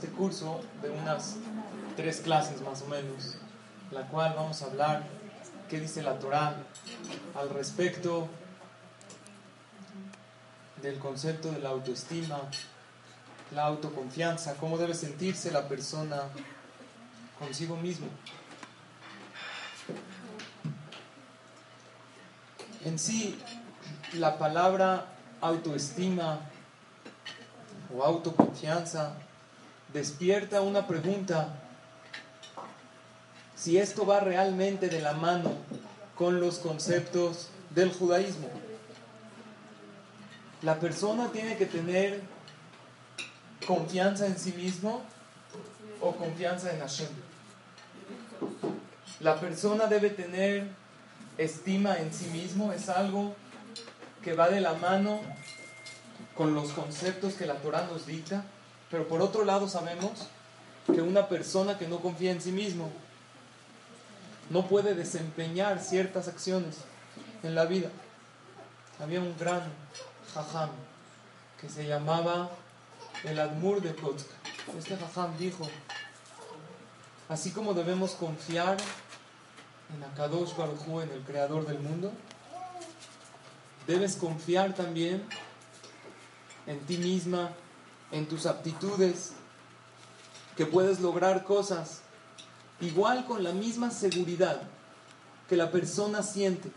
Este 0.00 0.12
curso 0.12 0.62
de 0.80 0.88
unas 0.88 1.36
tres 1.94 2.22
clases 2.22 2.62
más 2.62 2.80
o 2.80 2.86
menos, 2.86 3.36
la 3.90 4.06
cual 4.06 4.32
vamos 4.34 4.62
a 4.62 4.64
hablar 4.64 5.04
qué 5.68 5.78
dice 5.78 6.02
la 6.02 6.18
Torá 6.18 6.56
al 7.38 7.50
respecto 7.50 8.26
del 10.80 10.98
concepto 10.98 11.52
de 11.52 11.58
la 11.58 11.68
autoestima, 11.68 12.38
la 13.54 13.66
autoconfianza, 13.66 14.54
cómo 14.54 14.78
debe 14.78 14.94
sentirse 14.94 15.50
la 15.50 15.68
persona 15.68 16.22
consigo 17.38 17.76
mismo. 17.76 18.06
En 22.86 22.98
sí, 22.98 23.38
la 24.14 24.38
palabra 24.38 25.08
autoestima 25.42 26.40
o 27.94 28.02
autoconfianza 28.02 29.12
despierta 29.92 30.60
una 30.60 30.86
pregunta, 30.86 31.54
si 33.56 33.78
esto 33.78 34.06
va 34.06 34.20
realmente 34.20 34.88
de 34.88 35.00
la 35.00 35.12
mano 35.12 35.52
con 36.14 36.40
los 36.40 36.58
conceptos 36.58 37.48
del 37.70 37.92
judaísmo. 37.92 38.48
La 40.62 40.78
persona 40.78 41.30
tiene 41.32 41.56
que 41.56 41.66
tener 41.66 42.22
confianza 43.66 44.26
en 44.26 44.38
sí 44.38 44.52
mismo 44.52 45.02
o 46.00 46.14
confianza 46.16 46.72
en 46.72 46.80
Hashem. 46.80 47.08
La 49.20 49.38
persona 49.38 49.86
debe 49.86 50.10
tener 50.10 50.68
estima 51.36 51.98
en 51.98 52.12
sí 52.12 52.26
mismo, 52.26 52.72
es 52.72 52.88
algo 52.88 53.34
que 54.22 54.34
va 54.34 54.48
de 54.48 54.60
la 54.60 54.74
mano 54.74 55.20
con 56.36 56.54
los 56.54 56.72
conceptos 56.72 57.34
que 57.34 57.46
la 57.46 57.54
Torah 57.56 57.86
nos 57.86 58.06
dicta, 58.06 58.44
pero 58.90 59.06
por 59.08 59.22
otro 59.22 59.44
lado 59.44 59.68
sabemos 59.68 60.10
que 60.86 61.02
una 61.02 61.28
persona 61.28 61.78
que 61.78 61.88
no 61.88 62.00
confía 62.00 62.32
en 62.32 62.40
sí 62.40 62.52
mismo 62.52 62.90
no 64.50 64.66
puede 64.66 64.94
desempeñar 64.94 65.80
ciertas 65.80 66.26
acciones 66.26 66.78
en 67.42 67.54
la 67.54 67.64
vida. 67.64 67.90
Había 68.98 69.20
un 69.20 69.36
gran 69.38 69.62
jajam 70.34 70.70
que 71.60 71.68
se 71.68 71.86
llamaba 71.86 72.50
el 73.24 73.38
Admur 73.38 73.80
de 73.80 73.94
Kotzka. 73.94 74.34
Este 74.76 74.96
jajam 74.96 75.36
dijo, 75.38 75.68
así 77.28 77.52
como 77.52 77.74
debemos 77.74 78.12
confiar 78.12 78.76
en 79.94 80.02
Akadosh 80.04 80.56
Baruj 80.56 80.88
Hu, 80.88 81.00
en 81.00 81.10
el 81.10 81.20
creador 81.20 81.66
del 81.66 81.78
mundo, 81.78 82.12
debes 83.86 84.16
confiar 84.16 84.74
también 84.74 85.26
en 86.66 86.78
ti 86.80 86.96
misma, 86.96 87.50
en 88.12 88.26
tus 88.26 88.46
aptitudes, 88.46 89.32
que 90.56 90.66
puedes 90.66 91.00
lograr 91.00 91.44
cosas 91.44 92.00
igual 92.80 93.26
con 93.26 93.42
la 93.44 93.52
misma 93.52 93.90
seguridad 93.90 94.62
que 95.48 95.56
la 95.56 95.70
persona 95.70 96.22
siente 96.22 96.70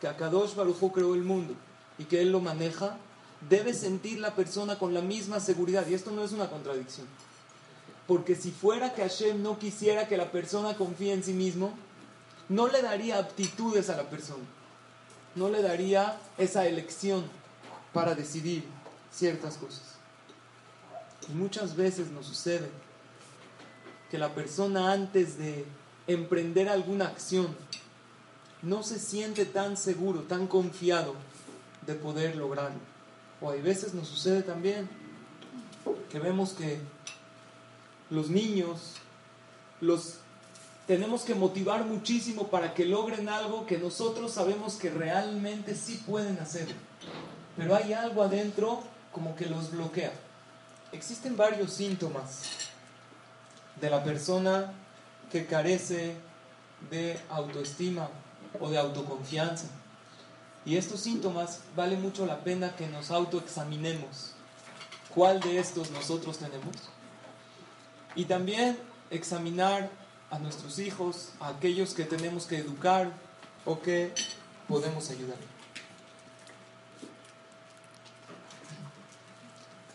que 0.00 0.08
Akadosh 0.08 0.54
Baruj 0.54 0.92
creó 0.92 1.14
el 1.14 1.22
mundo 1.22 1.54
y 1.98 2.04
que 2.04 2.20
él 2.20 2.32
lo 2.32 2.40
maneja, 2.40 2.96
debe 3.48 3.72
sentir 3.72 4.18
la 4.18 4.34
persona 4.34 4.78
con 4.78 4.92
la 4.92 5.00
misma 5.00 5.40
seguridad. 5.40 5.86
Y 5.86 5.94
esto 5.94 6.10
no 6.10 6.22
es 6.22 6.32
una 6.32 6.50
contradicción. 6.50 7.06
Porque 8.06 8.34
si 8.34 8.50
fuera 8.50 8.94
que 8.94 9.02
Hashem 9.02 9.42
no 9.42 9.58
quisiera 9.58 10.06
que 10.06 10.16
la 10.16 10.30
persona 10.30 10.76
confíe 10.76 11.12
en 11.12 11.24
sí 11.24 11.32
mismo, 11.32 11.72
no 12.48 12.68
le 12.68 12.82
daría 12.82 13.18
aptitudes 13.18 13.90
a 13.90 13.96
la 13.96 14.08
persona. 14.08 14.44
No 15.34 15.48
le 15.48 15.62
daría 15.62 16.18
esa 16.38 16.66
elección 16.66 17.24
para 17.92 18.14
decidir 18.14 18.64
ciertas 19.10 19.56
cosas. 19.56 19.95
Y 21.28 21.32
muchas 21.34 21.76
veces 21.76 22.10
nos 22.10 22.26
sucede 22.26 22.68
que 24.10 24.18
la 24.18 24.34
persona 24.34 24.92
antes 24.92 25.38
de 25.38 25.64
emprender 26.06 26.68
alguna 26.68 27.06
acción 27.06 27.48
no 28.62 28.82
se 28.82 28.98
siente 28.98 29.44
tan 29.44 29.76
seguro, 29.76 30.22
tan 30.22 30.46
confiado 30.46 31.14
de 31.86 31.94
poder 31.94 32.36
lograrlo. 32.36 32.78
O 33.40 33.50
hay 33.50 33.60
veces 33.60 33.94
nos 33.94 34.08
sucede 34.08 34.42
también 34.42 34.88
que 36.10 36.18
vemos 36.18 36.52
que 36.52 36.78
los 38.10 38.30
niños 38.30 38.94
los 39.80 40.18
tenemos 40.86 41.22
que 41.22 41.34
motivar 41.34 41.84
muchísimo 41.84 42.46
para 42.46 42.72
que 42.72 42.84
logren 42.84 43.28
algo 43.28 43.66
que 43.66 43.78
nosotros 43.78 44.32
sabemos 44.32 44.76
que 44.76 44.88
realmente 44.88 45.74
sí 45.74 46.02
pueden 46.06 46.38
hacer. 46.38 46.68
Pero 47.56 47.74
hay 47.74 47.92
algo 47.92 48.22
adentro 48.22 48.82
como 49.12 49.34
que 49.34 49.46
los 49.46 49.72
bloquea. 49.72 50.12
Existen 50.92 51.36
varios 51.36 51.72
síntomas 51.72 52.42
de 53.80 53.90
la 53.90 54.02
persona 54.02 54.72
que 55.30 55.46
carece 55.46 56.14
de 56.90 57.20
autoestima 57.28 58.08
o 58.60 58.70
de 58.70 58.78
autoconfianza. 58.78 59.66
Y 60.64 60.76
estos 60.76 61.00
síntomas 61.00 61.60
vale 61.74 61.96
mucho 61.96 62.26
la 62.26 62.40
pena 62.40 62.74
que 62.74 62.86
nos 62.88 63.10
autoexaminemos. 63.10 64.32
¿Cuál 65.14 65.40
de 65.40 65.58
estos 65.58 65.90
nosotros 65.90 66.38
tenemos? 66.38 66.76
Y 68.14 68.24
también 68.24 68.78
examinar 69.10 69.90
a 70.30 70.38
nuestros 70.38 70.78
hijos, 70.78 71.30
a 71.40 71.48
aquellos 71.48 71.94
que 71.94 72.04
tenemos 72.04 72.46
que 72.46 72.58
educar 72.58 73.12
o 73.64 73.80
que 73.80 74.12
podemos 74.68 75.10
ayudar. 75.10 75.55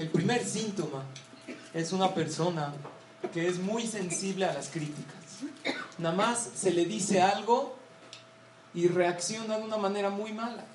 El 0.02 0.10
primer 0.10 0.44
síntoma 0.44 1.04
es 1.76 1.92
una 1.92 2.12
persona 2.16 2.74
que 3.32 3.48
es 3.48 3.60
muy 3.60 3.86
sensible 3.86 4.46
a 4.46 4.54
las 4.54 4.70
críticas. 4.70 5.14
Nada 6.00 6.16
más 6.16 6.50
se 6.56 6.72
le 6.72 6.86
dice 6.86 7.22
algo 7.22 7.76
y 8.74 8.88
reacciona 8.88 9.60
de 9.60 9.64
una 9.64 9.78
manera 9.78 10.10
muy 10.10 10.34
mala. 10.34 10.66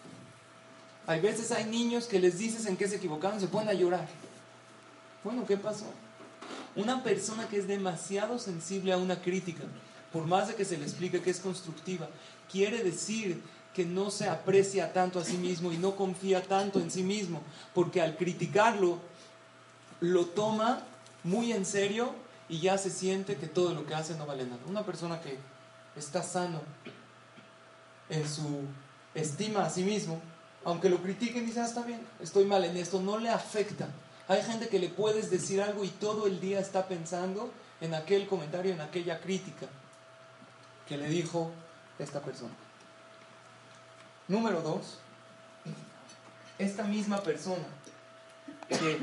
Hay 1.08 1.20
veces 1.20 1.50
hay 1.50 1.64
niños 1.64 2.06
que 2.06 2.20
les 2.20 2.38
dices 2.38 2.66
en 2.66 2.76
qué 2.76 2.86
se 2.86 2.96
equivocaron, 2.96 3.40
se 3.40 3.48
ponen 3.48 3.70
a 3.70 3.72
llorar. 3.72 4.06
Bueno, 5.24 5.44
¿qué 5.44 5.56
pasó? 5.56 5.86
Una 6.76 7.02
persona 7.02 7.48
que 7.48 7.58
es 7.58 7.66
demasiado 7.66 8.38
sensible 8.38 8.92
a 8.92 8.96
una 8.96 9.20
crítica, 9.20 9.64
por 10.12 10.24
más 10.24 10.46
de 10.46 10.54
que 10.54 10.64
se 10.64 10.78
le 10.78 10.84
explique 10.84 11.20
que 11.20 11.30
es 11.30 11.40
constructiva, 11.40 12.08
quiere 12.48 12.84
decir 12.84 13.42
que 13.74 13.84
no 13.84 14.12
se 14.12 14.28
aprecia 14.28 14.92
tanto 14.92 15.18
a 15.18 15.24
sí 15.24 15.36
mismo 15.36 15.72
y 15.72 15.78
no 15.78 15.96
confía 15.96 16.44
tanto 16.44 16.78
en 16.78 16.92
sí 16.92 17.02
mismo, 17.02 17.42
porque 17.74 18.00
al 18.00 18.16
criticarlo 18.16 19.00
lo 20.00 20.26
toma 20.26 20.82
muy 21.24 21.52
en 21.52 21.64
serio 21.64 22.14
y 22.48 22.60
ya 22.60 22.78
se 22.78 22.90
siente 22.90 23.36
que 23.36 23.46
todo 23.46 23.74
lo 23.74 23.86
que 23.86 23.94
hace 23.94 24.14
no 24.14 24.26
vale 24.26 24.44
nada. 24.44 24.60
Una 24.68 24.84
persona 24.84 25.20
que 25.20 25.38
está 25.96 26.22
sano 26.22 26.60
en 28.08 28.28
su 28.28 28.62
estima 29.14 29.64
a 29.64 29.70
sí 29.70 29.82
mismo, 29.82 30.20
aunque 30.64 30.88
lo 30.88 31.02
critiquen, 31.02 31.46
dice, 31.46 31.60
ah, 31.60 31.66
está 31.66 31.82
bien, 31.82 32.00
estoy 32.20 32.44
mal 32.44 32.64
en 32.64 32.76
esto, 32.76 33.00
no 33.00 33.18
le 33.18 33.30
afecta. 33.30 33.88
Hay 34.28 34.42
gente 34.42 34.68
que 34.68 34.78
le 34.78 34.88
puedes 34.88 35.30
decir 35.30 35.62
algo 35.62 35.84
y 35.84 35.88
todo 35.88 36.26
el 36.26 36.40
día 36.40 36.60
está 36.60 36.86
pensando 36.86 37.50
en 37.80 37.94
aquel 37.94 38.26
comentario, 38.26 38.72
en 38.72 38.80
aquella 38.80 39.20
crítica 39.20 39.66
que 40.88 40.96
le 40.96 41.08
dijo 41.08 41.52
esta 41.98 42.20
persona. 42.20 42.54
Número 44.28 44.60
dos, 44.60 44.98
esta 46.58 46.84
misma 46.84 47.22
persona 47.22 47.66
que 48.68 48.98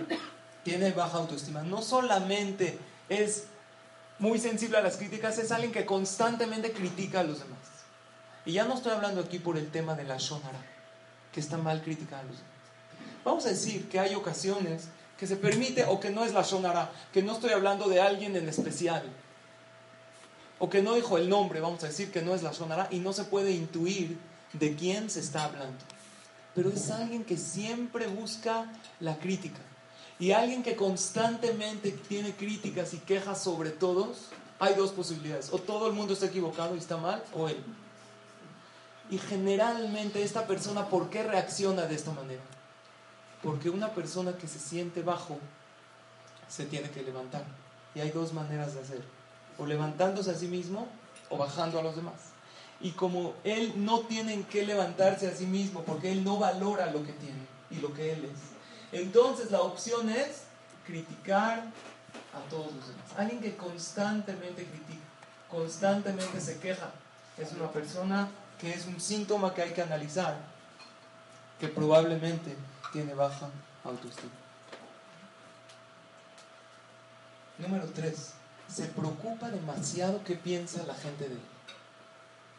tiene 0.64 0.92
baja 0.92 1.18
autoestima 1.18 1.62
no 1.62 1.82
solamente 1.82 2.78
es 3.10 3.46
muy 4.20 4.40
sensible 4.40 4.78
a 4.78 4.82
las 4.82 4.98
críticas, 4.98 5.38
es 5.38 5.52
alguien 5.52 5.72
que 5.72 5.86
constantemente 5.86 6.72
critica 6.72 7.20
a 7.22 7.24
los 7.24 7.40
demás. 7.40 7.60
Y 8.46 8.54
ya 8.54 8.66
no 8.66 8.76
estoy 8.76 8.92
hablando 8.92 9.22
aquí 9.22 9.40
por 9.40 9.58
el 9.58 9.70
tema 9.70 9.96
de 9.96 10.04
la 10.04 10.18
shonara, 10.18 10.62
que 11.32 11.40
está 11.40 11.58
mal 11.58 11.82
criticar 11.82 12.22
a 12.22 12.24
los 12.24 12.38
demás. 12.38 12.54
Vamos 13.24 13.46
a 13.46 13.50
decir 13.50 13.90
que 13.90 14.00
hay 14.00 14.16
ocasiones 14.16 14.88
que 15.18 15.28
se 15.28 15.36
permite 15.36 15.86
o 15.86 16.00
que 16.00 16.10
no 16.10 16.26
es 16.26 16.34
la 16.34 16.42
shonara, 16.42 16.92
que 17.12 17.24
no 17.24 17.34
estoy 17.34 17.52
hablando 17.52 17.88
de 17.88 18.02
alguien 18.02 18.36
en 18.36 18.48
especial, 18.50 19.04
o 20.60 20.70
que 20.70 20.82
no 20.82 20.96
dijo 20.96 21.18
el 21.18 21.30
nombre, 21.30 21.60
vamos 21.60 21.84
a 21.84 21.88
decir 21.88 22.12
que 22.12 22.22
no 22.22 22.34
es 22.34 22.44
la 22.44 22.52
shonara 22.52 22.88
y 22.92 23.00
no 23.00 23.14
se 23.14 23.26
puede 23.26 23.52
intuir 23.52 24.18
de 24.54 24.76
quién 24.76 25.10
se 25.10 25.20
está 25.20 25.46
hablando. 25.46 25.84
Pero 26.56 26.70
es 26.70 26.90
alguien 26.92 27.24
que 27.24 27.38
siempre 27.38 28.08
busca 28.08 28.72
la 29.00 29.18
crítica, 29.18 29.60
y 30.24 30.32
alguien 30.32 30.64
que 30.64 30.78
constantemente 30.78 31.92
tiene 31.92 32.34
críticas 32.34 32.94
y 32.94 33.00
quejas 33.00 33.44
sobre 33.44 33.72
todos, 33.72 34.30
hay 34.58 34.74
dos 34.74 34.94
posibilidades. 34.94 35.52
O 35.52 35.58
todo 35.58 35.88
el 35.88 35.92
mundo 35.92 36.14
está 36.14 36.28
equivocado 36.28 36.76
y 36.76 36.78
está 36.78 36.96
mal, 36.96 37.22
o 37.34 37.50
él. 37.50 37.62
Y 39.10 39.18
generalmente 39.18 40.24
esta 40.24 40.48
persona, 40.48 40.88
¿por 40.88 41.10
qué 41.10 41.24
reacciona 41.24 41.88
de 41.88 41.96
esta 41.96 42.14
manera? 42.14 42.42
Porque 43.42 43.70
una 43.70 43.90
persona 43.90 44.38
que 44.38 44.48
se 44.48 44.60
siente 44.60 45.02
bajo 45.02 45.40
se 46.48 46.68
tiene 46.68 46.90
que 46.90 47.04
levantar. 47.04 47.44
Y 47.94 48.00
hay 48.00 48.12
dos 48.12 48.32
maneras 48.32 48.76
de 48.76 48.80
hacerlo. 48.80 49.12
O 49.58 49.66
levantándose 49.66 50.32
a 50.32 50.36
sí 50.36 50.48
mismo 50.48 50.88
o 51.30 51.38
bajando 51.38 51.80
a 51.80 51.84
los 51.84 51.98
demás. 51.98 52.16
Y 52.80 52.92
como 52.92 53.34
él 53.44 53.74
no 53.76 54.00
tiene 54.04 54.42
que 54.44 54.66
levantarse 54.66 55.28
a 55.28 55.36
sí 55.36 55.48
mismo 55.48 55.82
porque 55.82 56.14
él 56.14 56.24
no 56.24 56.40
valora 56.40 56.86
lo 56.94 57.06
que 57.06 57.12
tiene 57.12 57.46
y 57.70 57.82
lo 57.82 57.94
que 57.94 58.14
él 58.14 58.24
es, 58.24 58.53
entonces 58.94 59.52
la 59.52 59.62
opción 59.62 60.10
es 60.10 60.44
criticar 60.86 61.64
a 62.34 62.50
todos 62.50 62.68
los 62.74 62.88
demás. 62.88 63.06
Alguien 63.18 63.42
que 63.42 63.56
constantemente 63.56 64.66
critica, 64.66 65.04
constantemente 65.50 66.40
se 66.40 66.60
queja, 66.60 66.92
es 67.38 67.52
una 67.54 67.72
persona 67.72 68.30
que 68.60 68.74
es 68.74 68.86
un 68.86 69.00
síntoma 69.00 69.54
que 69.54 69.62
hay 69.62 69.72
que 69.72 69.82
analizar, 69.82 70.38
que 71.60 71.68
probablemente 71.68 72.56
tiene 72.92 73.14
baja 73.14 73.50
autoestima. 73.84 74.32
Número 77.58 77.86
3. 77.88 78.34
Se 78.68 78.86
preocupa 78.86 79.50
demasiado 79.50 80.24
qué 80.24 80.36
piensa 80.36 80.84
la 80.84 80.96
gente 80.96 81.28
de 81.28 81.36
él. 81.36 81.42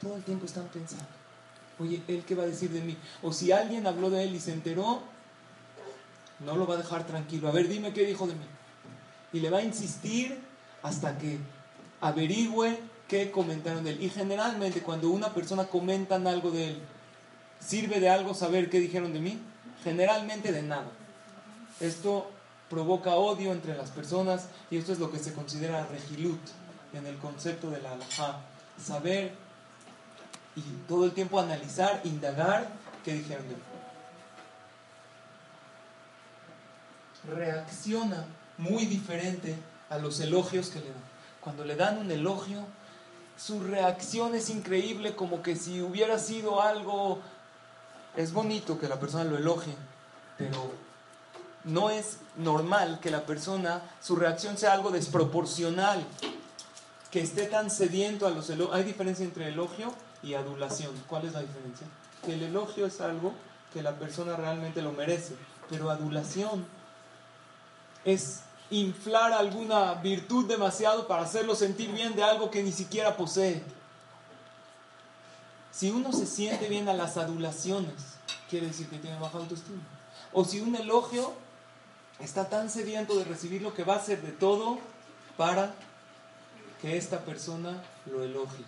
Todo 0.00 0.16
el 0.16 0.22
tiempo 0.22 0.44
están 0.46 0.66
pensando, 0.68 1.06
oye, 1.78 2.02
¿él 2.06 2.24
qué 2.26 2.34
va 2.34 2.44
a 2.44 2.46
decir 2.46 2.70
de 2.70 2.80
mí? 2.80 2.96
O 3.22 3.32
si 3.32 3.52
alguien 3.52 3.86
habló 3.86 4.10
de 4.10 4.24
él 4.24 4.34
y 4.34 4.40
se 4.40 4.52
enteró, 4.52 5.02
no 6.40 6.56
lo 6.56 6.66
va 6.66 6.74
a 6.74 6.78
dejar 6.78 7.06
tranquilo. 7.06 7.48
A 7.48 7.52
ver, 7.52 7.68
dime 7.68 7.92
qué 7.92 8.04
dijo 8.04 8.26
de 8.26 8.34
mí. 8.34 8.46
Y 9.32 9.40
le 9.40 9.50
va 9.50 9.58
a 9.58 9.62
insistir 9.62 10.40
hasta 10.82 11.18
que 11.18 11.38
averigüe 12.00 12.78
qué 13.08 13.30
comentaron 13.30 13.84
de 13.84 13.92
él. 13.92 14.02
Y 14.02 14.10
generalmente 14.10 14.82
cuando 14.82 15.10
una 15.10 15.32
persona 15.32 15.66
comentan 15.66 16.26
algo 16.26 16.50
de 16.50 16.70
él, 16.70 16.82
¿sirve 17.60 18.00
de 18.00 18.08
algo 18.08 18.34
saber 18.34 18.70
qué 18.70 18.80
dijeron 18.80 19.12
de 19.12 19.20
mí? 19.20 19.38
Generalmente 19.82 20.52
de 20.52 20.62
nada. 20.62 20.90
Esto 21.80 22.30
provoca 22.70 23.14
odio 23.14 23.52
entre 23.52 23.76
las 23.76 23.90
personas 23.90 24.48
y 24.70 24.78
esto 24.78 24.92
es 24.92 24.98
lo 24.98 25.10
que 25.10 25.18
se 25.18 25.32
considera 25.32 25.86
regilut 25.86 26.40
en 26.92 27.06
el 27.06 27.16
concepto 27.18 27.70
de 27.70 27.80
la 27.80 27.92
halajá. 27.92 28.40
Saber 28.82 29.34
y 30.56 30.60
todo 30.88 31.04
el 31.04 31.12
tiempo 31.12 31.40
analizar, 31.40 32.00
indagar 32.04 32.68
qué 33.04 33.14
dijeron 33.14 33.48
de 33.48 33.54
mí. 33.54 33.73
Reacciona 37.28 38.24
muy 38.58 38.86
diferente 38.86 39.56
a 39.90 39.98
los 39.98 40.20
elogios 40.20 40.68
que 40.68 40.80
le 40.80 40.86
dan. 40.86 41.02
Cuando 41.40 41.64
le 41.64 41.76
dan 41.76 41.98
un 41.98 42.10
elogio, 42.10 42.64
su 43.36 43.62
reacción 43.62 44.34
es 44.34 44.50
increíble, 44.50 45.14
como 45.14 45.42
que 45.42 45.56
si 45.56 45.82
hubiera 45.82 46.18
sido 46.18 46.62
algo... 46.62 47.20
Es 48.16 48.32
bonito 48.32 48.78
que 48.78 48.88
la 48.88 49.00
persona 49.00 49.24
lo 49.24 49.36
elogie, 49.36 49.74
pero 50.38 50.70
no 51.64 51.90
es 51.90 52.18
normal 52.36 53.00
que 53.00 53.10
la 53.10 53.26
persona, 53.26 53.82
su 54.00 54.14
reacción 54.14 54.56
sea 54.56 54.72
algo 54.72 54.90
desproporcional, 54.90 56.04
que 57.10 57.20
esté 57.20 57.46
tan 57.46 57.70
sediento 57.70 58.26
a 58.26 58.30
los 58.30 58.48
elogios. 58.50 58.76
Hay 58.76 58.84
diferencia 58.84 59.24
entre 59.24 59.48
elogio 59.48 59.92
y 60.22 60.34
adulación. 60.34 60.92
¿Cuál 61.08 61.26
es 61.26 61.32
la 61.32 61.40
diferencia? 61.40 61.86
Que 62.24 62.34
el 62.34 62.42
elogio 62.44 62.86
es 62.86 63.00
algo 63.00 63.32
que 63.72 63.82
la 63.82 63.98
persona 63.98 64.36
realmente 64.36 64.80
lo 64.80 64.92
merece, 64.92 65.34
pero 65.68 65.90
adulación 65.90 66.64
es 68.04 68.40
inflar 68.70 69.32
alguna 69.32 69.94
virtud 69.94 70.46
demasiado 70.46 71.06
para 71.06 71.22
hacerlo 71.22 71.54
sentir 71.54 71.92
bien 71.92 72.14
de 72.14 72.22
algo 72.22 72.50
que 72.50 72.62
ni 72.62 72.72
siquiera 72.72 73.16
posee. 73.16 73.62
Si 75.70 75.90
uno 75.90 76.12
se 76.12 76.26
siente 76.26 76.68
bien 76.68 76.88
a 76.88 76.94
las 76.94 77.16
adulaciones, 77.16 77.94
quiere 78.48 78.68
decir 78.68 78.88
que 78.88 78.98
tiene 78.98 79.18
baja 79.18 79.38
autoestima. 79.38 79.82
O 80.32 80.44
si 80.44 80.60
un 80.60 80.74
elogio 80.76 81.32
está 82.20 82.48
tan 82.48 82.70
sediento 82.70 83.16
de 83.16 83.24
recibir 83.24 83.62
lo 83.62 83.74
que 83.74 83.84
va 83.84 83.94
a 83.94 83.98
hacer 83.98 84.22
de 84.22 84.32
todo 84.32 84.78
para 85.36 85.74
que 86.80 86.96
esta 86.96 87.20
persona 87.20 87.82
lo 88.06 88.22
elogie. 88.22 88.64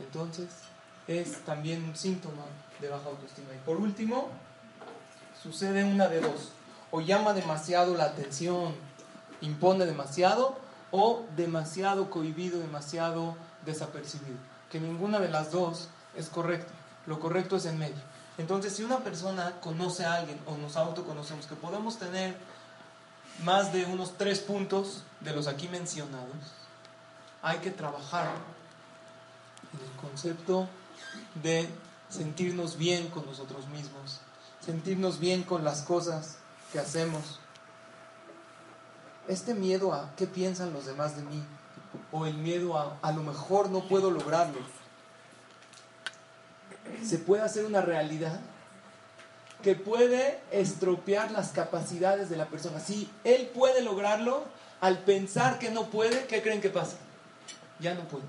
Entonces, 0.00 0.48
es 1.06 1.44
también 1.44 1.84
un 1.84 1.96
síntoma 1.96 2.44
de 2.80 2.88
baja 2.88 3.08
autoestima. 3.08 3.54
Y 3.54 3.58
por 3.64 3.76
último, 3.76 4.28
sucede 5.42 5.84
una 5.84 6.08
de 6.08 6.20
dos. 6.20 6.52
O 6.96 7.02
llama 7.02 7.34
demasiado 7.34 7.94
la 7.94 8.04
atención, 8.04 8.74
impone 9.42 9.84
demasiado, 9.84 10.56
o 10.90 11.26
demasiado 11.36 12.08
cohibido, 12.08 12.58
demasiado 12.58 13.36
desapercibido. 13.66 14.38
Que 14.70 14.80
ninguna 14.80 15.18
de 15.18 15.28
las 15.28 15.52
dos 15.52 15.90
es 16.16 16.30
correcta. 16.30 16.72
Lo 17.04 17.20
correcto 17.20 17.56
es 17.56 17.66
en 17.66 17.78
medio. 17.78 18.00
Entonces, 18.38 18.74
si 18.74 18.82
una 18.82 19.00
persona 19.00 19.60
conoce 19.60 20.06
a 20.06 20.14
alguien 20.14 20.40
o 20.46 20.56
nos 20.56 20.78
autoconocemos, 20.78 21.44
que 21.44 21.54
podemos 21.54 21.98
tener 21.98 22.34
más 23.44 23.74
de 23.74 23.84
unos 23.84 24.16
tres 24.16 24.40
puntos 24.40 25.02
de 25.20 25.34
los 25.34 25.48
aquí 25.48 25.68
mencionados, 25.68 26.54
hay 27.42 27.58
que 27.58 27.72
trabajar 27.72 28.30
en 29.74 29.86
el 29.86 29.96
concepto 30.00 30.66
de 31.42 31.68
sentirnos 32.08 32.78
bien 32.78 33.08
con 33.08 33.26
nosotros 33.26 33.66
mismos, 33.68 34.20
sentirnos 34.64 35.20
bien 35.20 35.42
con 35.42 35.62
las 35.62 35.82
cosas 35.82 36.38
que 36.72 36.78
hacemos. 36.78 37.40
Este 39.28 39.54
miedo 39.54 39.92
a 39.92 40.12
qué 40.16 40.26
piensan 40.26 40.72
los 40.72 40.86
demás 40.86 41.16
de 41.16 41.22
mí, 41.22 41.42
o 42.12 42.26
el 42.26 42.34
miedo 42.34 42.78
a 42.78 42.98
a 43.02 43.12
lo 43.12 43.22
mejor 43.22 43.70
no 43.70 43.88
puedo 43.88 44.10
lograrlo, 44.10 44.60
se 47.04 47.18
puede 47.18 47.42
hacer 47.42 47.64
una 47.64 47.80
realidad 47.80 48.40
que 49.62 49.74
puede 49.74 50.40
estropear 50.50 51.32
las 51.32 51.50
capacidades 51.50 52.28
de 52.28 52.36
la 52.36 52.46
persona. 52.46 52.78
Si 52.78 53.10
él 53.24 53.50
puede 53.52 53.82
lograrlo, 53.82 54.44
al 54.80 54.98
pensar 54.98 55.58
que 55.58 55.70
no 55.70 55.86
puede, 55.86 56.26
¿qué 56.26 56.42
creen 56.42 56.60
que 56.60 56.70
pasa? 56.70 56.96
Ya 57.80 57.94
no 57.94 58.02
puede. 58.02 58.24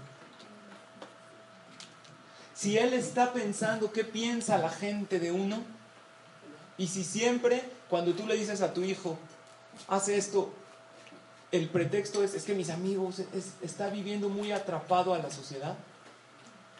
Si 2.55 2.77
él 2.77 2.93
está 2.93 3.33
pensando 3.33 3.91
qué 3.91 4.03
piensa 4.03 4.57
la 4.57 4.69
gente 4.69 5.19
de 5.19 5.31
uno, 5.31 5.61
y 6.77 6.87
si 6.87 7.03
siempre 7.03 7.63
cuando 7.89 8.13
tú 8.13 8.25
le 8.25 8.35
dices 8.35 8.61
a 8.61 8.73
tu 8.73 8.83
hijo, 8.83 9.17
hace 9.87 10.17
esto, 10.17 10.51
el 11.51 11.69
pretexto 11.69 12.23
es, 12.23 12.33
es 12.33 12.43
que 12.43 12.53
mis 12.53 12.69
amigos, 12.69 13.21
está 13.61 13.89
viviendo 13.89 14.29
muy 14.29 14.51
atrapado 14.51 15.13
a 15.13 15.19
la 15.19 15.31
sociedad, 15.31 15.75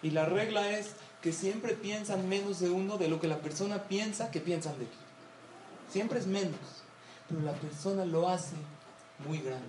y 0.01 0.11
la 0.11 0.25
regla 0.25 0.69
es 0.69 0.91
que 1.21 1.33
siempre 1.33 1.73
piensan 1.73 2.29
menos 2.29 2.59
de 2.59 2.69
uno 2.69 2.97
de 2.97 3.07
lo 3.07 3.19
que 3.19 3.27
la 3.27 3.39
persona 3.39 3.83
piensa 3.83 4.29
que 4.29 4.39
piensan 4.39 4.77
de 4.77 4.85
él. 4.85 4.91
Siempre 5.91 6.19
es 6.19 6.27
menos, 6.27 6.59
pero 7.27 7.41
la 7.41 7.53
persona 7.53 8.05
lo 8.05 8.29
hace 8.29 8.55
muy 9.27 9.39
grande. 9.39 9.67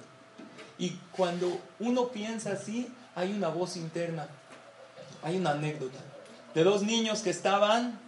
Y 0.78 0.90
cuando 1.12 1.60
uno 1.78 2.08
piensa 2.08 2.52
así, 2.52 2.92
hay 3.14 3.32
una 3.32 3.48
voz 3.48 3.76
interna, 3.76 4.28
hay 5.22 5.38
una 5.38 5.52
anécdota 5.52 5.98
de 6.54 6.64
dos 6.64 6.82
niños 6.82 7.20
que 7.20 7.30
estaban 7.30 7.98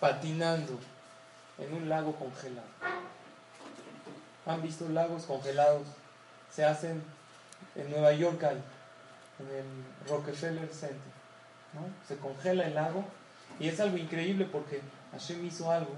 patinando 0.00 0.78
en 1.58 1.74
un 1.74 1.88
lago 1.88 2.14
congelado. 2.14 2.68
¿Han 4.46 4.62
visto 4.62 4.88
lagos 4.88 5.24
congelados? 5.24 5.86
Se 6.52 6.64
hacen 6.64 7.02
en 7.74 7.90
Nueva 7.90 8.12
York, 8.12 8.42
en 8.42 9.46
el 9.48 10.08
Rockefeller 10.08 10.68
Center. 10.68 11.16
Se 12.06 12.16
congela 12.16 12.66
el 12.66 12.74
lago 12.74 13.04
y 13.58 13.68
es 13.68 13.80
algo 13.80 13.96
increíble 13.98 14.48
porque 14.50 14.80
Hashem 15.12 15.44
hizo 15.44 15.70
algo 15.70 15.92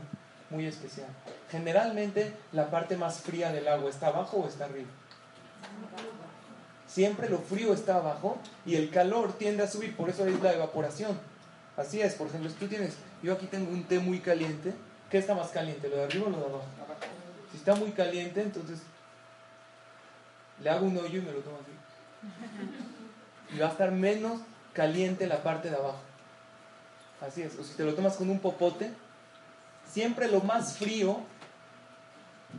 muy 0.50 0.66
especial. 0.66 1.08
Generalmente 1.50 2.34
la 2.52 2.70
parte 2.70 2.96
más 2.96 3.20
fría 3.20 3.52
del 3.52 3.68
agua 3.68 3.90
está 3.90 4.08
abajo 4.08 4.38
o 4.38 4.48
está 4.48 4.64
arriba. 4.64 4.88
Siempre 6.86 7.28
lo 7.28 7.38
frío 7.38 7.74
está 7.74 7.96
abajo 7.96 8.38
y 8.64 8.76
el 8.76 8.90
calor 8.90 9.34
tiende 9.34 9.62
a 9.62 9.68
subir, 9.68 9.94
por 9.94 10.08
eso 10.08 10.26
es 10.26 10.40
la 10.40 10.54
evaporación. 10.54 11.18
Así 11.76 12.00
es, 12.00 12.14
por 12.14 12.26
ejemplo, 12.28 12.50
si 12.50 12.56
tú 12.56 12.66
tienes, 12.66 12.94
yo 13.22 13.34
aquí 13.34 13.46
tengo 13.46 13.70
un 13.70 13.84
té 13.84 14.00
muy 14.00 14.20
caliente, 14.20 14.72
¿qué 15.10 15.18
está 15.18 15.34
más 15.34 15.48
caliente, 15.50 15.88
lo 15.88 15.96
de 15.96 16.04
arriba 16.04 16.26
o 16.26 16.30
lo 16.30 16.38
de 16.38 16.44
abajo? 16.44 16.64
Si 17.50 17.56
está 17.56 17.74
muy 17.74 17.90
caliente, 17.92 18.42
entonces 18.42 18.80
le 20.62 20.70
hago 20.70 20.86
un 20.86 20.96
hoyo 20.96 21.18
y 21.18 21.22
me 21.22 21.32
lo 21.32 21.40
tomo 21.40 21.58
así. 21.62 21.72
Y 23.54 23.58
va 23.58 23.68
a 23.68 23.70
estar 23.70 23.90
menos 23.92 24.40
caliente 24.72 25.26
la 25.26 25.42
parte 25.42 25.70
de 25.70 25.76
abajo. 25.76 26.00
Así 27.20 27.42
es. 27.42 27.58
O 27.58 27.64
si 27.64 27.74
te 27.74 27.84
lo 27.84 27.94
tomas 27.94 28.16
con 28.16 28.30
un 28.30 28.38
popote, 28.38 28.90
siempre 29.90 30.28
lo 30.28 30.40
más 30.40 30.76
frío 30.76 31.20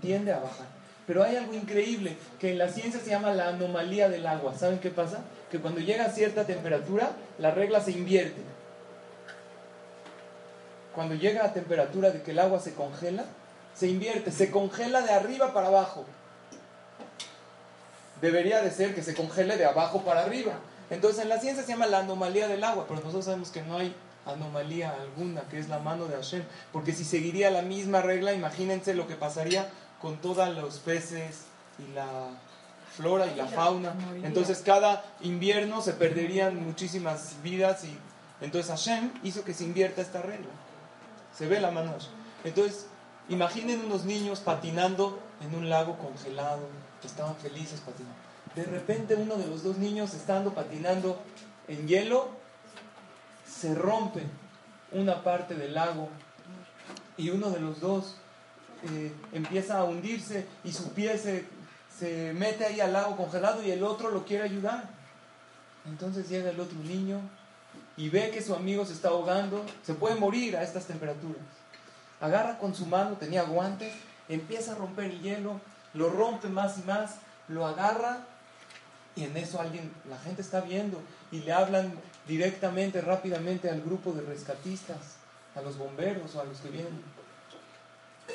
tiende 0.02 0.34
a 0.34 0.40
bajar. 0.40 0.68
Pero 1.06 1.24
hay 1.24 1.36
algo 1.38 1.54
increíble 1.54 2.18
que 2.40 2.52
en 2.52 2.58
la 2.58 2.70
ciencia 2.70 3.00
se 3.00 3.10
llama 3.10 3.34
la 3.34 3.50
anomalía 3.50 4.10
del 4.10 4.28
agua. 4.28 4.56
¿Saben 4.56 4.80
qué 4.80 4.90
pasa? 4.90 5.22
Que 5.50 5.60
cuando 5.60 5.80
llega 5.80 6.06
a 6.06 6.12
cierta 6.12 6.46
temperatura, 6.46 7.12
la 7.40 7.52
regla 7.52 7.82
se 7.82 7.92
invierte. 7.92 8.42
Cuando 10.94 11.16
llega 11.16 11.46
a 11.46 11.54
temperatura 11.54 12.12
de 12.12 12.22
que 12.22 12.32
el 12.32 12.40
agua 12.40 12.60
se 12.60 12.74
congela, 12.74 13.26
se 13.76 13.88
invierte, 13.88 14.32
se 14.32 14.52
congela 14.52 15.02
de 15.02 15.12
arriba 15.12 15.54
para 15.54 15.68
abajo. 15.68 16.06
Debería 18.22 18.62
de 18.62 18.72
ser 18.72 18.94
que 18.94 19.04
se 19.04 19.14
congele 19.14 19.56
de 19.56 19.66
abajo 19.66 20.04
para 20.04 20.22
arriba. 20.22 20.54
Entonces 20.90 21.22
en 21.24 21.30
la 21.30 21.40
ciencia 21.40 21.64
se 21.64 21.72
llama 21.72 21.86
la 21.86 22.00
anomalía 22.00 22.48
del 22.48 22.64
agua, 22.64 22.86
pero 22.88 23.00
nosotros 23.00 23.26
sabemos 23.26 23.50
que 23.50 23.62
no 23.62 23.78
hay 23.78 23.96
anomalía 24.26 24.92
alguna, 24.92 25.42
que 25.44 25.60
es 25.60 25.70
la 25.70 25.80
mano 25.80 26.06
de 26.06 26.16
Hashem. 26.16 26.44
Porque 26.72 26.94
si 26.94 27.04
seguiría 27.04 27.52
la 27.52 27.62
misma 27.62 28.02
regla, 28.02 28.34
imagínense 28.34 28.94
lo 28.94 29.08
que 29.08 29.16
pasaría 29.16 29.70
con 30.02 30.18
todos 30.18 30.50
los 30.56 30.80
peces 30.80 31.46
y 31.78 31.94
la 31.94 32.06
flora 32.96 33.28
y 33.28 33.36
la 33.36 33.46
fauna. 33.46 33.94
Entonces 34.24 34.62
cada 34.66 35.06
invierno 35.22 35.82
se 35.82 35.94
perderían 35.94 36.62
muchísimas 36.62 37.36
vidas 37.44 37.84
y 37.84 37.98
entonces 38.42 38.72
Hashem 38.72 39.12
hizo 39.24 39.44
que 39.44 39.54
se 39.54 39.64
invierta 39.64 40.02
esta 40.02 40.22
regla. 40.22 40.50
Se 41.40 41.48
ve 41.48 41.62
la 41.62 41.72
mano. 41.72 41.94
Entonces 42.44 42.88
imaginen 43.30 43.86
unos 43.86 44.04
niños 44.04 44.42
patinando 44.42 45.22
en 45.40 45.56
un 45.56 45.70
lago 45.70 45.98
congelado, 45.98 46.68
estaban 47.02 47.38
felices 47.38 47.80
patinando. 47.80 48.20
De 48.56 48.66
repente 48.66 49.16
uno 49.16 49.38
de 49.38 49.48
los 49.48 49.64
dos 49.64 49.78
niños 49.78 50.14
estando 50.14 50.54
patinando 50.54 51.18
en 51.70 51.88
hielo, 51.88 52.28
se 53.50 53.74
rompe 53.74 54.24
una 54.92 55.24
parte 55.24 55.56
del 55.56 55.76
lago 55.76 56.10
y 57.16 57.30
uno 57.30 57.52
de 57.52 57.62
los 57.62 57.80
dos 57.80 58.18
eh, 58.92 59.14
empieza 59.32 59.78
a 59.78 59.86
hundirse 59.86 60.46
y 60.66 60.74
su 60.74 60.92
pie 60.92 61.18
se, 61.18 61.46
se 61.98 62.34
mete 62.34 62.66
ahí 62.66 62.82
al 62.82 62.92
lago 62.92 63.16
congelado 63.16 63.64
y 63.64 63.72
el 63.72 63.86
otro 63.86 64.12
lo 64.12 64.26
quiere 64.26 64.44
ayudar. 64.44 64.90
Entonces 65.86 66.28
llega 66.28 66.50
el 66.50 66.60
otro 66.60 66.80
niño 66.80 67.22
y 68.00 68.08
ve 68.08 68.32
que 68.32 68.42
su 68.42 68.56
amigo 68.56 68.86
se 68.86 68.94
está 68.94 69.10
ahogando, 69.10 69.64
se 69.84 69.94
puede 69.94 70.16
morir 70.16 70.56
a 70.56 70.64
estas 70.64 70.86
temperaturas. 70.86 71.42
Agarra 72.22 72.58
con 72.58 72.74
su 72.74 72.86
mano, 72.86 73.18
tenía 73.18 73.44
guantes, 73.44 73.94
empieza 74.30 74.72
a 74.72 74.76
romper 74.76 75.12
el 75.12 75.22
hielo, 75.22 75.60
lo 75.94 76.10
rompe 76.10 76.48
más 76.48 76.78
y 76.78 76.84
más, 76.84 77.16
lo 77.50 77.68
agarra 77.68 78.26
y 79.18 79.26
en 79.26 79.36
eso 79.36 79.60
alguien, 79.60 79.92
la 80.10 80.18
gente 80.18 80.42
está 80.42 80.62
viendo 80.62 81.02
y 81.30 81.42
le 81.42 81.52
hablan 81.52 81.92
directamente, 82.26 83.02
rápidamente 83.02 83.70
al 83.70 83.82
grupo 83.82 84.14
de 84.14 84.22
rescatistas, 84.22 85.18
a 85.54 85.62
los 85.62 85.78
bomberos 85.78 86.34
o 86.36 86.40
a 86.40 86.46
los 86.46 86.60
que 86.60 86.70
vienen. 86.70 87.04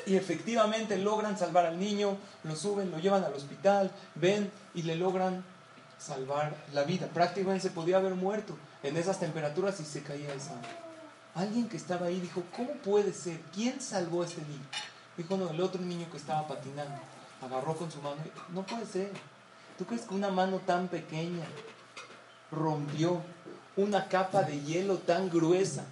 Y 0.05 0.15
efectivamente 0.15 0.95
logran 0.97 1.39
salvar 1.39 1.65
al 1.65 1.79
niño, 1.79 2.17
lo 2.43 2.55
suben, 2.55 2.91
lo 2.91 2.99
llevan 2.99 3.23
al 3.23 3.33
hospital, 3.33 3.89
ven 4.13 4.51
y 4.75 4.83
le 4.83 4.95
logran 4.95 5.43
salvar 5.97 6.55
la 6.73 6.83
vida. 6.83 7.07
Prácticamente 7.07 7.67
se 7.67 7.73
podía 7.73 7.97
haber 7.97 8.15
muerto 8.15 8.57
en 8.83 8.97
esas 8.97 9.19
temperaturas 9.19 9.79
y 9.79 9.85
se 9.85 10.03
caía 10.03 10.33
esa. 10.33 10.53
Alguien 11.33 11.67
que 11.67 11.77
estaba 11.77 12.07
ahí 12.07 12.19
dijo, 12.19 12.43
¿cómo 12.55 12.71
puede 12.75 13.13
ser? 13.13 13.39
¿Quién 13.53 13.81
salvó 13.81 14.23
a 14.23 14.25
este 14.25 14.41
niño? 14.41 14.65
Dijo, 15.17 15.37
no, 15.37 15.49
el 15.49 15.61
otro 15.61 15.81
niño 15.81 16.09
que 16.09 16.17
estaba 16.17 16.47
patinando. 16.47 16.95
Agarró 17.41 17.75
con 17.75 17.91
su 17.91 18.01
mano. 18.01 18.17
No 18.53 18.65
puede 18.65 18.85
ser. 18.85 19.11
¿Tú 19.77 19.85
crees 19.85 20.03
que 20.03 20.15
una 20.15 20.29
mano 20.29 20.59
tan 20.59 20.87
pequeña 20.87 21.43
rompió 22.51 23.21
una 23.75 24.07
capa 24.07 24.43
de 24.43 24.61
hielo 24.61 24.99
tan 24.99 25.29
gruesa 25.29 25.83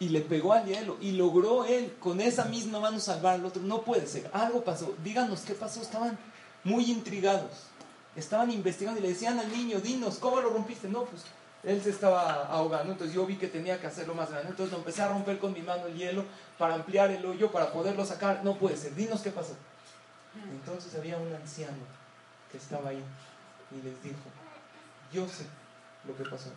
y 0.00 0.08
le 0.08 0.20
pegó 0.20 0.52
al 0.52 0.66
hielo 0.66 0.96
y 1.00 1.12
logró 1.12 1.64
él 1.64 1.96
con 2.00 2.20
esa 2.20 2.44
misma 2.46 2.80
mano 2.80 2.98
salvar 2.98 3.34
al 3.34 3.44
otro? 3.44 3.62
No 3.62 3.82
puede 3.82 4.06
ser. 4.08 4.28
Algo 4.32 4.64
pasó. 4.64 4.94
Díganos 5.04 5.42
qué 5.42 5.54
pasó. 5.54 5.80
Estaban 5.80 6.18
muy 6.64 6.90
intrigados. 6.90 7.68
Estaban 8.18 8.50
investigando 8.50 8.98
y 8.98 9.02
le 9.04 9.10
decían 9.10 9.38
al 9.38 9.48
niño, 9.48 9.78
dinos, 9.78 10.18
¿cómo 10.18 10.40
lo 10.40 10.50
rompiste? 10.50 10.88
No, 10.88 11.04
pues 11.04 11.22
él 11.62 11.80
se 11.80 11.90
estaba 11.90 12.46
ahogando, 12.46 12.92
entonces 12.92 13.14
yo 13.14 13.24
vi 13.24 13.36
que 13.36 13.46
tenía 13.46 13.80
que 13.80 13.86
hacerlo 13.86 14.12
más 14.12 14.30
grande, 14.30 14.48
entonces 14.50 14.72
lo 14.72 14.78
empecé 14.78 15.02
a 15.02 15.08
romper 15.08 15.38
con 15.38 15.52
mi 15.52 15.62
mano 15.62 15.86
el 15.86 15.94
hielo 15.94 16.24
para 16.58 16.74
ampliar 16.74 17.12
el 17.12 17.24
hoyo, 17.24 17.52
para 17.52 17.72
poderlo 17.72 18.04
sacar. 18.04 18.42
No 18.42 18.56
puede 18.56 18.76
ser, 18.76 18.92
dinos 18.96 19.20
qué 19.20 19.30
pasó. 19.30 19.54
Entonces 20.50 20.92
había 20.96 21.16
un 21.16 21.32
anciano 21.32 21.78
que 22.50 22.58
estaba 22.58 22.90
ahí 22.90 23.02
y 23.70 23.82
les 23.82 24.02
dijo, 24.02 24.18
yo 25.12 25.28
sé 25.28 25.46
lo 26.04 26.16
que 26.16 26.28
pasó. 26.28 26.50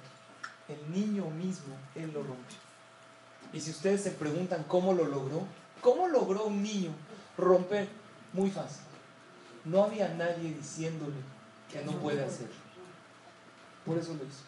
El 0.67 0.91
niño 0.91 1.29
mismo, 1.29 1.75
él 1.93 2.11
lo 2.11 2.23
rompió. 2.23 2.57
Y 3.53 3.59
si 3.59 3.69
ustedes 3.69 4.01
se 4.01 4.11
preguntan 4.11 4.63
cómo 4.63 4.93
lo 4.93 5.05
logró, 5.05 5.43
¿cómo 5.81 6.07
logró 6.07 6.45
un 6.45 6.63
niño 6.63 6.91
romper? 7.37 7.87
Muy 8.33 8.49
fácil. 8.49 8.81
No 9.63 9.83
había 9.83 10.07
nadie 10.09 10.55
diciéndole 10.55 11.17
que 11.71 11.83
no 11.83 11.93
puede 11.93 12.23
hacerlo. 12.23 12.55
Por 13.85 13.97
eso 13.97 14.13
lo 14.13 14.23
hizo. 14.23 14.43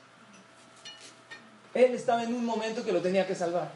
Él 1.74 1.96
estaba 1.96 2.24
en 2.24 2.34
un 2.34 2.46
momento 2.46 2.84
que 2.84 2.92
lo 2.92 3.02
tenía 3.02 3.26
que 3.26 3.36
salvar. 3.36 3.72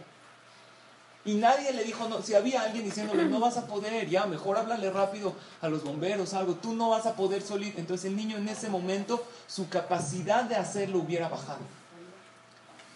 Y 1.26 1.36
nadie 1.36 1.74
le 1.74 1.84
dijo, 1.84 2.08
no, 2.08 2.22
si 2.22 2.36
había 2.36 2.62
alguien 2.62 2.86
diciéndole, 2.86 3.26
no 3.26 3.42
vas 3.42 3.58
a 3.58 3.68
poder, 3.68 4.08
ya, 4.08 4.26
mejor 4.28 4.58
háblale 4.58 4.90
rápido 4.92 5.36
a 5.62 5.68
los 5.68 5.84
bomberos, 5.84 6.34
algo, 6.34 6.56
tú 6.56 6.74
no 6.74 6.92
vas 6.92 7.06
a 7.06 7.16
poder 7.16 7.42
solito. 7.42 7.80
Entonces 7.80 8.06
el 8.06 8.16
niño 8.16 8.38
en 8.38 8.48
ese 8.48 8.70
momento, 8.70 9.26
su 9.46 9.68
capacidad 9.68 10.46
de 10.46 10.56
hacerlo 10.56 11.00
hubiera 11.00 11.28
bajado. 11.28 11.60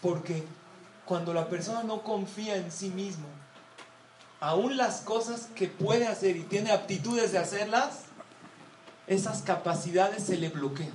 Porque 0.01 0.45
cuando 1.05 1.33
la 1.33 1.49
persona 1.49 1.83
no 1.83 2.03
confía 2.03 2.55
en 2.55 2.71
sí 2.71 2.89
mismo, 2.89 3.25
aún 4.39 4.77
las 4.77 5.01
cosas 5.01 5.49
que 5.53 5.67
puede 5.67 6.07
hacer 6.07 6.37
y 6.37 6.43
tiene 6.43 6.71
aptitudes 6.71 7.33
de 7.33 7.39
hacerlas, 7.39 8.03
esas 9.11 9.41
capacidades 9.41 10.23
se 10.23 10.37
le 10.37 10.47
bloquean. 10.47 10.93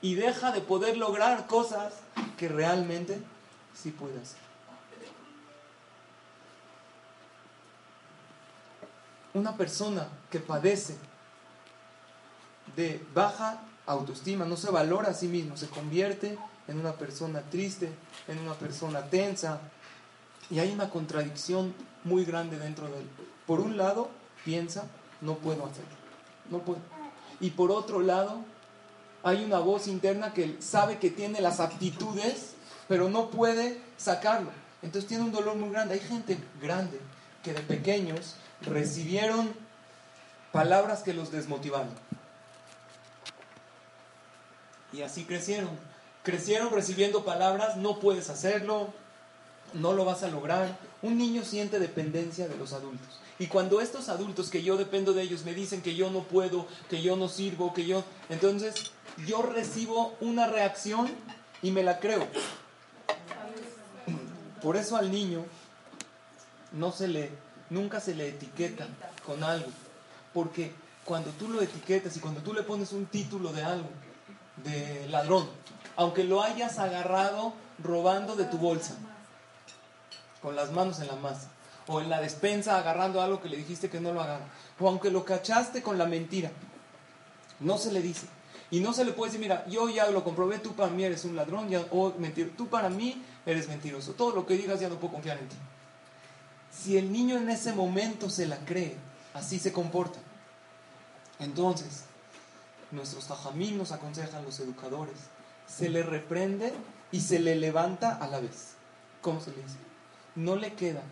Y 0.00 0.14
deja 0.14 0.52
de 0.52 0.62
poder 0.62 0.96
lograr 0.96 1.46
cosas 1.46 1.92
que 2.38 2.48
realmente 2.48 3.20
sí 3.74 3.90
puede 3.90 4.18
hacer. 4.18 4.38
Una 9.34 9.54
persona 9.54 10.08
que 10.30 10.40
padece 10.40 10.96
de 12.74 13.04
baja 13.12 13.60
autoestima, 13.84 14.46
no 14.46 14.56
se 14.56 14.70
valora 14.70 15.10
a 15.10 15.14
sí 15.14 15.28
mismo, 15.28 15.58
se 15.58 15.68
convierte 15.68 16.38
en 16.68 16.80
una 16.80 16.92
persona 16.92 17.42
triste, 17.42 17.92
en 18.28 18.38
una 18.38 18.54
persona 18.54 19.02
tensa, 19.10 19.60
y 20.48 20.58
hay 20.58 20.72
una 20.72 20.88
contradicción 20.88 21.74
muy 22.04 22.24
grande 22.24 22.58
dentro 22.58 22.88
de 22.88 23.00
él. 23.00 23.08
Por 23.46 23.60
un 23.60 23.76
lado, 23.76 24.08
piensa, 24.42 24.86
no 25.20 25.34
puedo 25.34 25.66
hacerlo, 25.66 25.96
no 26.50 26.60
puedo. 26.60 26.93
Y 27.44 27.50
por 27.50 27.70
otro 27.70 28.00
lado, 28.00 28.38
hay 29.22 29.44
una 29.44 29.58
voz 29.58 29.86
interna 29.86 30.32
que 30.32 30.56
sabe 30.60 30.96
que 30.96 31.10
tiene 31.10 31.42
las 31.42 31.60
aptitudes, 31.60 32.54
pero 32.88 33.10
no 33.10 33.28
puede 33.28 33.82
sacarlo. 33.98 34.50
Entonces 34.80 35.06
tiene 35.06 35.24
un 35.24 35.30
dolor 35.30 35.54
muy 35.56 35.68
grande. 35.68 35.92
Hay 35.92 36.00
gente 36.00 36.38
grande 36.58 36.98
que 37.42 37.52
de 37.52 37.60
pequeños 37.60 38.36
recibieron 38.62 39.52
palabras 40.52 41.02
que 41.02 41.12
los 41.12 41.30
desmotivaron. 41.30 41.90
Y 44.94 45.02
así 45.02 45.26
crecieron. 45.26 45.78
Crecieron 46.22 46.70
recibiendo 46.70 47.26
palabras, 47.26 47.76
no 47.76 48.00
puedes 48.00 48.30
hacerlo, 48.30 48.88
no 49.74 49.92
lo 49.92 50.06
vas 50.06 50.22
a 50.22 50.28
lograr. 50.28 50.78
Un 51.02 51.18
niño 51.18 51.44
siente 51.44 51.78
dependencia 51.78 52.48
de 52.48 52.56
los 52.56 52.72
adultos. 52.72 53.20
Y 53.38 53.48
cuando 53.48 53.80
estos 53.80 54.08
adultos 54.08 54.48
que 54.48 54.62
yo 54.62 54.76
dependo 54.76 55.12
de 55.12 55.22
ellos 55.22 55.44
me 55.44 55.54
dicen 55.54 55.82
que 55.82 55.96
yo 55.96 56.10
no 56.10 56.22
puedo, 56.22 56.66
que 56.88 57.02
yo 57.02 57.16
no 57.16 57.28
sirvo, 57.28 57.74
que 57.74 57.84
yo... 57.84 58.04
Entonces 58.28 58.92
yo 59.26 59.42
recibo 59.42 60.14
una 60.20 60.46
reacción 60.46 61.10
y 61.62 61.70
me 61.70 61.82
la 61.82 61.98
creo. 61.98 62.26
Por 64.62 64.76
eso 64.76 64.96
al 64.96 65.10
niño 65.10 65.44
no 66.72 66.92
se 66.92 67.08
le, 67.08 67.30
nunca 67.70 68.00
se 68.00 68.14
le 68.14 68.28
etiqueta 68.28 68.86
con 69.26 69.42
algo. 69.42 69.68
Porque 70.32 70.72
cuando 71.04 71.30
tú 71.32 71.48
lo 71.48 71.60
etiquetas 71.60 72.16
y 72.16 72.20
cuando 72.20 72.40
tú 72.40 72.54
le 72.54 72.62
pones 72.62 72.92
un 72.92 73.06
título 73.06 73.52
de 73.52 73.62
algo, 73.62 73.88
de 74.64 75.08
ladrón, 75.08 75.48
aunque 75.96 76.24
lo 76.24 76.42
hayas 76.42 76.78
agarrado 76.78 77.52
robando 77.82 78.36
de 78.36 78.44
tu 78.44 78.58
bolsa, 78.58 78.94
con 80.40 80.56
las 80.56 80.72
manos 80.72 81.00
en 81.00 81.08
la 81.08 81.16
masa, 81.16 81.48
o 81.86 82.00
en 82.00 82.08
la 82.08 82.20
despensa 82.20 82.78
agarrando 82.78 83.20
algo 83.20 83.40
que 83.40 83.48
le 83.48 83.56
dijiste 83.56 83.90
que 83.90 84.00
no 84.00 84.12
lo 84.12 84.22
agarra, 84.22 84.46
o 84.78 84.88
aunque 84.88 85.10
lo 85.10 85.24
cachaste 85.24 85.82
con 85.82 85.98
la 85.98 86.06
mentira, 86.06 86.50
no 87.60 87.78
se 87.78 87.92
le 87.92 88.00
dice. 88.00 88.26
Y 88.70 88.80
no 88.80 88.92
se 88.92 89.04
le 89.04 89.12
puede 89.12 89.30
decir, 89.30 89.40
mira, 89.40 89.64
yo 89.68 89.88
ya 89.88 90.10
lo 90.10 90.24
comprobé, 90.24 90.58
tú 90.58 90.72
para 90.72 90.90
mí 90.90 91.04
eres 91.04 91.24
un 91.24 91.36
ladrón, 91.36 91.68
ya, 91.68 91.84
o 91.90 92.12
mentir, 92.18 92.56
tú 92.56 92.66
para 92.68 92.88
mí 92.88 93.22
eres 93.46 93.68
mentiroso. 93.68 94.12
Todo 94.14 94.34
lo 94.34 94.46
que 94.46 94.56
digas 94.56 94.80
ya 94.80 94.88
no 94.88 94.96
puedo 94.96 95.14
confiar 95.14 95.38
en 95.38 95.48
ti. 95.48 95.56
Si 96.72 96.96
el 96.96 97.12
niño 97.12 97.36
en 97.36 97.50
ese 97.50 97.72
momento 97.72 98.28
se 98.28 98.46
la 98.46 98.56
cree, 98.56 98.96
así 99.32 99.58
se 99.58 99.72
comporta. 99.72 100.18
Entonces, 101.38 102.04
nuestros 102.90 103.26
tajamín 103.28 103.78
nos 103.78 103.92
aconsejan 103.92 104.44
los 104.44 104.58
educadores, 104.60 105.16
se 105.66 105.88
le 105.88 106.02
reprende 106.02 106.72
y 107.12 107.20
se 107.20 107.38
le 107.38 107.54
levanta 107.54 108.16
a 108.16 108.26
la 108.26 108.40
vez. 108.40 108.74
¿Cómo 109.20 109.40
se 109.40 109.50
le 109.50 109.62
dice? 109.62 109.76
No 110.34 110.56
le 110.56 110.72
queda 110.72 111.02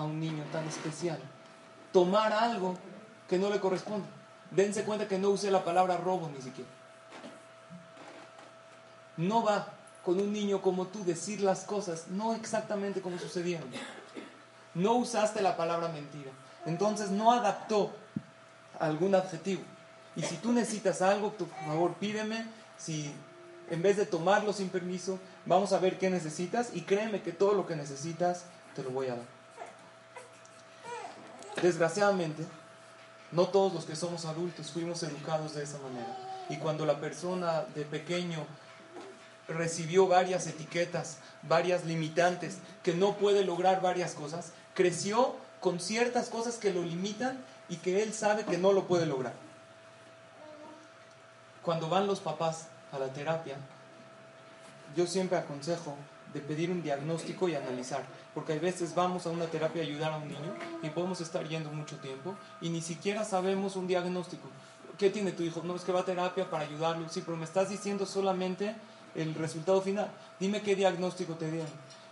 a 0.00 0.04
un 0.04 0.18
niño 0.18 0.44
tan 0.52 0.66
especial 0.66 1.18
tomar 1.92 2.32
algo 2.32 2.76
que 3.28 3.38
no 3.38 3.50
le 3.50 3.60
corresponde. 3.60 4.06
Dense 4.50 4.84
cuenta 4.84 5.06
que 5.06 5.18
no 5.18 5.30
use 5.30 5.50
la 5.50 5.64
palabra 5.64 5.96
robo 5.96 6.28
ni 6.28 6.42
siquiera. 6.42 6.70
No 9.16 9.44
va 9.44 9.68
con 10.04 10.18
un 10.18 10.32
niño 10.32 10.62
como 10.62 10.86
tú 10.86 11.04
decir 11.04 11.40
las 11.40 11.64
cosas 11.64 12.08
no 12.08 12.34
exactamente 12.34 13.00
como 13.00 13.18
sucedieron. 13.18 13.68
No 14.74 14.94
usaste 14.94 15.42
la 15.42 15.56
palabra 15.56 15.88
mentira. 15.88 16.30
Entonces 16.66 17.10
no 17.10 17.32
adaptó 17.32 17.90
algún 18.78 19.14
adjetivo. 19.14 19.62
Y 20.16 20.22
si 20.22 20.36
tú 20.36 20.52
necesitas 20.52 21.02
algo, 21.02 21.32
por 21.32 21.48
favor 21.66 21.94
pídeme. 21.94 22.46
Si 22.76 23.12
en 23.68 23.82
vez 23.82 23.96
de 23.96 24.06
tomarlo 24.06 24.52
sin 24.52 24.68
permiso, 24.68 25.18
vamos 25.46 25.72
a 25.72 25.78
ver 25.78 25.98
qué 25.98 26.10
necesitas 26.10 26.70
y 26.74 26.82
créeme 26.82 27.22
que 27.22 27.32
todo 27.32 27.54
lo 27.54 27.66
que 27.66 27.76
necesitas 27.76 28.46
te 28.74 28.82
lo 28.82 28.90
voy 28.90 29.06
a 29.06 29.16
dar. 29.16 29.39
Desgraciadamente, 31.62 32.44
no 33.32 33.48
todos 33.48 33.72
los 33.72 33.84
que 33.84 33.96
somos 33.96 34.24
adultos 34.24 34.70
fuimos 34.70 35.02
educados 35.02 35.54
de 35.54 35.62
esa 35.62 35.78
manera. 35.78 36.16
Y 36.48 36.56
cuando 36.56 36.84
la 36.84 36.98
persona 36.98 37.64
de 37.74 37.84
pequeño 37.84 38.44
recibió 39.48 40.06
varias 40.08 40.46
etiquetas, 40.46 41.18
varias 41.42 41.84
limitantes, 41.84 42.58
que 42.82 42.94
no 42.94 43.16
puede 43.16 43.44
lograr 43.44 43.80
varias 43.82 44.14
cosas, 44.14 44.52
creció 44.74 45.36
con 45.60 45.80
ciertas 45.80 46.28
cosas 46.28 46.56
que 46.56 46.72
lo 46.72 46.82
limitan 46.82 47.38
y 47.68 47.76
que 47.76 48.02
él 48.02 48.14
sabe 48.14 48.44
que 48.44 48.58
no 48.58 48.72
lo 48.72 48.86
puede 48.86 49.06
lograr. 49.06 49.34
Cuando 51.62 51.88
van 51.88 52.06
los 52.06 52.20
papás 52.20 52.66
a 52.92 52.98
la 52.98 53.12
terapia, 53.12 53.56
yo 54.96 55.06
siempre 55.06 55.38
aconsejo 55.38 55.94
de 56.32 56.40
pedir 56.40 56.70
un 56.70 56.82
diagnóstico 56.82 57.48
y 57.48 57.54
analizar, 57.54 58.04
porque 58.34 58.52
hay 58.52 58.58
veces 58.58 58.94
vamos 58.94 59.26
a 59.26 59.30
una 59.30 59.46
terapia 59.46 59.82
a 59.82 59.84
ayudar 59.84 60.12
a 60.12 60.16
un 60.18 60.28
niño 60.28 60.54
y 60.82 60.90
podemos 60.90 61.20
estar 61.20 61.46
yendo 61.48 61.70
mucho 61.70 61.96
tiempo 61.98 62.36
y 62.60 62.70
ni 62.70 62.80
siquiera 62.80 63.24
sabemos 63.24 63.76
un 63.76 63.86
diagnóstico. 63.86 64.48
¿Qué 64.98 65.10
tiene 65.10 65.32
tu 65.32 65.42
hijo? 65.42 65.62
No, 65.64 65.74
es 65.74 65.82
que 65.82 65.92
va 65.92 66.00
a 66.00 66.04
terapia 66.04 66.48
para 66.50 66.64
ayudarlo, 66.64 67.08
sí, 67.08 67.22
pero 67.24 67.36
me 67.36 67.44
estás 67.44 67.70
diciendo 67.70 68.04
solamente 68.04 68.74
el 69.14 69.34
resultado 69.34 69.80
final. 69.80 70.10
Dime 70.38 70.60
qué 70.62 70.76
diagnóstico 70.76 71.34
te 71.34 71.50
dieron. 71.50 71.70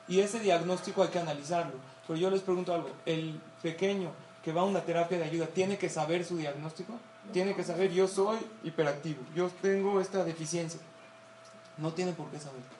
Y 0.08 0.20
ese 0.20 0.40
diagnóstico 0.40 1.02
hay 1.02 1.08
que 1.08 1.18
analizarlo. 1.18 1.74
Pero 2.06 2.18
yo 2.18 2.30
les 2.30 2.40
pregunto 2.40 2.72
algo, 2.72 2.90
¿el 3.04 3.40
pequeño 3.62 4.10
que 4.42 4.52
va 4.52 4.62
a 4.62 4.64
una 4.64 4.80
terapia 4.80 5.18
de 5.18 5.24
ayuda 5.24 5.46
tiene 5.46 5.76
que 5.76 5.90
saber 5.90 6.24
su 6.24 6.38
diagnóstico? 6.38 6.94
Tiene 7.32 7.54
que 7.54 7.62
saber, 7.62 7.92
yo 7.92 8.08
soy 8.08 8.38
hiperactivo, 8.64 9.20
yo 9.34 9.50
tengo 9.60 10.00
esta 10.00 10.24
deficiencia. 10.24 10.80
No 11.76 11.92
tiene 11.92 12.12
por 12.12 12.30
qué 12.30 12.40
saber. 12.40 12.77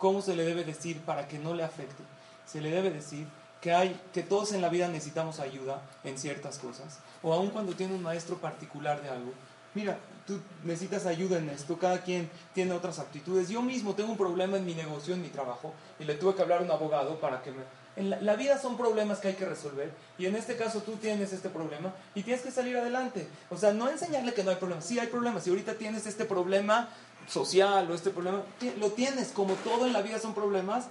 ¿Cómo 0.00 0.22
se 0.22 0.34
le 0.34 0.44
debe 0.44 0.64
decir 0.64 0.98
para 1.02 1.28
que 1.28 1.38
no 1.38 1.52
le 1.52 1.62
afecte? 1.62 2.02
Se 2.46 2.62
le 2.62 2.70
debe 2.70 2.90
decir 2.90 3.26
que, 3.60 3.74
hay, 3.74 4.00
que 4.14 4.22
todos 4.22 4.52
en 4.52 4.62
la 4.62 4.70
vida 4.70 4.88
necesitamos 4.88 5.40
ayuda 5.40 5.82
en 6.04 6.18
ciertas 6.18 6.58
cosas. 6.58 7.00
O 7.22 7.34
aun 7.34 7.50
cuando 7.50 7.74
tiene 7.74 7.94
un 7.94 8.02
maestro 8.02 8.38
particular 8.38 9.02
de 9.02 9.10
algo. 9.10 9.32
Mira, 9.74 9.98
tú 10.26 10.40
necesitas 10.64 11.04
ayuda 11.04 11.36
en 11.36 11.50
esto, 11.50 11.78
cada 11.78 12.02
quien 12.02 12.30
tiene 12.54 12.72
otras 12.72 12.98
aptitudes. 12.98 13.50
Yo 13.50 13.60
mismo 13.60 13.94
tengo 13.94 14.12
un 14.12 14.16
problema 14.16 14.56
en 14.56 14.64
mi 14.64 14.74
negocio, 14.74 15.12
en 15.12 15.20
mi 15.20 15.28
trabajo, 15.28 15.74
y 15.98 16.04
le 16.04 16.14
tuve 16.14 16.34
que 16.34 16.40
hablar 16.40 16.60
a 16.60 16.64
un 16.64 16.70
abogado 16.70 17.20
para 17.20 17.42
que 17.42 17.50
me 17.50 17.62
en 17.96 18.24
la, 18.24 18.36
vida 18.36 18.58
son 18.58 18.76
problemas 18.76 19.18
que 19.18 19.28
hay 19.28 19.34
que 19.34 19.44
resolver 19.44 19.90
y 20.16 20.26
en 20.26 20.36
este 20.36 20.56
caso 20.56 20.80
tú 20.80 20.92
tienes 20.92 21.32
este 21.32 21.48
problema 21.48 21.92
y 22.14 22.22
tienes 22.22 22.42
que 22.42 22.50
salir 22.50 22.76
adelante. 22.76 23.28
O 23.50 23.58
sea, 23.58 23.72
no 23.72 23.90
enseñarle 23.90 24.32
que 24.32 24.44
no 24.44 24.50
hay 24.50 24.56
problemas. 24.56 24.84
Sí 24.84 24.98
hay 24.98 25.08
problemas. 25.08 25.44
Si 25.44 25.50
ahorita 25.50 25.74
tienes 25.74 26.06
este 26.06 26.24
problema 26.24 26.88
social 27.30 27.90
o 27.90 27.94
este 27.94 28.10
problema, 28.10 28.42
lo 28.78 28.90
tienes. 28.90 29.28
Como 29.28 29.54
todo 29.54 29.86
en 29.86 29.92
la 29.92 30.02
vida 30.02 30.18
son 30.18 30.34
problemas, 30.34 30.86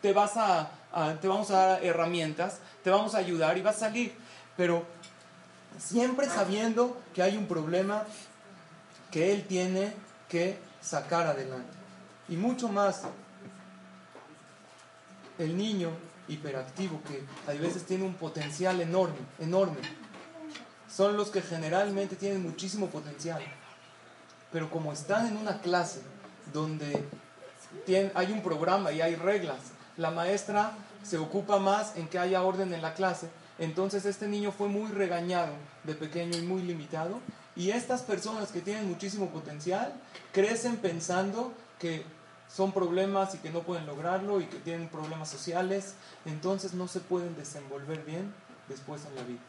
te, 0.00 0.12
vas 0.12 0.36
a, 0.36 0.70
te 1.20 1.28
vamos 1.28 1.50
a 1.50 1.66
dar 1.66 1.84
herramientas, 1.84 2.58
te 2.82 2.90
vamos 2.90 3.14
a 3.14 3.18
ayudar 3.18 3.58
y 3.58 3.62
vas 3.62 3.76
a 3.76 3.80
salir. 3.80 4.14
Pero 4.56 4.84
siempre 5.78 6.28
sabiendo 6.28 6.96
que 7.14 7.22
hay 7.22 7.36
un 7.36 7.46
problema 7.46 8.04
que 9.10 9.32
él 9.32 9.46
tiene 9.46 9.92
que 10.28 10.58
sacar 10.80 11.26
adelante. 11.26 11.70
Y 12.28 12.36
mucho 12.36 12.68
más, 12.68 13.02
el 15.38 15.56
niño 15.56 15.90
hiperactivo, 16.28 17.00
que 17.02 17.24
a 17.50 17.54
veces 17.54 17.84
tiene 17.84 18.04
un 18.04 18.14
potencial 18.14 18.80
enorme, 18.80 19.18
enorme. 19.38 19.78
Son 20.90 21.16
los 21.16 21.30
que 21.30 21.42
generalmente 21.42 22.16
tienen 22.16 22.42
muchísimo 22.42 22.88
potencial. 22.88 23.42
Pero 24.52 24.70
como 24.70 24.92
están 24.92 25.26
en 25.26 25.36
una 25.36 25.60
clase 25.60 26.02
donde 26.52 27.04
hay 28.14 28.32
un 28.32 28.42
programa 28.42 28.92
y 28.92 29.00
hay 29.00 29.16
reglas, 29.16 29.58
la 29.96 30.10
maestra 30.10 30.72
se 31.02 31.18
ocupa 31.18 31.58
más 31.58 31.96
en 31.96 32.08
que 32.08 32.18
haya 32.18 32.42
orden 32.42 32.72
en 32.72 32.82
la 32.82 32.94
clase. 32.94 33.28
Entonces 33.58 34.04
este 34.04 34.28
niño 34.28 34.52
fue 34.52 34.68
muy 34.68 34.90
regañado 34.90 35.52
de 35.84 35.94
pequeño 35.94 36.36
y 36.36 36.42
muy 36.42 36.62
limitado. 36.62 37.20
Y 37.54 37.70
estas 37.70 38.02
personas 38.02 38.50
que 38.50 38.60
tienen 38.60 38.88
muchísimo 38.88 39.28
potencial 39.28 39.92
crecen 40.32 40.76
pensando 40.76 41.52
que 41.78 42.04
son 42.48 42.72
problemas 42.72 43.34
y 43.34 43.38
que 43.38 43.50
no 43.50 43.60
pueden 43.60 43.86
lograrlo 43.86 44.40
y 44.40 44.46
que 44.46 44.58
tienen 44.58 44.88
problemas 44.88 45.30
sociales, 45.30 45.94
entonces 46.26 46.74
no 46.74 46.86
se 46.88 47.00
pueden 47.00 47.34
desenvolver 47.36 48.04
bien 48.04 48.32
después 48.68 49.04
en 49.06 49.14
la 49.16 49.22
vida. 49.22 49.40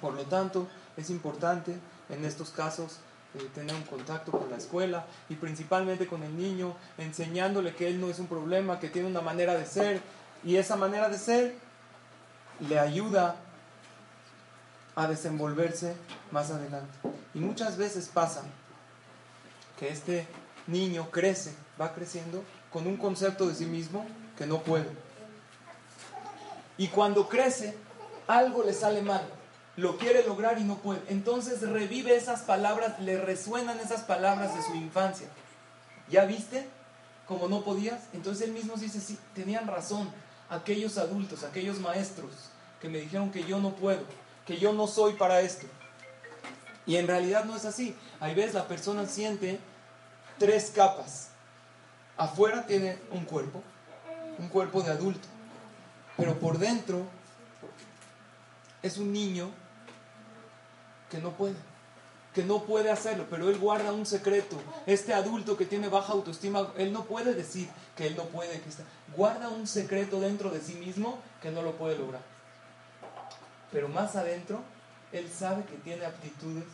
Por 0.00 0.14
lo 0.14 0.24
tanto, 0.24 0.66
es 0.96 1.10
importante 1.10 1.76
en 2.10 2.24
estos 2.24 2.50
casos 2.50 2.98
eh, 3.34 3.48
tener 3.54 3.74
un 3.74 3.82
contacto 3.82 4.32
con 4.32 4.50
la 4.50 4.56
escuela 4.56 5.06
y 5.28 5.34
principalmente 5.34 6.06
con 6.06 6.22
el 6.22 6.36
niño, 6.36 6.76
enseñándole 6.98 7.74
que 7.74 7.88
él 7.88 8.00
no 8.00 8.08
es 8.08 8.18
un 8.18 8.26
problema, 8.26 8.78
que 8.80 8.88
tiene 8.88 9.08
una 9.08 9.20
manera 9.20 9.54
de 9.54 9.66
ser 9.66 10.00
y 10.44 10.56
esa 10.56 10.76
manera 10.76 11.08
de 11.08 11.18
ser 11.18 11.56
le 12.60 12.78
ayuda 12.78 13.36
a 14.94 15.06
desenvolverse 15.08 15.94
más 16.30 16.50
adelante. 16.50 16.96
Y 17.34 17.40
muchas 17.40 17.76
veces 17.76 18.08
pasa 18.08 18.42
que 19.78 19.88
este 19.88 20.26
niño 20.66 21.10
crece 21.10 21.54
va 21.80 21.92
creciendo 21.92 22.44
con 22.72 22.86
un 22.86 22.96
concepto 22.96 23.46
de 23.46 23.54
sí 23.54 23.66
mismo 23.66 24.06
que 24.36 24.46
no 24.46 24.62
puede. 24.62 24.88
Y 26.76 26.88
cuando 26.88 27.28
crece, 27.28 27.76
algo 28.26 28.62
le 28.64 28.72
sale 28.72 29.02
mal. 29.02 29.22
Lo 29.76 29.98
quiere 29.98 30.24
lograr 30.24 30.58
y 30.58 30.64
no 30.64 30.76
puede. 30.76 31.02
Entonces 31.08 31.60
revive 31.62 32.16
esas 32.16 32.42
palabras, 32.42 33.00
le 33.00 33.18
resuenan 33.18 33.80
esas 33.80 34.02
palabras 34.02 34.54
de 34.54 34.62
su 34.62 34.74
infancia. 34.74 35.28
¿Ya 36.08 36.24
viste? 36.24 36.68
Como 37.26 37.48
no 37.48 37.62
podías. 37.62 38.02
Entonces 38.12 38.46
él 38.46 38.52
mismo 38.52 38.76
dice, 38.76 39.00
sí, 39.00 39.18
tenían 39.34 39.66
razón 39.66 40.10
aquellos 40.48 40.98
adultos, 40.98 41.42
aquellos 41.42 41.80
maestros 41.80 42.30
que 42.80 42.88
me 42.88 42.98
dijeron 42.98 43.32
que 43.32 43.44
yo 43.44 43.58
no 43.58 43.74
puedo, 43.74 44.02
que 44.46 44.58
yo 44.58 44.72
no 44.72 44.86
soy 44.86 45.14
para 45.14 45.40
esto. 45.40 45.66
Y 46.86 46.96
en 46.96 47.06
realidad 47.06 47.44
no 47.44 47.56
es 47.56 47.64
así. 47.64 47.96
Hay 48.20 48.34
veces 48.34 48.54
la 48.54 48.68
persona 48.68 49.06
siente 49.06 49.58
tres 50.38 50.70
capas 50.74 51.30
afuera 52.16 52.66
tiene 52.66 52.98
un 53.10 53.24
cuerpo, 53.24 53.62
un 54.38 54.48
cuerpo 54.48 54.82
de 54.82 54.92
adulto, 54.92 55.26
pero 56.16 56.38
por 56.38 56.58
dentro 56.58 57.06
es 58.82 58.98
un 58.98 59.12
niño 59.12 59.50
que 61.14 61.20
no 61.20 61.30
puede, 61.30 61.54
que 62.34 62.42
no 62.42 62.64
puede 62.64 62.90
hacerlo, 62.90 63.26
pero 63.30 63.48
él 63.48 63.56
guarda 63.58 63.92
un 63.92 64.04
secreto. 64.04 64.56
Este 64.84 65.14
adulto 65.14 65.56
que 65.56 65.64
tiene 65.64 65.88
baja 65.88 66.12
autoestima, 66.12 66.72
él 66.76 66.92
no 66.92 67.04
puede 67.04 67.34
decir 67.34 67.68
que 67.96 68.08
él 68.08 68.16
no 68.16 68.24
puede, 68.24 68.60
que 68.60 68.68
está, 68.68 68.82
guarda 69.16 69.48
un 69.48 69.68
secreto 69.68 70.18
dentro 70.18 70.50
de 70.50 70.60
sí 70.60 70.74
mismo 70.74 71.18
que 71.40 71.52
no 71.52 71.62
lo 71.62 71.76
puede 71.76 71.96
lograr. 71.96 72.22
Pero 73.70 73.88
más 73.88 74.16
adentro, 74.16 74.60
él 75.12 75.30
sabe 75.30 75.64
que 75.64 75.76
tiene 75.76 76.04
aptitudes 76.04 76.64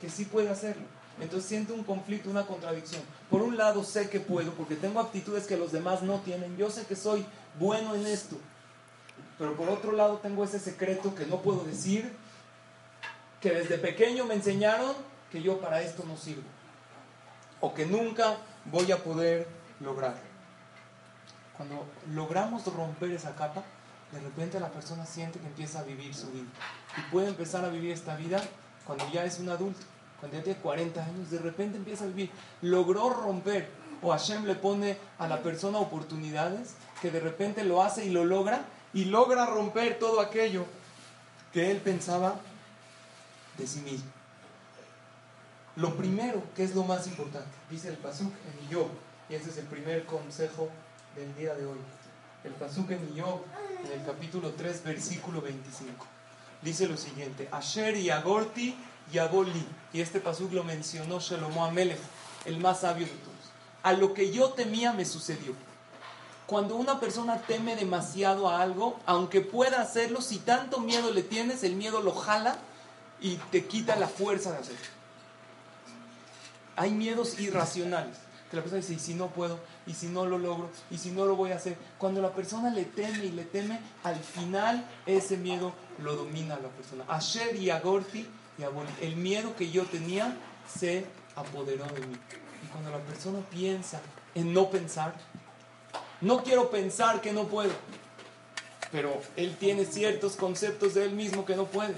que 0.00 0.08
sí 0.08 0.24
puede 0.24 0.48
hacerlo. 0.48 0.84
Entonces 1.20 1.46
siento 1.46 1.74
un 1.74 1.84
conflicto, 1.84 2.30
una 2.30 2.46
contradicción. 2.46 3.02
Por 3.30 3.42
un 3.42 3.58
lado 3.58 3.84
sé 3.84 4.08
que 4.08 4.18
puedo 4.18 4.52
porque 4.52 4.76
tengo 4.76 4.98
aptitudes 4.98 5.46
que 5.46 5.58
los 5.58 5.72
demás 5.72 6.02
no 6.02 6.20
tienen. 6.20 6.56
Yo 6.56 6.70
sé 6.70 6.86
que 6.86 6.96
soy 6.96 7.26
bueno 7.58 7.94
en 7.94 8.06
esto. 8.06 8.36
Pero 9.38 9.54
por 9.56 9.68
otro 9.68 9.92
lado 9.92 10.18
tengo 10.18 10.42
ese 10.42 10.58
secreto 10.58 11.14
que 11.14 11.26
no 11.26 11.42
puedo 11.42 11.64
decir, 11.64 12.10
que 13.44 13.50
desde 13.50 13.76
pequeño 13.76 14.24
me 14.24 14.32
enseñaron 14.32 14.94
que 15.30 15.42
yo 15.42 15.60
para 15.60 15.82
esto 15.82 16.02
no 16.08 16.16
sirvo. 16.16 16.48
O 17.60 17.74
que 17.74 17.84
nunca 17.84 18.38
voy 18.64 18.90
a 18.90 19.04
poder 19.04 19.46
lograr. 19.80 20.14
Cuando 21.54 21.84
logramos 22.14 22.64
romper 22.64 23.10
esa 23.10 23.34
capa, 23.34 23.62
de 24.12 24.20
repente 24.20 24.58
la 24.58 24.70
persona 24.70 25.04
siente 25.04 25.40
que 25.40 25.46
empieza 25.46 25.80
a 25.80 25.82
vivir 25.82 26.14
su 26.14 26.30
vida. 26.30 26.48
Y 26.96 27.02
puede 27.12 27.28
empezar 27.28 27.66
a 27.66 27.68
vivir 27.68 27.90
esta 27.90 28.16
vida 28.16 28.42
cuando 28.86 29.06
ya 29.12 29.26
es 29.26 29.38
un 29.38 29.50
adulto 29.50 29.84
cuando 30.20 30.38
ya 30.38 30.44
tiene 30.44 30.60
40 30.60 31.04
años, 31.04 31.30
de 31.30 31.38
repente 31.38 31.76
empieza 31.76 32.04
a 32.04 32.06
vivir. 32.06 32.30
Logró 32.62 33.10
romper, 33.10 33.68
o 34.00 34.10
Hashem 34.10 34.46
le 34.46 34.54
pone 34.54 34.96
a 35.18 35.28
la 35.28 35.42
persona 35.42 35.80
oportunidades 35.80 36.76
que 37.02 37.10
de 37.10 37.20
repente 37.20 37.62
lo 37.62 37.82
hace 37.82 38.06
y 38.06 38.08
lo 38.08 38.24
logra, 38.24 38.64
y 38.94 39.04
logra 39.04 39.44
romper 39.44 39.98
todo 39.98 40.22
aquello 40.22 40.64
que 41.52 41.70
él 41.70 41.76
pensaba 41.78 42.40
de 43.58 43.66
sí 43.66 43.80
mismo. 43.80 44.10
Lo 45.76 45.96
primero, 45.96 46.42
que 46.54 46.64
es 46.64 46.74
lo 46.74 46.84
más 46.84 47.06
importante, 47.06 47.50
dice 47.68 47.88
el 47.88 47.96
Pasuk 47.96 48.32
en 48.32 48.68
Iyob, 48.68 48.88
y 49.28 49.34
ese 49.34 49.50
es 49.50 49.56
el 49.58 49.66
primer 49.66 50.06
consejo 50.06 50.68
del 51.16 51.34
día 51.36 51.54
de 51.54 51.66
hoy. 51.66 51.78
El 52.44 52.52
Pasuk 52.52 52.90
en 52.90 53.12
Iyob, 53.14 53.40
en 53.84 54.00
el 54.00 54.06
capítulo 54.06 54.52
3, 54.52 54.84
versículo 54.84 55.40
25, 55.40 56.06
dice 56.62 56.86
lo 56.86 56.96
siguiente: 56.96 57.48
Asher 57.50 57.96
y 57.96 58.10
Agorti 58.10 58.76
Yaboli. 59.12 59.66
Y 59.92 60.00
este 60.00 60.20
pasuk 60.20 60.52
lo 60.52 60.64
mencionó 60.64 61.20
Shelomo 61.20 61.64
Amelech, 61.64 61.98
el 62.44 62.58
más 62.58 62.80
sabio 62.80 63.06
de 63.06 63.12
todos. 63.12 63.34
A 63.82 63.92
lo 63.92 64.14
que 64.14 64.32
yo 64.32 64.50
temía 64.50 64.92
me 64.92 65.04
sucedió. 65.04 65.54
Cuando 66.46 66.76
una 66.76 67.00
persona 67.00 67.40
teme 67.42 67.74
demasiado 67.74 68.48
a 68.48 68.60
algo, 68.60 68.98
aunque 69.06 69.40
pueda 69.40 69.80
hacerlo, 69.80 70.20
si 70.20 70.38
tanto 70.38 70.80
miedo 70.80 71.10
le 71.10 71.22
tienes, 71.22 71.64
el 71.64 71.74
miedo 71.74 72.00
lo 72.00 72.12
jala 72.12 72.58
y 73.20 73.36
te 73.50 73.64
quita 73.66 73.96
la 73.96 74.08
fuerza 74.08 74.52
de 74.52 74.58
hacerlo. 74.58 74.86
Hay 76.76 76.90
miedos 76.90 77.38
irracionales. 77.38 78.18
Que 78.50 78.56
la 78.56 78.62
persona 78.62 78.82
dice, 78.82 78.94
y 78.94 78.98
si 78.98 79.14
no 79.14 79.28
puedo, 79.28 79.58
y 79.86 79.94
si 79.94 80.06
no 80.06 80.26
lo 80.26 80.38
logro, 80.38 80.70
y 80.90 80.98
si 80.98 81.10
no 81.10 81.24
lo 81.24 81.34
voy 81.34 81.52
a 81.52 81.56
hacer. 81.56 81.76
Cuando 81.98 82.20
la 82.20 82.32
persona 82.32 82.70
le 82.70 82.84
teme 82.84 83.24
y 83.24 83.32
le 83.32 83.44
teme, 83.44 83.80
al 84.02 84.16
final 84.16 84.84
ese 85.06 85.36
miedo 85.36 85.72
lo 85.98 86.14
domina 86.14 86.54
a 86.54 86.60
la 86.60 86.68
persona. 86.68 87.04
Asher 87.08 87.56
y 87.56 87.70
Agorti 87.70 88.28
y 88.58 89.04
El 89.04 89.16
miedo 89.16 89.56
que 89.56 89.70
yo 89.70 89.84
tenía 89.84 90.36
se 90.72 91.06
apoderó 91.34 91.84
de 91.86 92.06
mí. 92.06 92.16
Y 92.64 92.66
cuando 92.68 92.90
la 92.90 92.98
persona 92.98 93.40
piensa 93.50 94.00
en 94.34 94.52
no 94.52 94.70
pensar, 94.70 95.14
no 96.20 96.42
quiero 96.42 96.70
pensar 96.70 97.20
que 97.20 97.32
no 97.32 97.48
puedo, 97.48 97.72
pero 98.92 99.20
él 99.36 99.56
tiene 99.58 99.84
ciertos 99.84 100.36
conceptos 100.36 100.94
de 100.94 101.04
él 101.04 101.12
mismo 101.12 101.44
que 101.44 101.56
no 101.56 101.66
puede. 101.66 101.94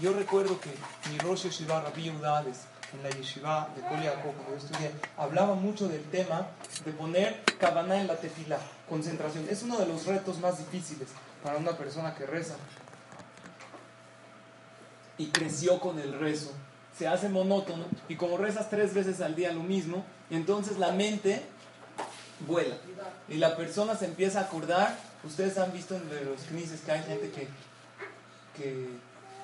Yo 0.00 0.12
recuerdo 0.12 0.60
que 0.60 0.70
mi 1.10 1.18
Rosh 1.18 1.44
Yeshiva, 1.44 1.80
Rabbi 1.80 2.10
Udades, 2.10 2.58
en 2.92 3.02
la 3.02 3.10
Yeshiva 3.10 3.68
de 3.74 3.82
Koliako, 3.82 4.32
cuando 4.32 4.50
yo 4.50 4.56
estudié, 4.56 4.92
hablaba 5.16 5.54
mucho 5.54 5.88
del 5.88 6.02
tema 6.04 6.46
de 6.84 6.92
poner 6.92 7.42
cabana 7.58 8.00
en 8.00 8.06
la 8.06 8.16
tefila, 8.16 8.58
concentración. 8.88 9.46
Es 9.50 9.62
uno 9.62 9.76
de 9.76 9.86
los 9.86 10.06
retos 10.06 10.38
más 10.38 10.58
difíciles 10.58 11.08
para 11.42 11.58
una 11.58 11.76
persona 11.76 12.14
que 12.14 12.26
reza. 12.26 12.54
Y 15.18 15.26
creció 15.26 15.80
con 15.80 15.98
el 15.98 16.18
rezo. 16.18 16.52
Se 16.96 17.08
hace 17.08 17.28
monótono 17.28 17.84
y 18.08 18.16
como 18.16 18.38
rezas 18.38 18.70
tres 18.70 18.94
veces 18.94 19.20
al 19.20 19.34
día 19.34 19.52
lo 19.52 19.62
mismo, 19.62 20.04
y 20.30 20.36
entonces 20.36 20.78
la 20.78 20.92
mente 20.92 21.42
vuela. 22.46 22.76
Y 23.28 23.34
la 23.34 23.56
persona 23.56 23.96
se 23.96 24.06
empieza 24.06 24.40
a 24.40 24.42
acordar. 24.44 24.96
Ustedes 25.24 25.58
han 25.58 25.72
visto 25.72 25.96
en 25.96 26.08
los 26.24 26.42
crisis 26.42 26.82
que 26.82 26.92
hay 26.92 27.02
gente 27.02 27.30
que, 27.30 27.48
que 28.56 28.88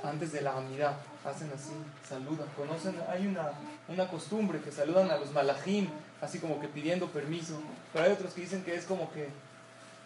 antes 0.04 0.32
de 0.32 0.42
la 0.42 0.56
amidad 0.56 0.96
hacen 1.24 1.50
así, 1.54 1.72
saludan, 2.08 2.46
conocen, 2.56 2.94
hay 3.08 3.26
una, 3.26 3.52
una 3.88 4.08
costumbre 4.08 4.60
que 4.60 4.70
saludan 4.70 5.10
a 5.10 5.16
los 5.16 5.32
malajim, 5.32 5.88
así 6.20 6.38
como 6.38 6.60
que 6.60 6.68
pidiendo 6.68 7.08
permiso, 7.08 7.58
pero 7.92 8.04
hay 8.04 8.12
otros 8.12 8.34
que 8.34 8.42
dicen 8.42 8.62
que 8.62 8.74
es 8.74 8.84
como 8.84 9.10
que 9.12 9.28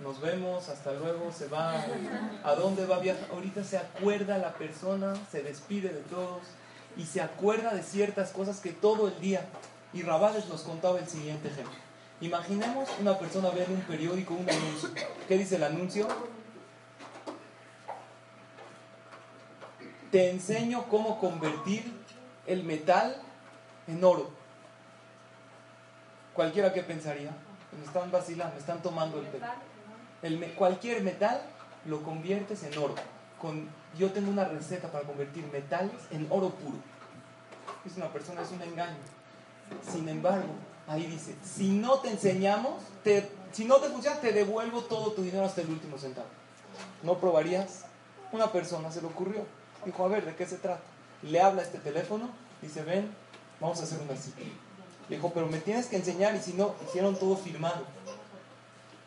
nos 0.01 0.21
vemos, 0.21 0.69
hasta 0.69 0.93
luego, 0.93 1.33
se 1.33 1.49
va, 1.49 1.85
¿a 2.45 2.55
dónde 2.55 2.87
va 2.87 2.97
a 2.97 3.01
viajar? 3.01 3.29
Ahorita 3.33 3.65
se 3.65 3.79
acuerda 3.79 4.39
la 4.39 4.53
persona, 4.55 5.15
se 5.31 5.43
despide 5.43 5.89
de 5.89 6.01
todos 6.03 6.43
y 6.97 7.05
se 7.05 7.21
acuerda 7.21 7.75
de 7.75 7.83
ciertas 7.83 8.31
cosas 8.31 8.61
que 8.61 8.71
todo 8.71 9.09
el 9.09 9.21
día, 9.21 9.45
y 9.93 10.03
Rabales 10.03 10.47
nos 10.49 10.63
contaba 10.63 11.01
el 11.01 11.09
siguiente 11.09 11.49
ejemplo. 11.49 11.75
Imaginemos 12.21 12.89
una 13.01 13.19
persona 13.19 13.51
ver 13.51 13.69
en 13.69 13.77
un 13.77 13.83
periódico 13.83 14.35
un 14.35 14.49
anuncio. 14.49 14.91
¿Qué 15.27 15.39
dice 15.39 15.57
el 15.57 15.65
anuncio? 15.65 16.07
Te 20.11 20.31
enseño 20.31 20.85
cómo 20.89 21.19
convertir 21.21 21.93
el 22.47 22.65
metal 22.65 23.17
en 23.87 24.03
oro. 24.03 24.31
Cualquiera 26.35 26.73
que 26.73 26.83
pensaría, 26.83 27.31
me 27.79 27.85
están 27.85 28.11
vacilando, 28.11 28.55
me 28.55 28.61
están 28.61 28.83
tomando 28.83 29.19
el 29.19 29.27
pelo. 29.27 29.47
El, 30.23 30.55
cualquier 30.55 31.03
metal 31.03 31.43
lo 31.85 32.03
conviertes 32.03 32.63
en 32.63 32.77
oro. 32.79 32.95
Yo 33.99 34.11
tengo 34.13 34.31
una 34.31 34.45
receta 34.45 34.91
para 34.91 35.05
convertir 35.05 35.47
metales 35.53 35.97
en 36.11 36.27
oro 36.31 36.51
puro. 36.51 36.77
Es 37.85 37.97
una 37.97 38.09
persona, 38.09 38.43
es 38.43 38.51
un 38.51 38.63
engaño. 38.63 38.97
Sin 39.91 40.09
embargo, 40.09 40.49
ahí 40.87 41.07
dice, 41.07 41.35
si 41.45 41.71
no 41.71 42.01
te 42.01 42.11
enseñamos, 42.11 42.83
si 43.53 43.65
no 43.65 43.77
te 43.77 43.89
funciona, 43.89 44.21
te 44.21 44.33
devuelvo 44.33 44.83
todo 44.83 45.13
tu 45.13 45.23
dinero 45.23 45.45
hasta 45.45 45.61
el 45.61 45.69
último 45.69 45.99
centavo. 45.99 46.29
¿No 47.03 47.19
probarías? 47.19 47.85
Una 48.33 48.51
persona 48.53 48.91
se 48.91 49.01
le 49.01 49.07
ocurrió 49.09 49.45
Dijo, 49.85 50.05
a 50.05 50.09
ver, 50.09 50.25
¿de 50.25 50.35
qué 50.35 50.47
se 50.47 50.57
trata? 50.57 50.83
Le 51.23 51.41
habla 51.41 51.63
este 51.63 51.79
teléfono, 51.79 52.29
dice, 52.63 52.83
ven, 52.83 53.11
vamos 53.61 53.81
a 53.81 53.85
hacer 53.85 54.01
una 54.01 54.17
cita. 54.17 54.41
Dijo, 55.09 55.33
pero 55.33 55.47
me 55.47 55.59
tienes 55.59 55.87
que 55.87 55.97
enseñar 55.97 56.35
y 56.35 56.41
si 56.41 56.53
no, 56.53 56.75
hicieron 56.87 57.19
todo 57.19 57.37
firmado. 57.37 57.85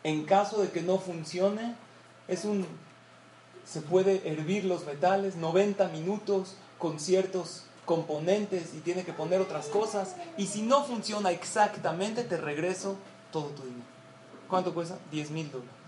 En 0.04 0.24
caso 0.24 0.60
de 0.60 0.70
que 0.70 0.82
no 0.82 0.98
funcione, 0.98 1.76
es 2.26 2.44
un, 2.44 2.66
se 3.64 3.80
puede 3.80 4.28
hervir 4.28 4.64
los 4.64 4.84
metales 4.84 5.36
90 5.36 5.88
minutos 5.88 6.56
con 6.78 6.98
ciertos 6.98 7.64
componentes 7.84 8.74
y 8.74 8.80
tiene 8.80 9.04
que 9.04 9.12
poner 9.12 9.40
otras 9.40 9.66
cosas. 9.66 10.16
Y 10.36 10.46
si 10.46 10.62
no 10.62 10.84
funciona 10.84 11.30
exactamente, 11.30 12.24
te 12.24 12.36
regreso 12.36 12.96
todo 13.30 13.46
tu 13.50 13.62
dinero. 13.62 13.84
¿Cuánto 14.48 14.74
cuesta? 14.74 14.98
10 15.10 15.30
mil 15.30 15.50
dólares. 15.50 15.81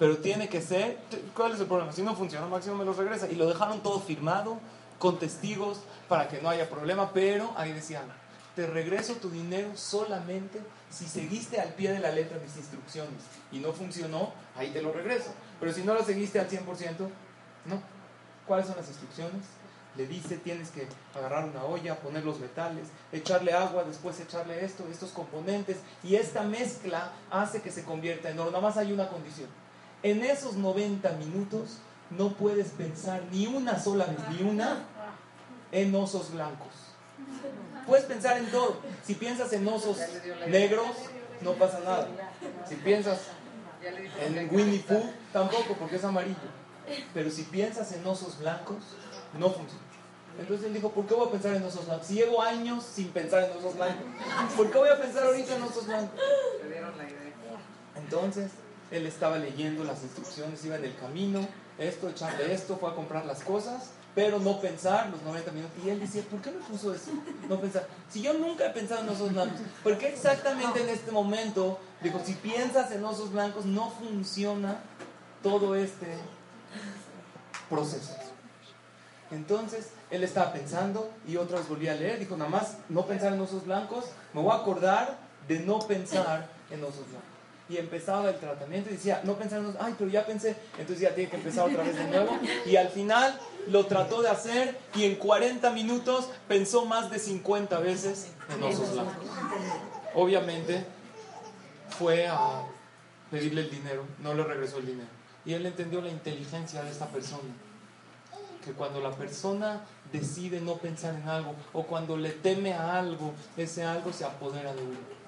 Pero 0.00 0.16
tiene 0.16 0.48
que 0.48 0.62
ser, 0.62 0.96
¿cuál 1.36 1.52
es 1.52 1.60
el 1.60 1.66
problema? 1.66 1.92
Si 1.92 2.00
no 2.00 2.16
funciona, 2.16 2.46
máximo 2.46 2.74
me 2.74 2.86
lo 2.86 2.94
regresa. 2.94 3.28
Y 3.30 3.34
lo 3.34 3.46
dejaron 3.46 3.82
todo 3.82 4.00
firmado, 4.00 4.58
con 4.98 5.18
testigos, 5.18 5.82
para 6.08 6.26
que 6.26 6.40
no 6.40 6.48
haya 6.48 6.70
problema, 6.70 7.12
pero 7.12 7.52
ahí 7.54 7.74
decían, 7.74 8.04
te 8.56 8.66
regreso 8.66 9.16
tu 9.16 9.28
dinero 9.28 9.76
solamente 9.76 10.58
si 10.88 11.06
seguiste 11.06 11.60
al 11.60 11.74
pie 11.74 11.92
de 11.92 12.00
la 12.00 12.12
letra 12.12 12.38
mis 12.42 12.56
instrucciones 12.56 13.22
y 13.52 13.58
no 13.58 13.74
funcionó, 13.74 14.32
ahí 14.56 14.70
te 14.70 14.80
lo 14.80 14.90
regreso. 14.90 15.34
Pero 15.60 15.70
si 15.70 15.82
no 15.82 15.92
lo 15.92 16.02
seguiste 16.02 16.40
al 16.40 16.48
100%, 16.48 16.64
no. 17.66 17.82
¿Cuáles 18.46 18.68
son 18.68 18.76
las 18.76 18.88
instrucciones? 18.88 19.42
Le 19.98 20.06
dice, 20.06 20.38
tienes 20.38 20.70
que 20.70 20.88
agarrar 21.14 21.44
una 21.44 21.64
olla, 21.64 22.00
poner 22.00 22.24
los 22.24 22.40
metales, 22.40 22.88
echarle 23.12 23.52
agua, 23.52 23.84
después 23.84 24.18
echarle 24.18 24.64
esto, 24.64 24.86
estos 24.90 25.10
componentes, 25.10 25.76
y 26.02 26.14
esta 26.14 26.42
mezcla 26.42 27.12
hace 27.30 27.60
que 27.60 27.70
se 27.70 27.84
convierta 27.84 28.30
en 28.30 28.38
oro. 28.38 28.50
Nada 28.50 28.62
más 28.62 28.78
hay 28.78 28.92
una 28.94 29.08
condición 29.08 29.48
en 30.02 30.24
esos 30.24 30.54
90 30.54 31.10
minutos 31.12 31.78
no 32.10 32.32
puedes 32.32 32.70
pensar 32.70 33.22
ni 33.30 33.46
una 33.46 33.78
sola 33.78 34.06
vez, 34.06 34.18
ni 34.30 34.48
una, 34.48 34.84
en 35.72 35.94
osos 35.94 36.32
blancos. 36.32 36.68
Puedes 37.86 38.04
pensar 38.04 38.38
en 38.38 38.50
todo. 38.50 38.80
Si 39.04 39.14
piensas 39.14 39.52
en 39.52 39.66
osos 39.68 39.98
negros, 40.48 40.88
no 41.40 41.52
pasa 41.54 41.80
nada. 41.80 42.08
Si 42.68 42.74
piensas 42.76 43.20
en 44.20 44.54
Winnie 44.54 44.80
Pooh, 44.80 45.10
tampoco, 45.32 45.74
porque 45.78 45.96
es 45.96 46.04
amarillo. 46.04 46.36
Pero 47.14 47.30
si 47.30 47.42
piensas 47.44 47.92
en 47.92 48.06
osos 48.06 48.38
blancos, 48.38 48.78
no 49.38 49.50
funciona. 49.50 49.84
Entonces 50.38 50.66
él 50.66 50.74
dijo, 50.74 50.90
¿por 50.90 51.06
qué 51.06 51.14
voy 51.14 51.28
a 51.28 51.30
pensar 51.30 51.54
en 51.54 51.62
osos 51.64 51.86
blancos? 51.86 52.06
Si 52.06 52.14
llevo 52.14 52.40
años 52.40 52.84
sin 52.84 53.08
pensar 53.08 53.44
en 53.44 53.56
osos 53.56 53.76
blancos, 53.76 54.04
¿por 54.56 54.70
qué 54.70 54.78
voy 54.78 54.88
a 54.88 55.00
pensar 55.00 55.24
ahorita 55.24 55.56
en 55.56 55.62
osos 55.62 55.86
blancos? 55.86 56.20
Entonces, 57.96 58.50
él 58.90 59.06
estaba 59.06 59.38
leyendo 59.38 59.84
las 59.84 60.02
instrucciones, 60.02 60.64
iba 60.64 60.76
en 60.76 60.84
el 60.84 60.96
camino, 60.96 61.46
esto, 61.78 62.08
echarle 62.08 62.52
esto, 62.52 62.76
fue 62.76 62.90
a 62.90 62.94
comprar 62.94 63.24
las 63.24 63.42
cosas, 63.42 63.90
pero 64.14 64.38
no 64.40 64.60
pensar 64.60 65.08
los 65.10 65.22
90 65.22 65.52
minutos. 65.52 65.76
Y 65.84 65.90
él 65.90 66.00
decía, 66.00 66.22
¿por 66.28 66.40
qué 66.40 66.50
me 66.50 66.58
puso 66.58 66.92
eso? 66.92 67.12
No 67.48 67.60
pensar. 67.60 67.86
Si 68.08 68.20
yo 68.20 68.34
nunca 68.34 68.66
he 68.66 68.70
pensado 68.70 69.02
en 69.02 69.08
osos 69.08 69.32
blancos, 69.32 69.60
¿por 69.82 69.96
qué 69.96 70.08
exactamente 70.08 70.82
en 70.82 70.88
este 70.88 71.12
momento, 71.12 71.78
digo, 72.02 72.20
si 72.24 72.34
piensas 72.34 72.90
en 72.90 73.04
osos 73.04 73.32
blancos, 73.32 73.64
no 73.64 73.90
funciona 73.90 74.80
todo 75.42 75.76
este 75.76 76.06
proceso? 77.68 78.16
Entonces, 79.30 79.90
él 80.10 80.24
estaba 80.24 80.52
pensando 80.52 81.08
y 81.28 81.36
otra 81.36 81.58
vez 81.58 81.68
volví 81.68 81.86
a 81.86 81.94
leer, 81.94 82.18
dijo, 82.18 82.36
nada 82.36 82.50
más 82.50 82.78
no 82.88 83.06
pensar 83.06 83.32
en 83.32 83.40
osos 83.40 83.64
blancos, 83.64 84.06
me 84.34 84.42
voy 84.42 84.50
a 84.50 84.56
acordar 84.56 85.18
de 85.46 85.60
no 85.60 85.78
pensar 85.78 86.48
en 86.70 86.82
osos 86.82 87.08
blancos 87.08 87.39
y 87.70 87.76
empezaba 87.76 88.28
el 88.28 88.38
tratamiento 88.38 88.90
y 88.90 88.94
decía, 88.94 89.20
no 89.22 89.34
pensamos, 89.36 89.76
ay, 89.78 89.94
pero 89.96 90.10
ya 90.10 90.26
pensé, 90.26 90.56
entonces 90.76 91.00
ya 91.00 91.14
tiene 91.14 91.30
que 91.30 91.36
empezar 91.36 91.68
otra 91.68 91.84
vez 91.84 91.96
de 91.96 92.04
nuevo. 92.08 92.36
Y 92.66 92.74
al 92.74 92.88
final 92.88 93.38
lo 93.68 93.86
trató 93.86 94.22
de 94.22 94.28
hacer 94.28 94.76
y 94.96 95.04
en 95.04 95.14
40 95.14 95.70
minutos 95.70 96.28
pensó 96.48 96.84
más 96.84 97.10
de 97.10 97.20
50 97.20 97.78
veces 97.78 98.32
en 98.52 98.62
osos 98.64 98.92
blancos. 98.92 99.14
Obviamente 100.14 100.84
fue 101.96 102.26
a 102.26 102.64
pedirle 103.30 103.60
el 103.60 103.70
dinero, 103.70 104.04
no 104.18 104.34
le 104.34 104.42
regresó 104.42 104.78
el 104.78 104.86
dinero. 104.86 105.08
Y 105.44 105.54
él 105.54 105.64
entendió 105.64 106.02
la 106.02 106.08
inteligencia 106.08 106.82
de 106.82 106.90
esta 106.90 107.06
persona. 107.06 107.54
Que 108.64 108.72
cuando 108.72 109.00
la 109.00 109.12
persona 109.12 109.84
decide 110.12 110.60
no 110.60 110.74
pensar 110.74 111.14
en 111.14 111.28
algo 111.28 111.54
o 111.72 111.84
cuando 111.84 112.16
le 112.16 112.30
teme 112.30 112.74
a 112.74 112.98
algo, 112.98 113.32
ese 113.56 113.84
algo 113.84 114.12
se 114.12 114.24
apodera 114.24 114.74
de 114.74 114.82
uno. 114.82 115.19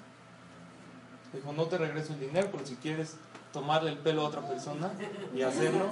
Dijo, 1.32 1.52
no 1.52 1.64
te 1.64 1.78
regreso 1.78 2.12
el 2.12 2.20
dinero, 2.20 2.48
pero 2.52 2.66
si 2.66 2.76
quieres 2.76 3.16
tomarle 3.52 3.90
el 3.90 3.98
pelo 3.98 4.22
a 4.22 4.28
otra 4.28 4.40
persona 4.42 4.90
y 5.34 5.42
hacerlo. 5.42 5.86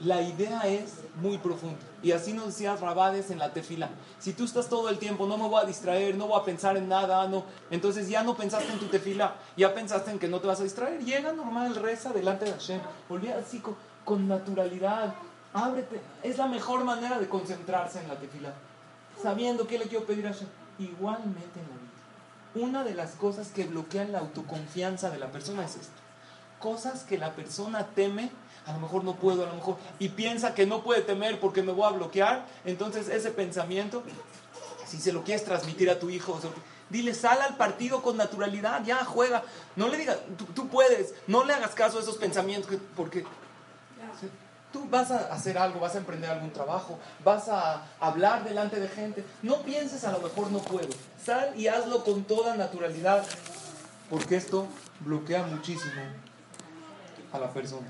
La 0.00 0.20
idea 0.20 0.60
es 0.62 1.00
muy 1.16 1.38
profunda. 1.38 1.78
Y 2.02 2.12
así 2.12 2.32
nos 2.32 2.46
decía 2.46 2.76
Rabades 2.76 3.30
en 3.30 3.38
la 3.38 3.52
tefila. 3.52 3.88
Si 4.18 4.34
tú 4.34 4.44
estás 4.44 4.68
todo 4.68 4.88
el 4.90 4.98
tiempo, 4.98 5.26
no 5.26 5.38
me 5.38 5.48
voy 5.48 5.62
a 5.62 5.66
distraer, 5.66 6.16
no 6.16 6.26
voy 6.28 6.40
a 6.40 6.44
pensar 6.44 6.76
en 6.76 6.88
nada, 6.88 7.26
no. 7.28 7.44
Entonces 7.70 8.08
ya 8.08 8.22
no 8.22 8.36
pensaste 8.36 8.70
en 8.72 8.78
tu 8.78 8.86
tefila, 8.86 9.36
ya 9.56 9.74
pensaste 9.74 10.10
en 10.10 10.18
que 10.18 10.28
no 10.28 10.40
te 10.40 10.46
vas 10.46 10.60
a 10.60 10.64
distraer. 10.64 11.02
Llega 11.02 11.32
normal, 11.32 11.74
reza 11.76 12.12
delante 12.12 12.44
de 12.44 12.52
Hashem. 12.52 12.80
Olvida 13.08 13.38
así 13.38 13.60
con, 13.60 13.76
con 14.04 14.28
naturalidad. 14.28 15.14
Ábrete. 15.54 16.00
Es 16.22 16.36
la 16.36 16.46
mejor 16.46 16.84
manera 16.84 17.18
de 17.18 17.28
concentrarse 17.28 18.00
en 18.00 18.08
la 18.08 18.16
tefila. 18.16 18.52
Sabiendo 19.22 19.66
qué 19.66 19.78
le 19.78 19.86
quiero 19.86 20.04
pedir 20.04 20.26
a 20.26 20.32
Hashem. 20.32 20.48
Igualmente 20.78 21.60
en 21.60 21.83
Una 22.54 22.84
de 22.84 22.94
las 22.94 23.12
cosas 23.12 23.48
que 23.48 23.64
bloquean 23.64 24.12
la 24.12 24.20
autoconfianza 24.20 25.10
de 25.10 25.18
la 25.18 25.32
persona 25.32 25.64
es 25.64 25.76
esto. 25.76 26.00
Cosas 26.60 27.02
que 27.02 27.18
la 27.18 27.34
persona 27.34 27.88
teme, 27.94 28.30
a 28.66 28.72
lo 28.72 28.78
mejor 28.78 29.04
no 29.04 29.16
puedo, 29.16 29.44
a 29.44 29.48
lo 29.48 29.54
mejor, 29.54 29.76
y 29.98 30.10
piensa 30.10 30.54
que 30.54 30.64
no 30.64 30.82
puede 30.82 31.02
temer 31.02 31.40
porque 31.40 31.62
me 31.62 31.72
voy 31.72 31.86
a 31.86 31.96
bloquear. 31.96 32.46
Entonces 32.64 33.08
ese 33.08 33.32
pensamiento, 33.32 34.02
si 34.86 34.98
se 34.98 35.12
lo 35.12 35.24
quieres 35.24 35.44
transmitir 35.44 35.90
a 35.90 35.98
tu 35.98 36.10
hijo, 36.10 36.40
dile, 36.90 37.12
sal 37.12 37.40
al 37.42 37.56
partido 37.56 38.02
con 38.02 38.16
naturalidad, 38.16 38.84
ya 38.84 39.04
juega. 39.04 39.42
No 39.74 39.88
le 39.88 39.98
digas, 39.98 40.18
tú, 40.38 40.44
tú 40.46 40.68
puedes, 40.68 41.14
no 41.26 41.44
le 41.44 41.54
hagas 41.54 41.74
caso 41.74 41.98
a 41.98 42.02
esos 42.02 42.16
pensamientos 42.16 42.78
porque 42.96 43.24
Tú 44.74 44.88
vas 44.90 45.12
a 45.12 45.32
hacer 45.32 45.56
algo, 45.56 45.78
vas 45.78 45.94
a 45.94 45.98
emprender 45.98 46.28
algún 46.28 46.50
trabajo, 46.50 46.98
vas 47.24 47.48
a 47.48 47.86
hablar 48.00 48.42
delante 48.42 48.80
de 48.80 48.88
gente. 48.88 49.24
No 49.40 49.62
pienses 49.62 50.02
a 50.02 50.10
lo 50.10 50.18
mejor 50.18 50.50
no 50.50 50.58
puedo. 50.58 50.88
Sal 51.24 51.52
y 51.56 51.68
hazlo 51.68 52.02
con 52.02 52.24
toda 52.24 52.56
naturalidad, 52.56 53.24
porque 54.10 54.34
esto 54.34 54.66
bloquea 54.98 55.44
muchísimo 55.44 56.02
a 57.32 57.38
la 57.38 57.52
persona. 57.52 57.86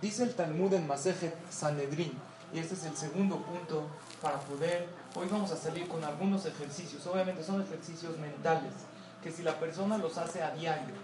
Dice 0.00 0.22
el 0.22 0.34
Talmud 0.34 0.72
en 0.72 0.86
Masejet 0.86 1.36
Sanedrin, 1.50 2.18
y 2.54 2.60
este 2.60 2.76
es 2.76 2.84
el 2.84 2.96
segundo 2.96 3.42
punto 3.42 3.82
para 4.22 4.38
poder, 4.38 4.88
hoy 5.14 5.28
vamos 5.30 5.50
a 5.50 5.56
salir 5.58 5.86
con 5.86 6.02
algunos 6.02 6.46
ejercicios, 6.46 7.06
obviamente 7.06 7.44
son 7.44 7.60
ejercicios 7.60 8.16
mentales, 8.16 8.72
que 9.22 9.30
si 9.30 9.42
la 9.42 9.60
persona 9.60 9.98
los 9.98 10.16
hace 10.16 10.42
a 10.42 10.52
diario 10.52 10.94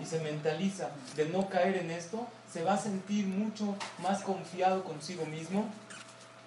y 0.00 0.06
se 0.06 0.20
mentaliza 0.20 0.90
de 1.14 1.28
no 1.28 1.48
caer 1.48 1.76
en 1.76 1.90
esto, 1.90 2.26
se 2.52 2.62
va 2.62 2.74
a 2.74 2.78
sentir 2.78 3.26
mucho 3.26 3.74
más 4.02 4.22
confiado 4.22 4.84
consigo 4.84 5.24
mismo 5.26 5.66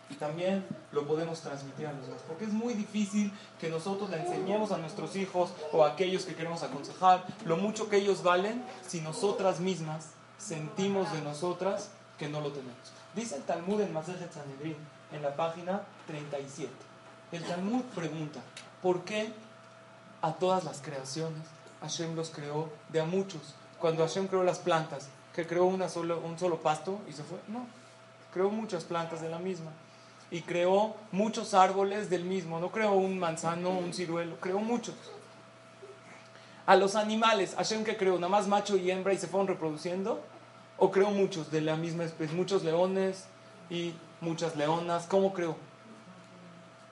y 0.10 0.16
también 0.16 0.66
lo 0.92 1.06
podemos 1.06 1.42
transmitir 1.42 1.88
a 1.88 1.94
los 1.94 2.06
demás. 2.06 2.22
Porque 2.28 2.46
es 2.46 2.54
muy 2.54 2.74
difícil 2.74 3.32
que 3.60 3.70
nosotros 3.70 4.10
le 4.10 4.18
enseñemos 4.18 4.72
a 4.72 4.78
nuestros 4.78 5.16
hijos 5.16 5.52
o 5.72 5.84
a 5.84 5.92
aquellos 5.92 6.26
que 6.26 6.36
queremos 6.36 6.64
aconsejar 6.64 7.26
lo 7.46 7.58
mucho 7.58 7.90
que 7.90 7.98
ellos 7.98 8.24
valen 8.24 8.64
si 8.88 9.02
nosotras 9.02 9.60
mismas 9.60 10.08
sentimos 10.38 11.12
de 11.14 11.22
nosotras 11.22 11.90
que 12.18 12.28
no 12.28 12.42
lo 12.42 12.52
tenemos. 12.52 12.76
Dice 13.16 13.36
el 13.36 13.44
Talmud 13.44 13.82
en 13.82 13.94
Masejet 13.94 14.32
Sanedrin, 14.34 14.78
en 15.12 15.22
la 15.22 15.36
página 15.36 15.82
37. 16.08 16.72
El 17.32 17.44
Talmud 17.44 17.84
pregunta, 17.96 18.40
¿por 18.82 19.04
qué 19.04 19.32
a 20.22 20.34
todas 20.34 20.64
las 20.64 20.82
creaciones 20.82 21.44
Hashem 21.82 22.16
los 22.16 22.30
creó 22.30 22.70
de 22.90 23.02
a 23.02 23.06
muchos? 23.06 23.56
Cuando 23.80 24.04
Hashem 24.04 24.28
creó 24.28 24.44
las 24.44 24.60
plantas, 24.60 25.08
que 25.34 25.48
creó 25.48 25.66
una 25.66 25.86
un 25.86 26.40
solo 26.40 26.58
pasto 26.62 27.00
y 27.08 27.14
se 27.14 27.24
fue. 27.24 27.38
No, 27.48 27.66
creó 28.34 28.50
muchas 28.50 28.84
plantas 28.84 29.22
de 29.22 29.30
la 29.30 29.40
misma. 29.40 29.72
Y 30.32 30.42
creó 30.42 30.96
muchos 31.12 31.54
árboles 31.54 32.10
del 32.10 32.24
mismo. 32.24 32.60
No 32.60 32.72
creó 32.72 32.92
un 32.94 33.18
manzano, 33.18 33.70
un 33.72 33.94
ciruelo, 33.94 34.40
creó 34.40 34.60
muchos. 34.60 34.96
A 36.66 36.76
los 36.76 36.96
animales, 36.96 37.56
Hashem 37.56 37.84
que 37.84 37.98
creó, 37.98 38.16
nada 38.16 38.30
más 38.30 38.48
macho 38.48 38.78
y 38.78 38.92
hembra 38.92 39.14
y 39.14 39.18
se 39.18 39.28
fueron 39.28 39.48
reproduciendo. 39.48 40.22
O 40.78 40.92
creó 40.92 41.10
muchos 41.10 41.52
de 41.52 41.62
la 41.62 41.76
misma 41.76 42.04
especie, 42.04 42.36
muchos 42.36 42.64
leones 42.64 43.26
y 43.70 43.94
muchas 44.22 44.56
leonas. 44.56 45.08
¿Cómo 45.08 45.34
creó? 45.34 45.56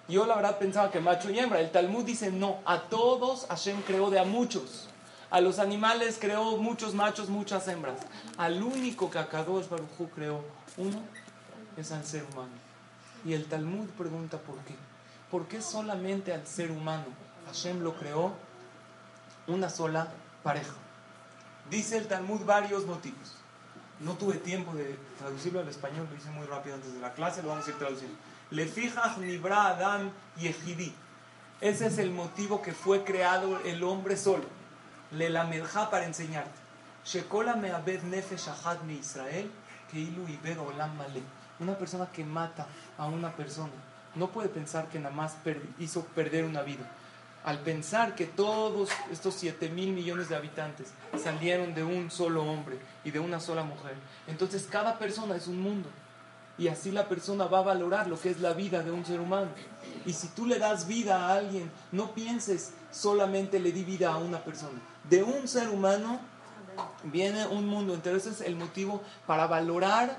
Yo 0.07 0.25
la 0.25 0.35
verdad 0.35 0.57
pensaba 0.57 0.89
que 0.89 0.99
macho 0.99 1.29
y 1.29 1.39
hembra. 1.39 1.59
El 1.59 1.71
Talmud 1.71 2.05
dice 2.05 2.31
no, 2.31 2.59
a 2.65 2.83
todos 2.83 3.45
Hashem 3.47 3.81
creó 3.81 4.09
de 4.09 4.19
a 4.19 4.23
muchos. 4.23 4.87
A 5.29 5.41
los 5.41 5.59
animales 5.59 6.17
creó 6.19 6.57
muchos 6.57 6.93
machos, 6.93 7.29
muchas 7.29 7.67
hembras. 7.67 7.99
Al 8.37 8.63
único 8.63 9.09
que 9.11 9.19
Akadosh 9.19 9.67
Baruj 9.67 10.09
creó 10.15 10.41
uno 10.77 11.01
es 11.75 11.91
al 11.91 12.05
ser 12.05 12.23
humano. 12.31 12.53
Y 13.25 13.33
el 13.33 13.45
Talmud 13.45 13.87
pregunta 13.97 14.37
por 14.37 14.55
qué. 14.59 14.75
¿Por 15.29 15.47
qué 15.47 15.61
solamente 15.61 16.33
al 16.33 16.47
ser 16.47 16.71
humano 16.71 17.05
Hashem 17.47 17.81
lo 17.81 17.95
creó 17.95 18.31
una 19.47 19.69
sola 19.69 20.07
pareja? 20.43 20.73
Dice 21.69 21.97
el 21.97 22.07
Talmud 22.07 22.45
varios 22.45 22.85
motivos. 22.85 23.35
No 23.99 24.13
tuve 24.13 24.35
tiempo 24.35 24.73
de 24.73 24.97
traducirlo 25.17 25.59
al 25.59 25.67
español, 25.67 26.07
lo 26.09 26.15
hice 26.15 26.29
muy 26.29 26.45
rápido 26.45 26.75
antes 26.75 26.93
de 26.93 26.99
la 26.99 27.13
clase, 27.13 27.41
lo 27.43 27.49
vamos 27.49 27.67
a 27.67 27.71
ir 27.71 27.77
traduciendo. 27.77 28.15
Le 28.51 28.65
fijas 28.65 29.17
nibra 29.17 29.67
Adam 29.67 30.12
y 30.38 30.47
Ejidí. 30.47 30.93
Ese 31.60 31.88
es 31.88 31.97
el 31.97 32.12
motivo 32.12 32.62
que 32.62 32.71
fue 32.71 33.03
creado 33.03 33.60
el 33.65 33.83
hombre 33.83 34.15
solo 34.15 34.57
le 35.12 35.29
la 35.29 35.49
para 35.89 36.05
enseñarte. 36.05 36.60
Shekola 37.05 37.55
me'abed 37.55 38.03
nefesh 38.03 38.49
ahad 38.49 38.81
mi 38.81 38.95
Israel, 38.95 39.49
que 39.89 39.99
ilu 39.99 40.25
olam 40.67 40.97
male. 40.97 41.21
Una 41.60 41.77
persona 41.77 42.07
que 42.12 42.23
mata 42.23 42.67
a 42.97 43.05
una 43.05 43.31
persona 43.31 43.71
no 44.15 44.27
puede 44.27 44.49
pensar 44.49 44.88
que 44.89 44.99
nada 44.99 45.15
más 45.15 45.38
hizo 45.79 46.03
perder 46.05 46.43
una 46.43 46.62
vida. 46.62 46.89
Al 47.43 47.60
pensar 47.60 48.15
que 48.15 48.25
todos 48.25 48.89
estos 49.12 49.36
7 49.36 49.69
mil 49.69 49.93
millones 49.93 50.27
de 50.27 50.36
habitantes 50.36 50.91
salieron 51.21 51.73
de 51.73 51.83
un 51.83 52.12
solo 52.12 52.43
hombre 52.43 52.77
y 53.05 53.12
de 53.12 53.19
una 53.19 53.39
sola 53.39 53.63
mujer, 53.63 53.95
entonces 54.27 54.67
cada 54.69 54.99
persona 54.99 55.36
es 55.36 55.47
un 55.47 55.62
mundo. 55.62 55.89
Y 56.57 56.67
así 56.69 56.91
la 56.91 57.07
persona 57.07 57.45
va 57.45 57.59
a 57.59 57.63
valorar 57.63 58.07
lo 58.07 58.19
que 58.19 58.31
es 58.31 58.39
la 58.39 58.53
vida 58.53 58.81
de 58.81 58.91
un 58.91 59.05
ser 59.05 59.19
humano. 59.19 59.49
Y 60.05 60.13
si 60.13 60.29
tú 60.29 60.45
le 60.45 60.57
das 60.57 60.87
vida 60.87 61.27
a 61.27 61.35
alguien, 61.35 61.71
no 61.91 62.13
pienses 62.13 62.73
solamente 62.91 63.59
le 63.59 63.71
di 63.71 63.83
vida 63.83 64.11
a 64.11 64.17
una 64.17 64.39
persona. 64.39 64.79
De 65.09 65.21
un 65.21 65.47
ser 65.47 65.69
humano 65.69 66.19
viene 67.03 67.45
un 67.47 67.67
mundo 67.67 67.93
entero. 67.93 68.17
Ese 68.17 68.31
es 68.31 68.41
el 68.41 68.55
motivo 68.55 69.01
para 69.25 69.47
valorar 69.47 70.17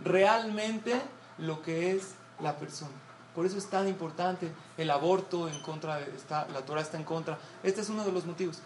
realmente 0.00 1.00
lo 1.38 1.62
que 1.62 1.92
es 1.92 2.14
la 2.40 2.56
persona. 2.56 2.92
Por 3.34 3.46
eso 3.46 3.56
es 3.56 3.70
tan 3.70 3.86
importante 3.86 4.52
el 4.76 4.90
aborto 4.90 5.48
en 5.48 5.60
contra, 5.60 6.00
está, 6.00 6.46
la 6.48 6.62
Torah 6.62 6.80
está 6.80 6.96
en 6.96 7.04
contra. 7.04 7.38
Este 7.62 7.80
es 7.80 7.88
uno 7.88 8.04
de 8.04 8.12
los 8.12 8.26
motivos. 8.26 8.60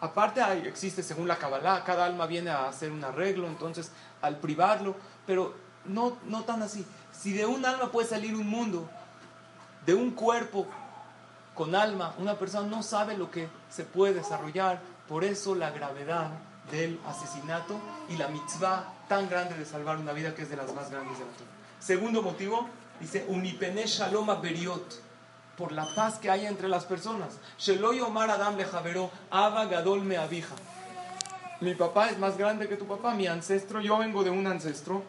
Aparte 0.00 0.40
existe 0.66 1.02
según 1.02 1.28
la 1.28 1.36
Kabbalah, 1.36 1.84
cada 1.84 2.06
alma 2.06 2.26
viene 2.26 2.50
a 2.50 2.68
hacer 2.68 2.92
un 2.92 3.04
arreglo, 3.04 3.46
entonces 3.46 3.92
al 4.22 4.38
privarlo, 4.38 4.96
pero 5.26 5.54
no, 5.90 6.16
no 6.26 6.44
tan 6.44 6.62
así. 6.62 6.86
Si 7.12 7.32
de 7.32 7.46
un 7.46 7.64
alma 7.64 7.90
puede 7.90 8.08
salir 8.08 8.34
un 8.34 8.48
mundo, 8.48 8.88
de 9.86 9.94
un 9.94 10.10
cuerpo 10.12 10.66
con 11.54 11.74
alma, 11.74 12.14
una 12.18 12.38
persona 12.38 12.66
no 12.68 12.82
sabe 12.82 13.16
lo 13.16 13.30
que 13.30 13.48
se 13.68 13.84
puede 13.84 14.14
desarrollar. 14.14 14.80
Por 15.08 15.24
eso 15.24 15.54
la 15.54 15.70
gravedad 15.70 16.30
del 16.70 17.00
asesinato 17.06 17.78
y 18.08 18.16
la 18.16 18.28
mitzvah 18.28 18.94
tan 19.08 19.28
grande 19.28 19.56
de 19.56 19.64
salvar 19.64 19.98
una 19.98 20.12
vida 20.12 20.34
que 20.34 20.42
es 20.42 20.50
de 20.50 20.56
las 20.56 20.72
más 20.74 20.90
grandes 20.90 21.18
de 21.18 21.24
la 21.24 21.30
Torah. 21.32 21.50
Segundo 21.80 22.22
motivo, 22.22 22.68
dice, 23.00 23.24
unipene 23.28 23.86
shalom 23.86 24.28
beriot, 24.40 25.02
por 25.56 25.72
la 25.72 25.86
paz 25.94 26.18
que 26.18 26.30
hay 26.30 26.46
entre 26.46 26.68
las 26.68 26.84
personas. 26.84 27.38
Sheloy 27.58 28.00
omar 28.00 28.30
adam 28.30 28.56
le 28.56 28.66
ava 29.30 29.66
gadol 29.66 30.02
me. 30.02 30.16
Mi 31.60 31.74
papá 31.74 32.08
es 32.08 32.18
más 32.18 32.38
grande 32.38 32.68
que 32.68 32.76
tu 32.76 32.86
papá, 32.86 33.14
mi 33.14 33.26
ancestro, 33.26 33.80
yo 33.80 33.98
vengo 33.98 34.24
de 34.24 34.30
un 34.30 34.46
ancestro 34.46 35.02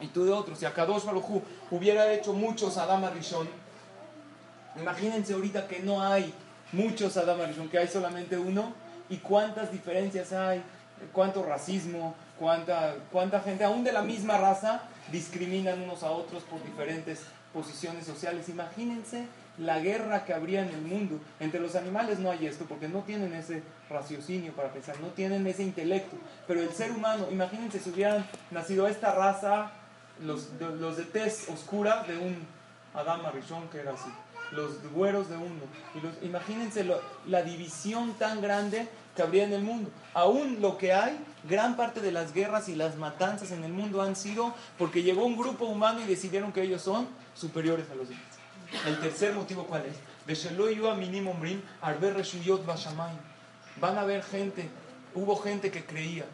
y 0.00 0.08
tú 0.08 0.24
de 0.24 0.32
otro. 0.32 0.54
Si 0.56 0.64
Akadosh 0.64 1.04
Baruj 1.04 1.42
hubiera 1.70 2.12
hecho 2.12 2.32
muchos 2.32 2.76
Adam 2.76 3.04
Arishon, 3.04 3.48
imagínense 4.80 5.34
ahorita 5.34 5.66
que 5.66 5.80
no 5.80 6.02
hay 6.02 6.32
muchos 6.72 7.16
Adam 7.16 7.40
Arishon, 7.40 7.68
que 7.68 7.78
hay 7.78 7.88
solamente 7.88 8.36
uno, 8.38 8.74
y 9.08 9.18
cuántas 9.18 9.70
diferencias 9.72 10.32
hay, 10.32 10.62
cuánto 11.12 11.44
racismo, 11.44 12.14
cuánta, 12.38 12.96
cuánta 13.12 13.40
gente, 13.40 13.64
aún 13.64 13.84
de 13.84 13.92
la 13.92 14.02
misma 14.02 14.36
raza, 14.36 14.82
discriminan 15.12 15.80
unos 15.82 16.02
a 16.02 16.10
otros 16.10 16.42
por 16.44 16.62
diferentes 16.64 17.22
posiciones 17.52 18.04
sociales. 18.04 18.48
Imagínense 18.48 19.26
la 19.58 19.78
guerra 19.78 20.24
que 20.24 20.34
habría 20.34 20.62
en 20.62 20.68
el 20.68 20.82
mundo. 20.82 21.20
Entre 21.40 21.60
los 21.60 21.76
animales 21.76 22.18
no 22.18 22.30
hay 22.30 22.46
esto, 22.46 22.64
porque 22.68 22.88
no 22.88 23.00
tienen 23.00 23.32
ese 23.32 23.62
raciocinio 23.88 24.52
para 24.52 24.70
pensar, 24.70 25.00
no 25.00 25.08
tienen 25.08 25.46
ese 25.46 25.62
intelecto. 25.62 26.16
Pero 26.46 26.60
el 26.60 26.70
ser 26.70 26.90
humano, 26.90 27.28
imagínense 27.30 27.78
si 27.78 27.90
hubieran 27.90 28.26
nacido 28.50 28.88
esta 28.88 29.14
raza 29.14 29.70
los 30.20 30.58
de, 30.58 30.66
los 30.76 30.96
de 30.96 31.04
tez 31.04 31.48
oscura 31.48 32.04
de 32.04 32.16
un 32.16 32.46
Adama 32.94 33.30
Rishon 33.30 33.68
que 33.68 33.78
era 33.78 33.92
así, 33.92 34.10
los 34.52 34.82
güeros 34.92 35.28
de 35.28 35.36
uno. 35.36 35.62
Y 35.94 36.00
los, 36.00 36.14
imagínense 36.22 36.86
la 37.26 37.42
división 37.42 38.14
tan 38.14 38.40
grande 38.40 38.88
que 39.14 39.22
habría 39.22 39.44
en 39.44 39.52
el 39.52 39.62
mundo. 39.62 39.90
Aún 40.14 40.60
lo 40.60 40.78
que 40.78 40.92
hay, 40.92 41.18
gran 41.48 41.76
parte 41.76 42.00
de 42.00 42.12
las 42.12 42.32
guerras 42.32 42.68
y 42.68 42.74
las 42.74 42.96
matanzas 42.96 43.50
en 43.50 43.64
el 43.64 43.72
mundo 43.72 44.02
han 44.02 44.14
sido 44.14 44.54
porque 44.78 45.02
llegó 45.02 45.24
un 45.24 45.36
grupo 45.36 45.66
humano 45.66 46.00
y 46.00 46.04
decidieron 46.04 46.52
que 46.52 46.62
ellos 46.62 46.82
son 46.82 47.08
superiores 47.34 47.90
a 47.90 47.94
los 47.94 48.08
demás. 48.08 48.24
El 48.86 49.00
tercer 49.00 49.34
motivo, 49.34 49.66
¿cuál 49.66 49.84
es? 49.86 49.96
Van 53.80 53.98
a 53.98 54.00
haber 54.00 54.22
gente, 54.22 54.68
hubo 55.14 55.36
gente 55.36 55.70
que 55.70 55.84
creía 55.84 56.24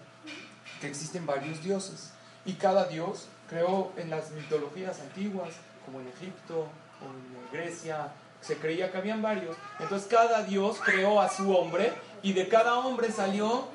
que 0.80 0.88
existen 0.88 1.26
varios 1.26 1.62
dioses 1.62 2.12
y 2.44 2.54
cada 2.54 2.86
dios 2.86 3.28
creó 3.52 3.92
en 3.98 4.08
las 4.08 4.30
mitologías 4.30 4.98
antiguas, 5.00 5.50
como 5.84 6.00
en 6.00 6.08
Egipto 6.08 6.68
o 7.02 7.04
en 7.04 7.52
Grecia, 7.52 8.08
se 8.40 8.56
creía 8.56 8.90
que 8.90 8.96
habían 8.96 9.20
varios. 9.20 9.56
Entonces 9.78 10.08
cada 10.08 10.42
dios 10.42 10.80
creó 10.82 11.20
a 11.20 11.28
su 11.28 11.54
hombre 11.54 11.92
y 12.22 12.32
de 12.32 12.48
cada 12.48 12.78
hombre 12.78 13.12
salió 13.12 13.68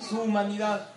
su 0.00 0.20
humanidad, 0.20 0.88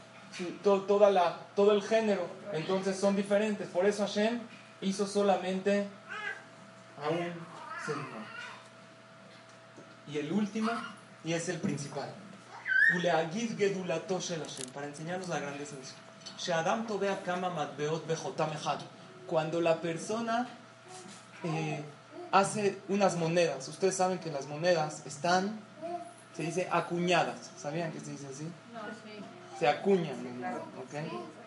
toda 0.63 1.09
la, 1.09 1.39
todo 1.55 1.71
el 1.71 1.81
género. 1.81 2.27
Entonces 2.53 2.97
son 2.99 3.15
diferentes. 3.15 3.67
Por 3.69 3.87
eso 3.87 4.05
Hashem 4.05 4.39
hizo 4.81 5.07
solamente 5.07 5.87
a 7.03 7.09
un 7.09 7.33
ser 7.85 7.95
humano. 7.95 8.27
Y 10.07 10.19
el 10.19 10.31
último, 10.31 10.71
y 11.23 11.33
es 11.33 11.49
el 11.49 11.59
principal. 11.59 12.13
Para 14.73 14.85
enseñarnos 14.87 15.27
la 15.27 15.39
grandeza 15.39 15.75
de. 15.75 16.06
Cuando 19.27 19.61
la 19.61 19.81
persona 19.81 20.47
eh, 21.43 21.83
hace 22.31 22.79
unas 22.87 23.15
monedas, 23.17 23.67
ustedes 23.67 23.95
saben 23.95 24.19
que 24.19 24.31
las 24.31 24.47
monedas 24.47 25.05
están, 25.05 25.59
se 26.35 26.43
dice 26.43 26.67
acuñadas. 26.71 27.51
¿Sabían 27.57 27.91
que 27.91 27.99
se 27.99 28.11
dice 28.11 28.27
así? 28.27 28.47
Se 29.59 29.67
acuñan. 29.67 30.15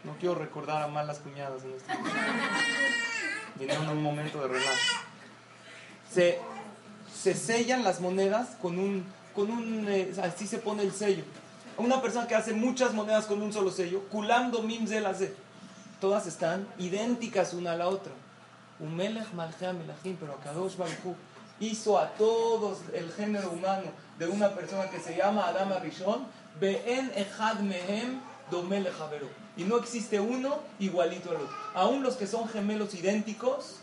No 0.04 0.16
quiero 0.18 0.34
recordar 0.34 0.82
a 0.82 0.88
malas 0.88 1.18
cuñadas 1.18 1.62
en 1.64 1.72
este 1.74 1.94
momento. 1.94 2.18
Vinieron 3.56 3.88
un 3.88 4.02
momento 4.02 4.40
de 4.42 4.48
relajo. 4.48 4.78
Se, 6.12 6.40
se 7.14 7.34
sellan 7.34 7.84
las 7.84 8.00
monedas 8.00 8.56
con 8.60 8.78
un 8.78 9.20
con 9.34 9.50
un, 9.50 9.86
eh, 9.88 10.12
así 10.22 10.46
se 10.46 10.58
pone 10.58 10.82
el 10.82 10.92
sello. 10.92 11.24
Una 11.80 12.02
persona 12.02 12.26
que 12.26 12.34
hace 12.34 12.52
muchas 12.52 12.92
monedas 12.92 13.24
con 13.24 13.40
un 13.40 13.54
solo 13.54 13.70
sello, 13.70 14.02
culando 14.10 14.62
mimzel. 14.62 15.06
Todas 15.98 16.26
están 16.26 16.66
idénticas 16.78 17.54
una 17.54 17.72
a 17.72 17.76
la 17.76 17.88
otra. 17.88 18.12
Umelech 18.80 19.32
malchea 19.32 19.72
melachim, 19.72 20.16
pero 20.20 20.34
Akadosh 20.34 20.76
Baruj 20.76 21.16
hizo 21.58 21.98
a 21.98 22.08
todos 22.10 22.80
el 22.92 23.10
género 23.12 23.50
humano 23.50 23.90
de 24.18 24.28
una 24.28 24.50
persona 24.50 24.90
que 24.90 25.00
se 25.00 25.16
llama 25.16 25.48
Adam 25.48 25.72
Arishon, 25.72 26.26
Be'en 26.60 27.12
Echad 27.16 27.60
Mehem 27.60 28.20
Domele 28.50 28.90
Y 29.56 29.64
no 29.64 29.78
existe 29.78 30.20
uno 30.20 30.58
igualito 30.80 31.30
al 31.30 31.36
otro. 31.36 31.56
Aún 31.74 32.02
los 32.02 32.16
que 32.16 32.26
son 32.26 32.46
gemelos 32.48 32.94
idénticos 32.94 33.76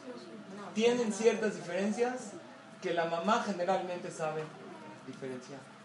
tienen 0.75 1.11
ciertas 1.11 1.55
diferencias 1.55 2.33
que 2.79 2.93
la 2.93 3.05
mamá 3.05 3.43
generalmente 3.43 4.11
sabe 4.11 4.43
diferenciar. 5.07 5.76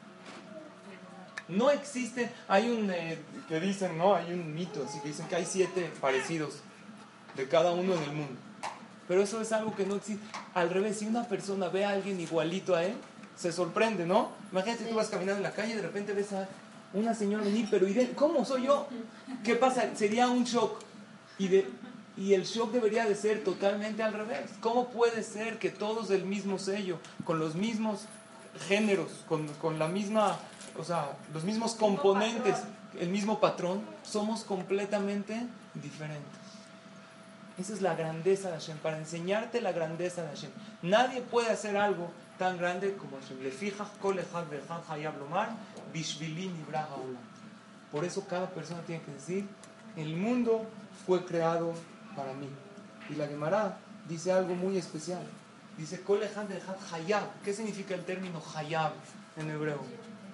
No 1.48 1.70
existe, 1.70 2.30
hay 2.48 2.70
un, 2.70 2.90
eh, 2.90 3.18
que 3.48 3.60
dicen, 3.60 3.98
no, 3.98 4.14
hay 4.14 4.32
un 4.32 4.54
mito, 4.54 4.84
así 4.88 5.00
que 5.00 5.08
dicen 5.08 5.26
que 5.28 5.36
hay 5.36 5.44
siete 5.44 5.90
parecidos 6.00 6.54
de 7.36 7.48
cada 7.48 7.72
uno 7.72 7.94
en 7.94 8.02
el 8.02 8.12
mundo. 8.12 8.40
Pero 9.08 9.22
eso 9.22 9.40
es 9.40 9.52
algo 9.52 9.74
que 9.74 9.84
no 9.84 9.96
existe. 9.96 10.24
Al 10.54 10.70
revés, 10.70 10.98
si 10.98 11.06
una 11.06 11.24
persona 11.24 11.68
ve 11.68 11.84
a 11.84 11.90
alguien 11.90 12.20
igualito 12.20 12.74
a 12.74 12.84
él, 12.84 12.94
se 13.36 13.52
sorprende, 13.52 14.06
¿no? 14.06 14.30
Imagínate, 14.52 14.84
tú 14.84 14.94
vas 14.94 15.08
caminando 15.08 15.38
en 15.38 15.42
la 15.42 15.52
calle 15.52 15.72
y 15.72 15.76
de 15.76 15.82
repente 15.82 16.12
ves 16.12 16.32
a 16.32 16.48
una 16.94 17.14
señora 17.14 17.44
venir, 17.44 17.66
pero 17.70 17.86
¿cómo 18.14 18.44
soy 18.44 18.64
yo? 18.64 18.86
¿Qué 19.44 19.56
pasa? 19.56 19.94
Sería 19.96 20.28
un 20.28 20.44
shock. 20.44 20.80
Y, 21.38 21.48
de, 21.48 21.66
y 22.16 22.34
el 22.34 22.44
shock 22.44 22.72
debería 22.72 23.06
de 23.06 23.14
ser 23.14 23.42
totalmente 23.42 24.02
al 24.02 24.12
revés. 24.12 24.50
¿Cómo 24.60 24.88
puede 24.88 25.22
ser 25.22 25.58
que 25.58 25.70
todos 25.70 26.08
del 26.08 26.24
mismo 26.24 26.58
sello, 26.58 26.98
con 27.24 27.38
los 27.38 27.54
mismos 27.54 28.06
géneros, 28.68 29.24
con, 29.28 29.48
con 29.54 29.78
la 29.78 29.88
misma, 29.88 30.38
o 30.78 30.84
sea, 30.84 31.16
los 31.32 31.44
mismos 31.44 31.74
componentes, 31.74 32.56
el 32.98 33.08
mismo 33.08 33.40
patrón, 33.40 33.82
somos 34.02 34.44
completamente 34.44 35.46
diferentes. 35.74 36.42
Esa 37.58 37.74
es 37.74 37.82
la 37.82 37.94
grandeza 37.94 38.48
de 38.48 38.54
Hashem, 38.54 38.78
para 38.78 38.98
enseñarte 38.98 39.60
la 39.60 39.72
grandeza 39.72 40.22
de 40.22 40.28
Hashem. 40.28 40.50
Nadie 40.82 41.20
puede 41.20 41.50
hacer 41.50 41.76
algo 41.76 42.10
tan 42.38 42.56
grande 42.56 42.96
como 42.96 43.18
Hashem. 43.18 43.42
Le 43.42 43.50
fijas, 43.50 43.88
Por 47.90 48.04
eso 48.04 48.26
cada 48.26 48.48
persona 48.48 48.80
tiene 48.82 49.02
que 49.02 49.12
decir, 49.12 49.46
el 49.96 50.16
mundo 50.16 50.66
fue 51.06 51.24
creado 51.24 51.74
para 52.16 52.32
mí. 52.32 52.48
Y 53.10 53.14
la 53.14 53.26
Gemara 53.26 53.78
dice 54.08 54.32
algo 54.32 54.54
muy 54.54 54.78
especial. 54.78 55.22
Dice, 55.76 56.02
¿Qué 57.44 57.52
significa 57.52 57.94
el 57.94 58.04
término 58.04 58.42
hayab 58.54 58.92
en 59.36 59.50
hebreo? 59.50 59.80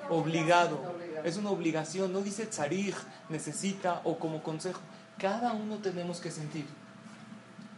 Obligado. 0.09 0.81
Es 1.25 1.37
una 1.37 1.51
obligación. 1.51 2.13
No 2.13 2.21
dice 2.21 2.47
tzarich, 2.47 2.97
necesita 3.29 4.01
o 4.05 4.19
como 4.19 4.43
consejo. 4.43 4.81
Cada 5.19 5.53
uno 5.53 5.79
tenemos 5.79 6.21
que 6.21 6.31
sentir. 6.31 6.67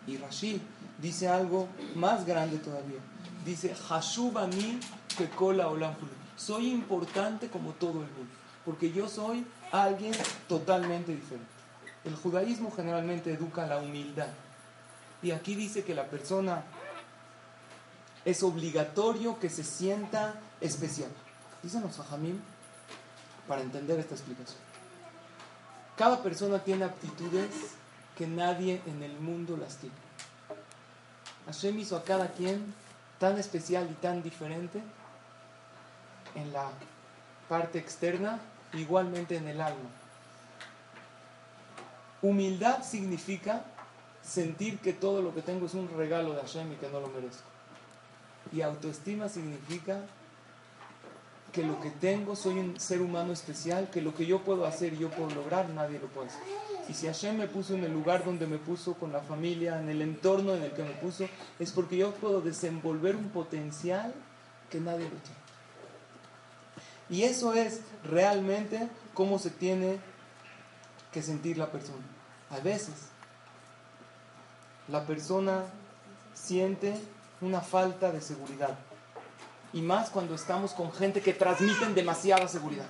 Y 0.07 0.17
Rashid 0.17 0.61
dice 1.01 1.29
algo 1.29 1.69
más 1.95 2.27
grande 2.27 2.59
todavía. 2.59 3.01
Dice, 3.45 3.75
Hashubani 3.75 4.79
que 5.17 5.29
cola 5.29 5.69
Soy 6.37 6.71
importante 6.71 7.49
como 7.49 7.71
todo 7.73 8.03
el 8.03 8.11
mundo. 8.11 8.33
Porque 8.65 8.93
yo 8.93 9.09
soy 9.09 9.47
alguien 9.73 10.13
totalmente 10.49 11.15
diferente. 11.15 11.51
El 12.05 12.15
judaísmo 12.15 12.71
generalmente 12.71 13.33
educa 13.33 13.67
la 13.67 13.79
humildad. 13.79 14.29
Y 15.23 15.33
aquí 15.33 15.55
dice 15.55 15.85
que 15.85 15.95
la 15.95 16.07
persona 16.07 16.65
es 18.25 18.43
obligatorio 18.43 19.39
que 19.39 19.51
se 19.51 19.65
sienta 19.65 20.35
especial. 20.61 21.11
Dicen 21.63 21.83
los 21.83 21.97
Fajamim 21.97 22.41
para 23.47 23.63
entender 23.63 23.99
esta 23.99 24.15
explicación. 24.15 24.59
Cada 25.97 26.23
persona 26.23 26.59
tiene 26.61 26.85
aptitudes 26.85 27.51
que 28.17 28.27
nadie 28.27 28.81
en 28.87 29.03
el 29.03 29.19
mundo 29.19 29.57
las 29.57 29.77
tiene. 29.77 29.97
Hashem 31.47 31.79
hizo 31.79 31.97
a 31.97 32.05
cada 32.05 32.29
quien 32.33 32.75
tan 33.19 33.39
especial 33.39 33.89
y 33.91 33.95
tan 33.95 34.23
diferente 34.23 34.81
en 36.35 36.53
la 36.53 36.71
parte 37.49 37.79
externa, 37.79 38.39
igualmente 38.73 39.37
en 39.37 39.49
el 39.49 39.61
alma. 39.61 39.91
Humildad 42.23 42.83
significa 42.83 43.65
sentir 44.23 44.79
que 44.79 44.93
todo 44.93 45.23
lo 45.23 45.35
que 45.35 45.43
tengo 45.43 45.67
es 45.67 45.75
un 45.75 45.89
regalo 45.97 46.35
de 46.35 46.41
Hashem 46.41 46.73
y 46.73 46.77
que 46.77 46.89
no 46.89 47.01
lo 47.01 47.09
merezco. 47.09 47.43
Y 48.53 48.63
autoestima 48.63 49.29
significa 49.29 50.01
que 51.53 51.65
lo 51.65 51.81
que 51.81 51.91
tengo 51.91 52.37
soy 52.37 52.59
un 52.59 52.79
ser 52.79 53.03
humano 53.03 53.33
especial, 53.33 53.91
que 53.91 54.01
lo 54.01 54.15
que 54.15 54.27
yo 54.27 54.41
puedo 54.41 54.67
hacer 54.67 54.97
yo 54.97 55.11
puedo 55.11 55.31
lograr, 55.31 55.69
nadie 55.71 55.99
lo 55.99 56.07
puede 56.09 56.29
hacer. 56.29 56.43
Y 56.89 56.95
si 56.95 57.07
Hashem 57.07 57.37
me 57.37 57.47
puso 57.47 57.75
en 57.75 57.85
el 57.85 57.93
lugar 57.93 58.25
donde 58.25 58.47
me 58.47 58.59
puso, 58.59 58.95
con 58.95 59.13
la 59.13 59.21
familia, 59.21 59.81
en 59.81 59.89
el 59.89 60.03
entorno 60.03 60.55
en 60.55 60.63
el 60.63 60.73
que 60.73 60.83
me 60.83 60.93
puso, 60.93 61.29
es 61.59 61.73
porque 61.73 61.97
yo 61.97 62.13
puedo 62.15 62.41
desenvolver 62.41 63.17
un 63.17 63.29
potencial 63.29 64.13
que 64.71 64.81
nadie 64.81 65.05
lo 65.05 65.17
tiene. 65.17 65.41
Y 67.11 67.25
eso 67.25 67.55
es 67.55 67.81
realmente 68.05 68.89
cómo 69.15 69.39
se 69.39 69.51
tiene 69.51 69.99
que 71.13 71.23
sentir 71.23 71.59
la 71.59 71.71
persona. 71.71 72.05
A 72.51 72.59
veces 72.61 72.95
la 74.89 75.07
persona 75.07 75.65
siente 76.35 76.95
una 77.41 77.61
falta 77.61 78.13
de 78.13 78.21
seguridad. 78.21 78.77
Y 79.73 79.83
más 79.83 80.11
cuando 80.11 80.35
estamos 80.35 80.73
con 80.73 80.93
gente 80.93 81.21
que 81.21 81.33
transmiten 81.33 81.95
demasiada 81.95 82.49
seguridad. 82.49 82.87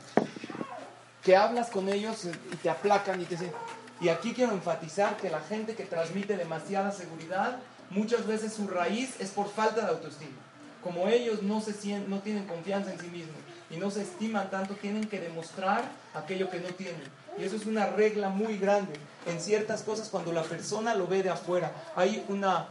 Que 1.23 1.37
hablas 1.37 1.69
con 1.69 1.89
ellos 1.89 2.25
y 2.25 2.57
te 2.57 2.71
aplacan 2.71 3.21
y 3.21 3.25
te 3.25 3.37
dicen... 3.37 3.53
Y 4.01 4.09
aquí 4.09 4.33
quiero 4.33 4.53
enfatizar 4.53 5.19
que 5.19 5.29
la 5.29 5.41
gente 5.41 5.75
que 5.75 5.85
transmite 5.85 6.39
demasiada 6.39 6.91
seguridad, 6.91 7.59
muchas 7.91 8.27
veces 8.27 8.55
su 8.55 8.67
raíz 8.67 9.21
es 9.21 9.31
por 9.31 9.51
falta 9.51 9.83
de 9.83 9.89
autoestima. 9.89 10.39
Como 10.83 11.07
ellos 11.09 11.43
no, 11.43 11.61
se 11.61 11.75
sienten, 11.75 12.09
no 12.09 12.21
tienen 12.21 12.47
confianza 12.47 12.91
en 12.91 12.99
sí 12.99 13.09
mismos 13.09 13.37
y 13.69 13.77
no 13.77 13.91
se 13.91 14.01
estiman 14.01 14.49
tanto, 14.51 14.75
tienen 14.75 15.07
que 15.07 15.21
demostrar 15.21 15.85
aquello 16.15 16.49
que 16.49 16.61
no 16.61 16.69
tienen. 16.69 17.03
Y 17.39 17.45
eso 17.45 17.57
es 17.57 17.67
una 17.67 17.87
regla 17.87 18.31
muy 18.31 18.57
grande 18.57 18.95
en 19.27 19.39
ciertas 19.39 19.83
cosas 19.83 20.09
cuando 20.09 20.33
la 20.33 20.43
persona 20.43 20.95
lo 20.95 21.07
ve 21.07 21.23
de 21.23 21.29
afuera. 21.29 21.71
Hay 21.95 22.25
una 22.29 22.69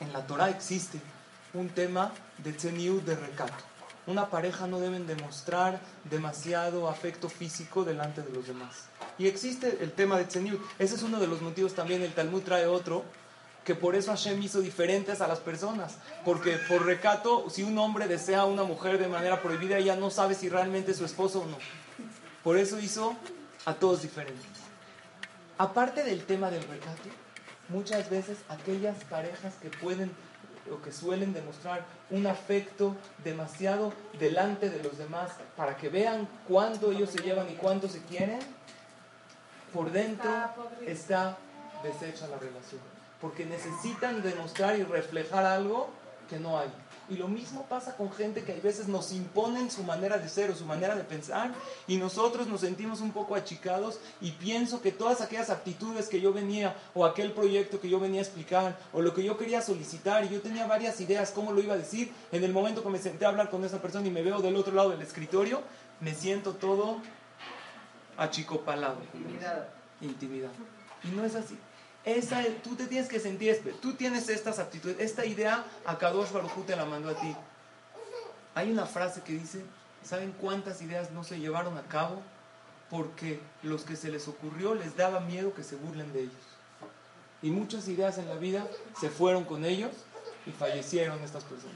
en 0.00 0.12
la 0.12 0.26
Torah 0.26 0.50
existe 0.50 1.00
un 1.56 1.70
tema 1.70 2.12
de 2.38 2.52
tzeniut, 2.52 3.04
de 3.04 3.16
recato. 3.16 3.64
Una 4.06 4.30
pareja 4.30 4.66
no 4.66 4.78
deben 4.78 5.06
demostrar 5.06 5.80
demasiado 6.04 6.88
afecto 6.88 7.28
físico 7.28 7.84
delante 7.84 8.22
de 8.22 8.32
los 8.32 8.46
demás. 8.46 8.84
Y 9.18 9.26
existe 9.26 9.78
el 9.80 9.92
tema 9.92 10.16
de 10.16 10.26
tzeniut. 10.26 10.60
Ese 10.78 10.94
es 10.94 11.02
uno 11.02 11.18
de 11.18 11.26
los 11.26 11.42
motivos 11.42 11.74
también, 11.74 12.02
el 12.02 12.14
Talmud 12.14 12.42
trae 12.42 12.66
otro, 12.66 13.04
que 13.64 13.74
por 13.74 13.96
eso 13.96 14.12
Hashem 14.12 14.40
hizo 14.42 14.60
diferentes 14.60 15.20
a 15.20 15.26
las 15.26 15.40
personas. 15.40 15.96
Porque 16.24 16.56
por 16.68 16.86
recato, 16.86 17.50
si 17.50 17.64
un 17.64 17.76
hombre 17.78 18.06
desea 18.06 18.40
a 18.40 18.44
una 18.44 18.62
mujer 18.62 18.98
de 18.98 19.08
manera 19.08 19.42
prohibida, 19.42 19.78
ella 19.78 19.96
no 19.96 20.10
sabe 20.10 20.36
si 20.36 20.48
realmente 20.48 20.92
es 20.92 20.98
su 20.98 21.04
esposo 21.04 21.40
o 21.40 21.46
no. 21.46 21.58
Por 22.44 22.58
eso 22.58 22.78
hizo 22.78 23.16
a 23.64 23.74
todos 23.74 24.02
diferentes. 24.02 24.46
Aparte 25.58 26.04
del 26.04 26.24
tema 26.24 26.50
del 26.50 26.62
recato, 26.62 27.08
muchas 27.68 28.08
veces 28.08 28.38
aquellas 28.48 29.02
parejas 29.04 29.54
que 29.60 29.70
pueden 29.70 30.12
o 30.72 30.82
que 30.82 30.92
suelen 30.92 31.32
demostrar 31.32 31.84
un 32.10 32.26
afecto 32.26 32.96
demasiado 33.24 33.92
delante 34.18 34.70
de 34.70 34.82
los 34.82 34.98
demás 34.98 35.32
para 35.56 35.76
que 35.76 35.88
vean 35.88 36.28
cuánto 36.48 36.92
ellos 36.92 37.10
se 37.10 37.22
llevan 37.22 37.50
y 37.50 37.54
cuánto 37.54 37.88
se 37.88 38.02
quieren, 38.02 38.38
por 39.72 39.90
dentro 39.90 40.30
está 40.86 41.36
deshecha 41.82 42.26
la 42.28 42.38
relación. 42.38 42.80
Porque 43.20 43.46
necesitan 43.46 44.22
demostrar 44.22 44.78
y 44.78 44.82
reflejar 44.82 45.44
algo 45.44 45.88
que 46.28 46.38
no 46.38 46.58
hay. 46.58 46.68
Y 47.08 47.16
lo 47.16 47.28
mismo 47.28 47.64
pasa 47.68 47.96
con 47.96 48.10
gente 48.12 48.42
que 48.42 48.52
a 48.52 48.60
veces 48.60 48.88
nos 48.88 49.12
imponen 49.12 49.70
su 49.70 49.84
manera 49.84 50.18
de 50.18 50.28
ser 50.28 50.50
o 50.50 50.56
su 50.56 50.64
manera 50.64 50.96
de 50.96 51.04
pensar 51.04 51.52
y 51.86 51.98
nosotros 51.98 52.48
nos 52.48 52.62
sentimos 52.62 53.00
un 53.00 53.12
poco 53.12 53.36
achicados 53.36 54.00
y 54.20 54.32
pienso 54.32 54.82
que 54.82 54.90
todas 54.90 55.20
aquellas 55.20 55.50
aptitudes 55.50 56.08
que 56.08 56.20
yo 56.20 56.32
venía 56.32 56.76
o 56.94 57.06
aquel 57.06 57.32
proyecto 57.32 57.80
que 57.80 57.88
yo 57.88 58.00
venía 58.00 58.20
a 58.20 58.24
explicar 58.24 58.76
o 58.92 59.02
lo 59.02 59.14
que 59.14 59.22
yo 59.22 59.38
quería 59.38 59.62
solicitar 59.62 60.24
y 60.24 60.30
yo 60.30 60.40
tenía 60.40 60.66
varias 60.66 61.00
ideas 61.00 61.30
cómo 61.30 61.52
lo 61.52 61.62
iba 61.62 61.74
a 61.74 61.78
decir, 61.78 62.12
en 62.32 62.42
el 62.42 62.52
momento 62.52 62.82
que 62.82 62.88
me 62.88 62.98
senté 62.98 63.24
a 63.24 63.28
hablar 63.28 63.50
con 63.50 63.64
esa 63.64 63.80
persona 63.80 64.06
y 64.06 64.10
me 64.10 64.22
veo 64.22 64.40
del 64.40 64.56
otro 64.56 64.74
lado 64.74 64.90
del 64.90 65.02
escritorio, 65.02 65.62
me 66.00 66.14
siento 66.14 66.54
todo 66.54 67.00
achicopalado. 68.16 68.98
Intimidad. 69.14 69.68
Intimidad. 70.00 70.50
Y 71.04 71.08
no 71.08 71.24
es 71.24 71.34
así. 71.34 71.56
Tú 72.62 72.76
te 72.76 72.86
tienes 72.86 73.08
que 73.08 73.18
sentir, 73.18 73.74
tú 73.82 73.94
tienes 73.94 74.28
estas 74.28 74.60
aptitudes, 74.60 74.96
esta 75.00 75.26
idea, 75.26 75.64
a 75.84 75.98
Kadosh 75.98 76.30
Baruj 76.30 76.64
te 76.64 76.76
la 76.76 76.84
mandó 76.84 77.08
a 77.08 77.14
ti. 77.14 77.34
Hay 78.54 78.70
una 78.70 78.86
frase 78.86 79.22
que 79.22 79.32
dice, 79.32 79.64
¿saben 80.04 80.32
cuántas 80.40 80.80
ideas 80.82 81.10
no 81.10 81.24
se 81.24 81.40
llevaron 81.40 81.76
a 81.76 81.82
cabo? 81.82 82.22
Porque 82.90 83.40
los 83.64 83.82
que 83.82 83.96
se 83.96 84.08
les 84.08 84.28
ocurrió 84.28 84.76
les 84.76 84.96
daba 84.96 85.18
miedo 85.18 85.52
que 85.52 85.64
se 85.64 85.74
burlen 85.74 86.12
de 86.12 86.20
ellos. 86.20 86.46
Y 87.42 87.50
muchas 87.50 87.88
ideas 87.88 88.18
en 88.18 88.28
la 88.28 88.36
vida 88.36 88.68
se 89.00 89.10
fueron 89.10 89.42
con 89.42 89.64
ellos 89.64 89.90
y 90.46 90.52
fallecieron 90.52 91.20
estas 91.24 91.42
personas. 91.42 91.74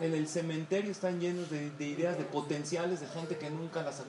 En 0.00 0.14
el 0.14 0.26
cementerio 0.26 0.90
están 0.90 1.20
llenos 1.20 1.50
de, 1.50 1.68
de 1.68 1.84
ideas, 1.84 2.16
de 2.16 2.24
potenciales, 2.24 3.00
de 3.00 3.08
gente 3.08 3.36
que 3.36 3.50
nunca 3.50 3.82
las 3.82 3.96
sacó. 3.96 4.08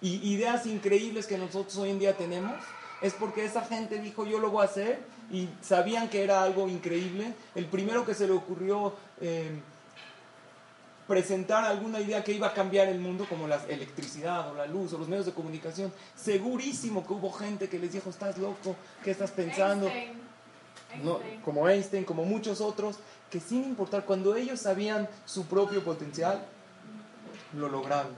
Y 0.00 0.26
ideas 0.34 0.64
increíbles 0.64 1.26
que 1.26 1.36
nosotros 1.36 1.76
hoy 1.76 1.90
en 1.90 1.98
día 1.98 2.16
tenemos, 2.16 2.56
es 3.04 3.12
porque 3.12 3.44
esa 3.44 3.60
gente 3.60 3.98
dijo 3.98 4.26
yo 4.26 4.38
lo 4.38 4.50
voy 4.50 4.62
a 4.62 4.64
hacer 4.64 4.98
y 5.30 5.46
sabían 5.60 6.08
que 6.08 6.24
era 6.24 6.42
algo 6.42 6.68
increíble. 6.70 7.34
El 7.54 7.66
primero 7.66 8.06
que 8.06 8.14
se 8.14 8.26
le 8.26 8.32
ocurrió 8.32 8.94
eh, 9.20 9.60
presentar 11.06 11.64
alguna 11.64 12.00
idea 12.00 12.24
que 12.24 12.32
iba 12.32 12.46
a 12.46 12.54
cambiar 12.54 12.88
el 12.88 12.98
mundo, 12.98 13.26
como 13.28 13.46
la 13.46 13.62
electricidad 13.68 14.50
o 14.50 14.54
la 14.54 14.64
luz 14.66 14.94
o 14.94 14.98
los 14.98 15.06
medios 15.06 15.26
de 15.26 15.32
comunicación, 15.32 15.92
segurísimo 16.16 17.06
que 17.06 17.12
hubo 17.12 17.30
gente 17.30 17.68
que 17.68 17.78
les 17.78 17.92
dijo, 17.92 18.08
estás 18.08 18.38
loco, 18.38 18.74
¿qué 19.02 19.10
estás 19.10 19.30
pensando? 19.32 19.90
No, 21.02 21.20
como 21.44 21.68
Einstein, 21.68 22.04
como 22.04 22.24
muchos 22.24 22.62
otros, 22.62 22.96
que 23.30 23.38
sin 23.38 23.64
importar, 23.64 24.06
cuando 24.06 24.34
ellos 24.34 24.60
sabían 24.60 25.10
su 25.26 25.44
propio 25.44 25.84
potencial, 25.84 26.42
lo 27.52 27.68
lograron. 27.68 28.12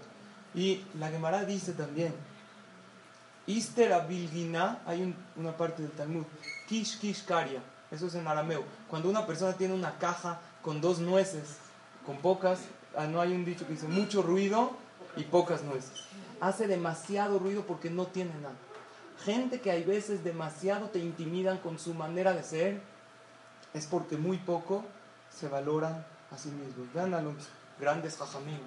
Y 0.54 0.84
la 1.00 1.08
Gemara 1.08 1.44
dice 1.44 1.72
también, 1.72 2.14
Ister 3.46 3.92
Abilgina, 3.92 4.80
hay 4.86 5.14
una 5.36 5.56
parte 5.56 5.82
del 5.82 5.92
Talmud, 5.92 6.24
Kish 6.68 6.98
Kish 6.98 7.24
Karya, 7.24 7.62
eso 7.90 8.06
es 8.08 8.14
en 8.14 8.26
arameo. 8.26 8.64
Cuando 8.88 9.08
una 9.08 9.26
persona 9.26 9.52
tiene 9.52 9.74
una 9.74 9.98
caja 9.98 10.40
con 10.62 10.80
dos 10.80 10.98
nueces, 10.98 11.58
con 12.04 12.16
pocas, 12.18 12.60
ah, 12.96 13.06
no 13.06 13.20
hay 13.20 13.32
un 13.32 13.44
dicho 13.44 13.66
que 13.66 13.74
dice 13.74 13.86
mucho 13.86 14.22
ruido 14.22 14.72
y 15.16 15.22
pocas 15.24 15.62
nueces. 15.62 15.92
Hace 16.40 16.66
demasiado 16.66 17.38
ruido 17.38 17.62
porque 17.62 17.90
no 17.90 18.06
tiene 18.06 18.34
nada. 18.42 18.54
Gente 19.24 19.60
que 19.60 19.70
hay 19.70 19.84
veces 19.84 20.24
demasiado 20.24 20.88
te 20.90 20.98
intimidan 20.98 21.58
con 21.58 21.78
su 21.78 21.94
manera 21.94 22.32
de 22.32 22.42
ser, 22.42 22.80
es 23.72 23.86
porque 23.86 24.16
muy 24.16 24.38
poco 24.38 24.84
se 25.30 25.48
valoran 25.48 26.04
a 26.30 26.38
sí 26.38 26.50
mismos. 26.50 26.92
Vean 26.92 27.14
a 27.14 27.22
los 27.22 27.34
grandes 27.78 28.16
jajamín. 28.16 28.60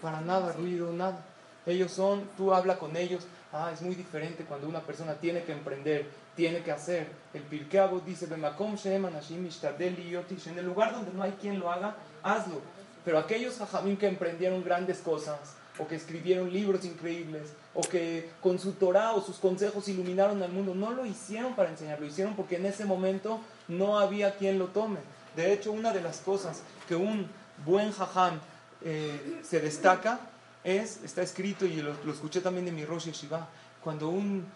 Para 0.00 0.20
nada 0.20 0.52
ruido, 0.52 0.92
nada. 0.92 1.24
Ellos 1.66 1.92
son, 1.92 2.28
tú 2.36 2.52
habla 2.52 2.78
con 2.78 2.96
ellos, 2.96 3.26
Ah, 3.56 3.70
es 3.72 3.82
muy 3.82 3.94
diferente 3.94 4.42
cuando 4.42 4.68
una 4.68 4.80
persona 4.80 5.14
tiene 5.14 5.44
que 5.44 5.52
emprender, 5.52 6.10
tiene 6.34 6.64
que 6.64 6.72
hacer. 6.72 7.06
El 7.32 7.42
Pirkei 7.42 7.88
dice, 8.04 8.26
en 8.26 10.58
el 10.58 10.66
lugar 10.66 10.92
donde 10.92 11.12
no 11.12 11.22
hay 11.22 11.30
quien 11.40 11.60
lo 11.60 11.70
haga, 11.70 11.94
hazlo. 12.24 12.60
Pero 13.04 13.16
aquellos 13.16 13.58
jajamín 13.58 13.96
que 13.96 14.08
emprendieron 14.08 14.64
grandes 14.64 14.98
cosas, 14.98 15.38
o 15.78 15.86
que 15.86 15.94
escribieron 15.94 16.52
libros 16.52 16.84
increíbles, 16.84 17.52
o 17.74 17.82
que 17.82 18.28
con 18.40 18.58
su 18.58 18.72
Torah 18.72 19.12
o 19.12 19.22
sus 19.22 19.36
consejos 19.36 19.86
iluminaron 19.86 20.42
al 20.42 20.50
mundo, 20.50 20.74
no 20.74 20.90
lo 20.90 21.06
hicieron 21.06 21.54
para 21.54 21.70
enseñar, 21.70 22.00
lo 22.00 22.06
hicieron 22.06 22.34
porque 22.34 22.56
en 22.56 22.66
ese 22.66 22.84
momento 22.84 23.38
no 23.68 24.00
había 24.00 24.34
quien 24.34 24.58
lo 24.58 24.66
tome. 24.66 24.98
De 25.36 25.52
hecho, 25.52 25.70
una 25.70 25.92
de 25.92 26.00
las 26.00 26.18
cosas 26.18 26.62
que 26.88 26.96
un 26.96 27.30
buen 27.64 27.92
jajam 27.92 28.40
eh, 28.82 29.42
se 29.44 29.60
destaca 29.60 30.18
es, 30.64 31.02
está 31.04 31.22
escrito 31.22 31.66
y 31.66 31.76
lo, 31.76 31.92
escuché 32.10 32.40
también 32.40 32.64
de 32.64 32.72
mi 32.72 32.84
Rosh 32.84 33.04
Yeshiva, 33.04 33.46
cuando 33.82 34.08
un, 34.08 34.46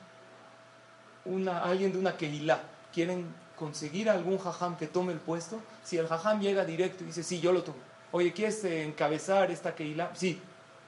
una, 1.27 1.63
alguien 1.63 1.93
de 1.93 1.99
una 1.99 2.17
Kehilá 2.17 2.63
quieren 2.93 3.27
conseguir 3.57 4.09
algún 4.09 4.39
jajam 4.39 4.77
que 4.77 4.87
tome 4.87 5.13
el 5.13 5.19
puesto, 5.19 5.61
si 5.85 5.99
el 5.99 6.09
jajam 6.09 6.41
llega 6.41 6.65
directo 6.65 7.05
y 7.05 7.09
dice, 7.09 7.23
sí, 7.23 7.41
yo 7.41 7.53
lo 7.53 7.63
tomo. 7.63 7.77
Oye, 8.11 8.33
¿quieres 8.33 8.65
encabezar 8.65 9.51
esta 9.51 9.75
Kehilá? 9.75 10.11
Sí. 10.15 10.41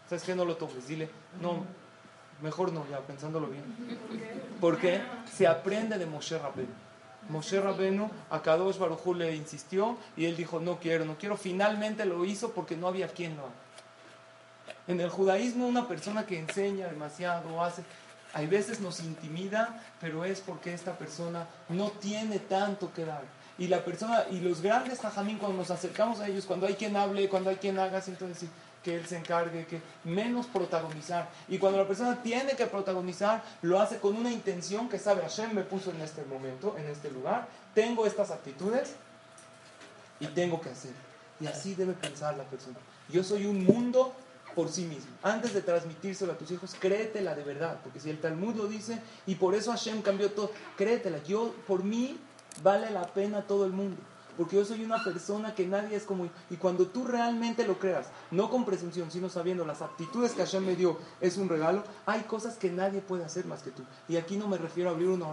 ¿Sabes 0.09 0.25
qué? 0.25 0.35
No 0.35 0.45
lo 0.45 0.57
tomes. 0.57 0.89
Dile, 0.89 1.09
no, 1.41 1.65
mejor 2.43 2.73
no, 2.73 2.87
ya 2.91 2.99
pensándolo 3.01 3.49
bien. 3.49 3.63
Porque 4.61 5.01
se 5.31 5.47
aprende 5.47 5.99
de 5.99 6.07
Moshe 6.07 6.39
Rabbeinu. 6.39 6.73
Moshe 7.29 7.61
Rabbeinu 7.61 8.11
a 8.31 8.43
Kadosh 8.43 8.79
Baruj 8.79 9.15
le 9.15 9.37
insistió 9.37 9.99
y 10.17 10.25
él 10.25 10.37
dijo, 10.37 10.59
no 10.59 10.81
quiero, 10.81 11.05
no 11.05 11.17
quiero. 11.17 11.37
Finalmente 11.37 12.05
lo 12.07 12.25
hizo 12.25 12.53
porque 12.53 12.77
no 12.77 12.89
había 12.89 13.09
quien 13.09 13.37
lo 13.37 13.43
haga. 13.43 13.53
En 14.91 15.01
el 15.01 15.09
judaísmo 15.09 15.69
una 15.69 15.87
persona 15.87 16.27
que 16.27 16.37
enseña 16.37 16.89
demasiado, 16.89 17.63
hace, 17.63 17.85
hay 18.35 18.49
veces 18.49 18.81
nos 18.81 18.99
intimida, 18.99 19.81
pero 20.01 20.25
es 20.25 20.41
porque 20.41 20.75
esta 20.75 20.99
persona 20.99 21.47
no 21.69 21.93
tiene 21.93 22.41
tanto 22.41 22.93
que 22.93 23.05
dar. 23.05 23.23
Y 23.57 23.69
la 23.69 23.85
persona, 23.85 24.25
y 24.33 24.41
los 24.41 24.61
grandes 24.61 24.99
tajamín, 24.99 25.39
cuando 25.39 25.59
nos 25.59 25.71
acercamos 25.71 26.19
a 26.19 26.27
ellos, 26.27 26.45
cuando 26.45 26.67
hay 26.67 26.75
quien 26.75 26.97
hable, 26.97 27.29
cuando 27.29 27.51
hay 27.51 27.57
quien 27.57 27.79
haga, 27.79 28.01
siento 28.01 28.27
decir 28.27 28.49
que 28.83 28.97
él 28.97 29.07
se 29.07 29.17
encargue, 29.17 29.65
que 29.65 29.81
menos 30.03 30.47
protagonizar. 30.47 31.29
Y 31.47 31.59
cuando 31.59 31.79
la 31.79 31.87
persona 31.87 32.21
tiene 32.21 32.57
que 32.57 32.67
protagonizar, 32.67 33.45
lo 33.63 33.79
hace 33.79 33.99
con 33.99 34.17
una 34.17 34.33
intención 34.33 34.89
que 34.89 34.99
sabe, 34.99 35.23
Hashem 35.23 35.55
me 35.55 35.63
puso 35.63 35.93
en 35.93 36.01
este 36.01 36.25
momento, 36.25 36.75
en 36.77 36.89
este 36.89 37.13
lugar, 37.13 37.47
tengo 37.77 38.07
estas 38.07 38.33
actitudes 38.33 38.97
y 40.19 40.27
tengo 40.27 40.61
que 40.61 40.71
hacer. 40.71 40.95
Y 41.39 41.47
así 41.47 41.77
debe 41.77 41.93
pensar 41.93 42.37
la 42.37 42.43
persona. 42.43 42.77
Yo 43.09 43.23
soy 43.23 43.47
un 43.47 43.65
mundo 43.65 44.15
por 44.55 44.69
sí 44.69 44.85
mismo. 44.85 45.11
Antes 45.23 45.55
de 45.55 45.63
transmitírselo 45.63 46.33
a 46.33 46.39
tus 46.39 46.51
hijos, 46.51 46.75
créetela 46.79 47.35
de 47.35 47.45
verdad, 47.45 47.81
porque 47.83 48.01
si 48.01 48.11
el 48.11 48.21
Talmud 48.21 48.55
lo 48.55 48.67
dice, 48.67 49.01
y 49.27 49.35
por 49.37 49.55
eso 49.55 49.71
Hashem 49.71 50.03
cambió 50.03 50.31
todo, 50.33 50.51
créetela. 50.77 51.23
Yo, 51.25 51.55
por 51.67 51.85
mí, 51.85 52.19
vale 52.63 52.91
la 52.91 53.07
pena 53.07 53.43
todo 53.43 53.65
el 53.65 53.73
mundo, 53.73 53.97
porque 54.37 54.57
yo 54.57 54.65
soy 54.65 54.85
una 54.85 55.03
persona 55.05 55.55
que 55.55 55.67
nadie 55.67 55.97
es 55.97 56.05
como... 56.05 56.29
Y 56.51 56.57
cuando 56.57 56.87
tú 56.87 57.05
realmente 57.05 57.67
lo 57.67 57.79
creas, 57.79 58.07
no 58.31 58.51
con 58.51 58.65
presunción, 58.65 59.11
sino 59.11 59.29
sabiendo 59.29 59.65
las 59.65 59.83
aptitudes 59.83 60.33
que 60.33 60.43
Hashem 60.43 60.65
me 60.65 60.77
dio, 60.77 60.99
es 61.21 61.37
un 61.37 61.49
regalo, 61.49 61.85
hay 62.07 62.23
cosas 62.23 62.57
que 62.57 62.71
nadie 62.71 63.01
puede 63.01 63.25
hacer 63.25 63.47
más 63.47 63.63
que 63.63 63.71
tú. 63.71 63.83
Y 64.09 64.17
aquí 64.17 64.37
no 64.37 64.49
me 64.49 64.59
refiero 64.59 64.91
a 64.91 64.93
abrir 64.93 65.09
una 65.09 65.27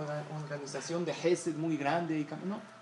organización 0.44 1.06
de 1.06 1.14
Gesed 1.14 1.56
muy 1.56 1.78
grande, 1.78 2.20
y 2.20 2.28
no 2.46 2.77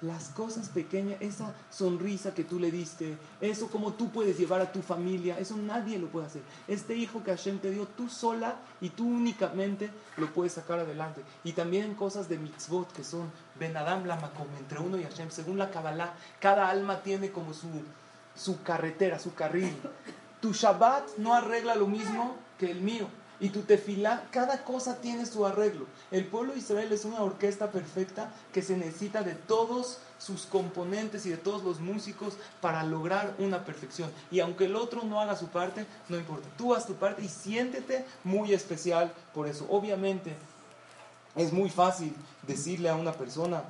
las 0.00 0.28
cosas 0.28 0.68
pequeñas, 0.68 1.20
esa 1.20 1.52
sonrisa 1.70 2.32
que 2.32 2.44
tú 2.44 2.60
le 2.60 2.70
diste, 2.70 3.16
eso 3.40 3.68
como 3.68 3.92
tú 3.92 4.10
puedes 4.10 4.38
llevar 4.38 4.60
a 4.60 4.70
tu 4.70 4.80
familia, 4.80 5.38
eso 5.38 5.56
nadie 5.56 5.98
lo 5.98 6.06
puede 6.08 6.26
hacer. 6.26 6.42
Este 6.68 6.94
hijo 6.94 7.22
que 7.24 7.32
Hashem 7.32 7.58
te 7.58 7.70
dio, 7.70 7.86
tú 7.86 8.08
sola 8.08 8.56
y 8.80 8.90
tú 8.90 9.06
únicamente 9.06 9.90
lo 10.16 10.32
puedes 10.32 10.52
sacar 10.52 10.78
adelante. 10.78 11.22
Y 11.42 11.52
también 11.52 11.94
cosas 11.94 12.28
de 12.28 12.38
mitzvot 12.38 12.92
que 12.92 13.02
son 13.02 13.30
Ben 13.58 13.76
Adam 13.76 14.04
Lamakom, 14.04 14.46
entre 14.58 14.78
uno 14.78 14.96
y 14.96 15.02
Hashem. 15.02 15.30
Según 15.30 15.58
la 15.58 15.70
Kabbalah, 15.70 16.14
cada 16.40 16.68
alma 16.68 17.02
tiene 17.02 17.30
como 17.30 17.52
su, 17.52 17.68
su 18.36 18.62
carretera, 18.62 19.18
su 19.18 19.34
carril. 19.34 19.74
Tu 20.40 20.52
Shabbat 20.52 21.16
no 21.18 21.34
arregla 21.34 21.74
lo 21.74 21.88
mismo 21.88 22.36
que 22.58 22.70
el 22.70 22.80
mío. 22.80 23.08
Y 23.40 23.50
tu 23.50 23.62
tefilá, 23.62 24.26
cada 24.32 24.64
cosa 24.64 24.96
tiene 25.00 25.24
su 25.24 25.46
arreglo. 25.46 25.86
El 26.10 26.26
pueblo 26.26 26.52
de 26.52 26.58
Israel 26.58 26.92
es 26.92 27.04
una 27.04 27.22
orquesta 27.22 27.70
perfecta 27.70 28.32
que 28.52 28.62
se 28.62 28.76
necesita 28.76 29.22
de 29.22 29.34
todos 29.34 29.98
sus 30.18 30.46
componentes 30.46 31.24
y 31.24 31.30
de 31.30 31.36
todos 31.36 31.62
los 31.62 31.78
músicos 31.78 32.34
para 32.60 32.82
lograr 32.82 33.34
una 33.38 33.64
perfección. 33.64 34.10
Y 34.32 34.40
aunque 34.40 34.64
el 34.64 34.74
otro 34.74 35.04
no 35.04 35.20
haga 35.20 35.36
su 35.36 35.46
parte, 35.48 35.86
no 36.08 36.16
importa. 36.16 36.48
Tú 36.56 36.74
haz 36.74 36.86
tu 36.86 36.94
parte 36.94 37.22
y 37.22 37.28
siéntete 37.28 38.04
muy 38.24 38.52
especial 38.52 39.12
por 39.32 39.46
eso. 39.46 39.66
Obviamente 39.70 40.34
es 41.36 41.52
muy 41.52 41.70
fácil 41.70 42.14
decirle 42.46 42.88
a 42.88 42.96
una 42.96 43.12
persona, 43.12 43.62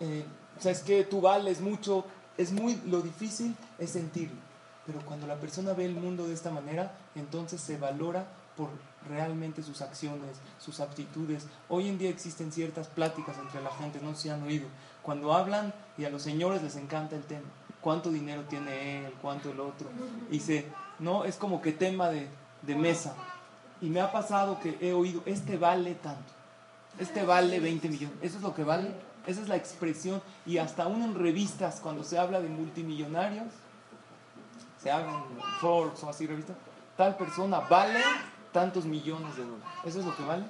eh, 0.00 0.24
sabes 0.58 0.80
que 0.80 1.04
tú 1.04 1.22
vales 1.22 1.60
mucho, 1.60 2.04
es 2.36 2.52
muy 2.52 2.78
lo 2.86 3.00
difícil 3.00 3.56
es 3.78 3.90
sentirlo. 3.90 4.36
Pero 4.86 5.00
cuando 5.00 5.26
la 5.26 5.36
persona 5.36 5.72
ve 5.72 5.86
el 5.86 5.94
mundo 5.94 6.26
de 6.26 6.34
esta 6.34 6.50
manera, 6.50 6.92
entonces 7.14 7.60
se 7.60 7.78
valora 7.78 8.26
por 8.56 8.68
realmente 9.08 9.62
sus 9.62 9.82
acciones, 9.82 10.38
sus 10.58 10.80
aptitudes. 10.80 11.46
Hoy 11.68 11.88
en 11.88 11.98
día 11.98 12.10
existen 12.10 12.52
ciertas 12.52 12.88
pláticas 12.88 13.36
entre 13.38 13.62
la 13.62 13.70
gente, 13.70 14.00
no 14.02 14.14
se 14.14 14.30
han 14.30 14.42
oído. 14.42 14.66
Cuando 15.02 15.34
hablan 15.34 15.74
y 15.98 16.04
a 16.04 16.10
los 16.10 16.22
señores 16.22 16.62
les 16.62 16.76
encanta 16.76 17.16
el 17.16 17.24
tema, 17.24 17.46
cuánto 17.80 18.10
dinero 18.10 18.42
tiene 18.48 19.06
él, 19.06 19.12
cuánto 19.20 19.50
el 19.50 19.60
otro. 19.60 19.88
Y 20.30 20.40
se, 20.40 20.66
no, 20.98 21.24
es 21.24 21.36
como 21.36 21.60
que 21.60 21.72
tema 21.72 22.08
de, 22.08 22.28
de 22.62 22.74
mesa. 22.74 23.14
Y 23.80 23.90
me 23.90 24.00
ha 24.00 24.12
pasado 24.12 24.60
que 24.60 24.78
he 24.80 24.92
oído, 24.92 25.22
este 25.26 25.58
vale 25.58 25.94
tanto. 25.94 26.32
este 26.98 27.24
vale 27.24 27.60
20 27.60 27.88
millones. 27.88 28.16
Eso 28.22 28.36
es 28.36 28.42
lo 28.42 28.54
que 28.54 28.64
vale. 28.64 28.92
Esa 29.26 29.42
es 29.42 29.48
la 29.48 29.56
expresión. 29.56 30.22
Y 30.46 30.58
hasta 30.58 30.84
aún 30.84 31.02
en 31.02 31.14
revistas, 31.14 31.80
cuando 31.80 32.04
se 32.04 32.18
habla 32.18 32.40
de 32.40 32.48
multimillonarios, 32.48 33.48
se 34.84 34.90
habla 34.90 35.12
en 35.12 35.42
Forbes 35.62 36.04
o 36.04 36.10
así 36.10 36.26
revistas, 36.26 36.56
tal 36.94 37.16
persona 37.16 37.58
vale 37.60 38.02
tantos 38.52 38.84
millones 38.84 39.34
de 39.34 39.44
dólares. 39.44 39.66
¿Eso 39.82 40.00
es 40.00 40.04
lo 40.04 40.14
que 40.14 40.24
vale? 40.24 40.44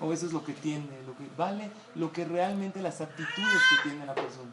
¿O 0.00 0.12
eso 0.12 0.26
es 0.26 0.32
lo 0.32 0.44
que 0.44 0.52
tiene? 0.52 0.86
Lo 1.04 1.16
que 1.16 1.28
vale 1.36 1.68
lo 1.96 2.12
que 2.12 2.24
realmente 2.24 2.80
las 2.80 3.00
actitudes 3.00 3.62
que 3.70 3.88
tiene 3.88 4.06
la 4.06 4.14
persona. 4.14 4.52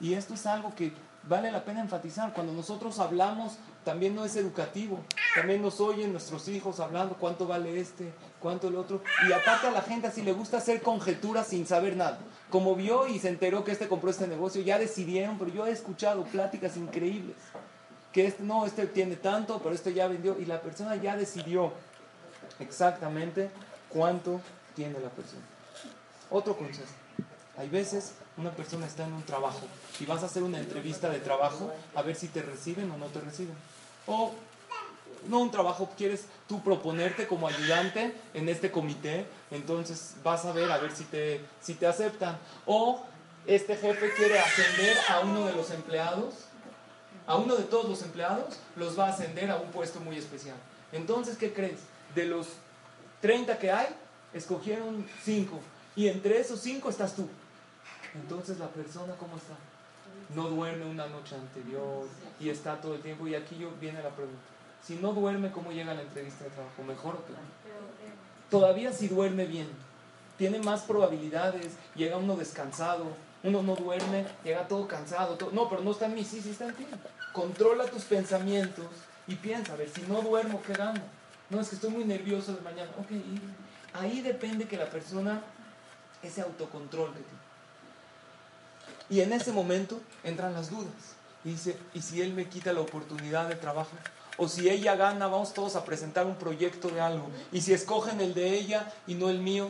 Y 0.00 0.12
esto 0.12 0.34
es 0.34 0.44
algo 0.44 0.74
que 0.74 0.92
vale 1.26 1.50
la 1.50 1.64
pena 1.64 1.80
enfatizar. 1.80 2.34
Cuando 2.34 2.52
nosotros 2.52 2.98
hablamos, 2.98 3.56
también 3.84 4.14
no 4.14 4.26
es 4.26 4.36
educativo. 4.36 5.00
También 5.34 5.62
nos 5.62 5.80
oyen 5.80 6.12
nuestros 6.12 6.46
hijos 6.48 6.80
hablando 6.80 7.16
cuánto 7.16 7.46
vale 7.46 7.80
este, 7.80 8.12
cuánto 8.38 8.68
el 8.68 8.76
otro. 8.76 9.02
Y 9.26 9.32
aparte 9.32 9.68
a 9.68 9.70
la 9.70 9.80
gente 9.80 10.08
así 10.08 10.20
le 10.20 10.32
gusta 10.32 10.58
hacer 10.58 10.82
conjeturas 10.82 11.46
sin 11.46 11.66
saber 11.66 11.96
nada. 11.96 12.18
Como 12.50 12.74
vio 12.74 13.08
y 13.08 13.18
se 13.18 13.30
enteró 13.30 13.64
que 13.64 13.72
este 13.72 13.88
compró 13.88 14.10
este 14.10 14.28
negocio, 14.28 14.60
ya 14.60 14.78
decidieron, 14.78 15.38
pero 15.38 15.50
yo 15.50 15.66
he 15.66 15.70
escuchado 15.70 16.24
pláticas 16.24 16.76
increíbles. 16.76 17.36
Que 18.14 18.28
este, 18.28 18.42
no, 18.42 18.64
este 18.64 18.86
tiene 18.86 19.16
tanto, 19.16 19.58
pero 19.58 19.74
este 19.74 19.92
ya 19.92 20.08
vendió. 20.08 20.38
Y 20.38 20.46
la 20.46 20.62
persona 20.62 20.96
ya 20.96 21.16
decidió 21.16 21.72
exactamente 22.60 23.50
cuánto 23.90 24.40
tiene 24.74 24.98
la 25.00 25.10
persona. 25.10 25.42
Otro 26.30 26.56
consejo. 26.56 26.88
Hay 27.58 27.68
veces 27.68 28.14
una 28.36 28.50
persona 28.50 28.86
está 28.86 29.04
en 29.04 29.12
un 29.12 29.22
trabajo 29.22 29.60
y 30.00 30.06
vas 30.06 30.22
a 30.22 30.26
hacer 30.26 30.42
una 30.42 30.58
entrevista 30.58 31.08
de 31.08 31.20
trabajo 31.20 31.72
a 31.94 32.02
ver 32.02 32.16
si 32.16 32.28
te 32.28 32.42
reciben 32.42 32.90
o 32.90 32.96
no 32.96 33.06
te 33.06 33.20
reciben. 33.20 33.54
O 34.06 34.32
no 35.28 35.38
un 35.38 35.50
trabajo, 35.50 35.90
quieres 35.96 36.26
tú 36.48 36.62
proponerte 36.62 37.26
como 37.26 37.48
ayudante 37.48 38.14
en 38.34 38.48
este 38.48 38.70
comité, 38.70 39.26
entonces 39.50 40.16
vas 40.22 40.44
a 40.44 40.52
ver 40.52 40.70
a 40.70 40.78
ver 40.78 40.90
si 40.94 41.04
te, 41.04 41.40
si 41.62 41.74
te 41.74 41.86
aceptan. 41.86 42.38
O 42.66 43.02
este 43.46 43.76
jefe 43.76 44.12
quiere 44.14 44.38
ascender 44.38 44.96
a 45.08 45.20
uno 45.20 45.46
de 45.46 45.52
los 45.52 45.70
empleados, 45.70 46.34
a 47.26 47.36
uno 47.36 47.56
de 47.56 47.64
todos 47.64 47.88
los 47.88 48.02
empleados, 48.02 48.58
los 48.76 48.98
va 48.98 49.06
a 49.06 49.10
ascender 49.10 49.50
a 49.50 49.56
un 49.56 49.70
puesto 49.70 50.00
muy 50.00 50.16
especial. 50.16 50.56
Entonces, 50.92 51.36
¿qué 51.36 51.52
crees? 51.52 51.80
De 52.14 52.26
los 52.26 52.48
30 53.20 53.58
que 53.58 53.70
hay, 53.70 53.88
escogieron 54.32 55.06
5. 55.22 55.58
Y 55.96 56.08
entre 56.08 56.38
esos 56.38 56.60
5 56.60 56.88
estás 56.90 57.14
tú. 57.14 57.28
Entonces 58.14 58.58
la 58.58 58.68
persona, 58.68 59.14
¿cómo 59.14 59.36
está? 59.36 59.54
No 60.34 60.48
duerme 60.48 60.86
una 60.86 61.06
noche 61.06 61.34
anterior 61.34 62.06
y 62.38 62.48
está 62.48 62.80
todo 62.80 62.94
el 62.94 63.02
tiempo. 63.02 63.26
Y 63.26 63.34
aquí 63.34 63.56
yo 63.56 63.70
viene 63.80 64.02
la 64.02 64.10
pregunta. 64.10 64.40
Si 64.82 64.96
no 64.96 65.12
duerme, 65.12 65.50
¿cómo 65.50 65.72
llega 65.72 65.92
a 65.92 65.94
la 65.94 66.02
entrevista 66.02 66.44
de 66.44 66.50
trabajo? 66.50 66.82
¿Mejor 66.82 67.14
o 67.14 67.20
peor? 67.20 67.38
Todavía 68.50 68.92
si 68.92 69.08
duerme 69.08 69.46
bien, 69.46 69.68
tiene 70.36 70.58
más 70.60 70.82
probabilidades, 70.82 71.72
llega 71.94 72.18
uno 72.18 72.36
descansado, 72.36 73.06
uno 73.44 73.62
no 73.62 73.76
duerme, 73.76 74.26
llega 74.42 74.66
todo 74.66 74.88
cansado. 74.88 75.38
No, 75.52 75.68
pero 75.68 75.82
no 75.82 75.92
está 75.92 76.06
en 76.06 76.14
mí, 76.14 76.24
sí, 76.24 76.40
sí 76.40 76.50
está 76.50 76.66
en 76.66 76.74
ti. 76.74 76.86
Controla 77.32 77.84
tus 77.84 78.04
pensamientos 78.04 78.86
y 79.26 79.34
piensa, 79.36 79.74
a 79.74 79.76
ver, 79.76 79.88
si 79.90 80.02
no 80.02 80.22
duermo, 80.22 80.62
¿qué 80.66 80.72
gano? 80.72 81.00
No, 81.50 81.60
es 81.60 81.68
que 81.68 81.74
estoy 81.74 81.90
muy 81.90 82.04
nervioso 82.04 82.54
de 82.54 82.62
mañana. 82.62 82.90
Ok, 82.98 83.10
ahí 83.92 84.22
depende 84.22 84.66
que 84.66 84.78
la 84.78 84.88
persona, 84.88 85.42
ese 86.22 86.40
autocontrol. 86.40 87.12
Y 89.10 89.20
en 89.20 89.32
ese 89.32 89.52
momento 89.52 90.00
entran 90.22 90.54
las 90.54 90.70
dudas. 90.70 91.14
Y 91.44 91.50
dice, 91.50 91.76
¿y 91.92 92.00
si 92.00 92.22
él 92.22 92.32
me 92.32 92.48
quita 92.48 92.72
la 92.72 92.80
oportunidad 92.80 93.48
de 93.48 93.56
trabajo? 93.56 93.90
O 94.38 94.48
si 94.48 94.70
ella 94.70 94.96
gana, 94.96 95.26
vamos 95.26 95.52
todos 95.52 95.76
a 95.76 95.84
presentar 95.84 96.26
un 96.26 96.36
proyecto 96.36 96.88
de 96.88 97.00
algo. 97.02 97.28
Y 97.52 97.60
si 97.60 97.74
escogen 97.74 98.22
el 98.22 98.32
de 98.32 98.54
ella 98.54 98.90
y 99.06 99.14
no 99.14 99.28
el 99.28 99.40
mío. 99.40 99.68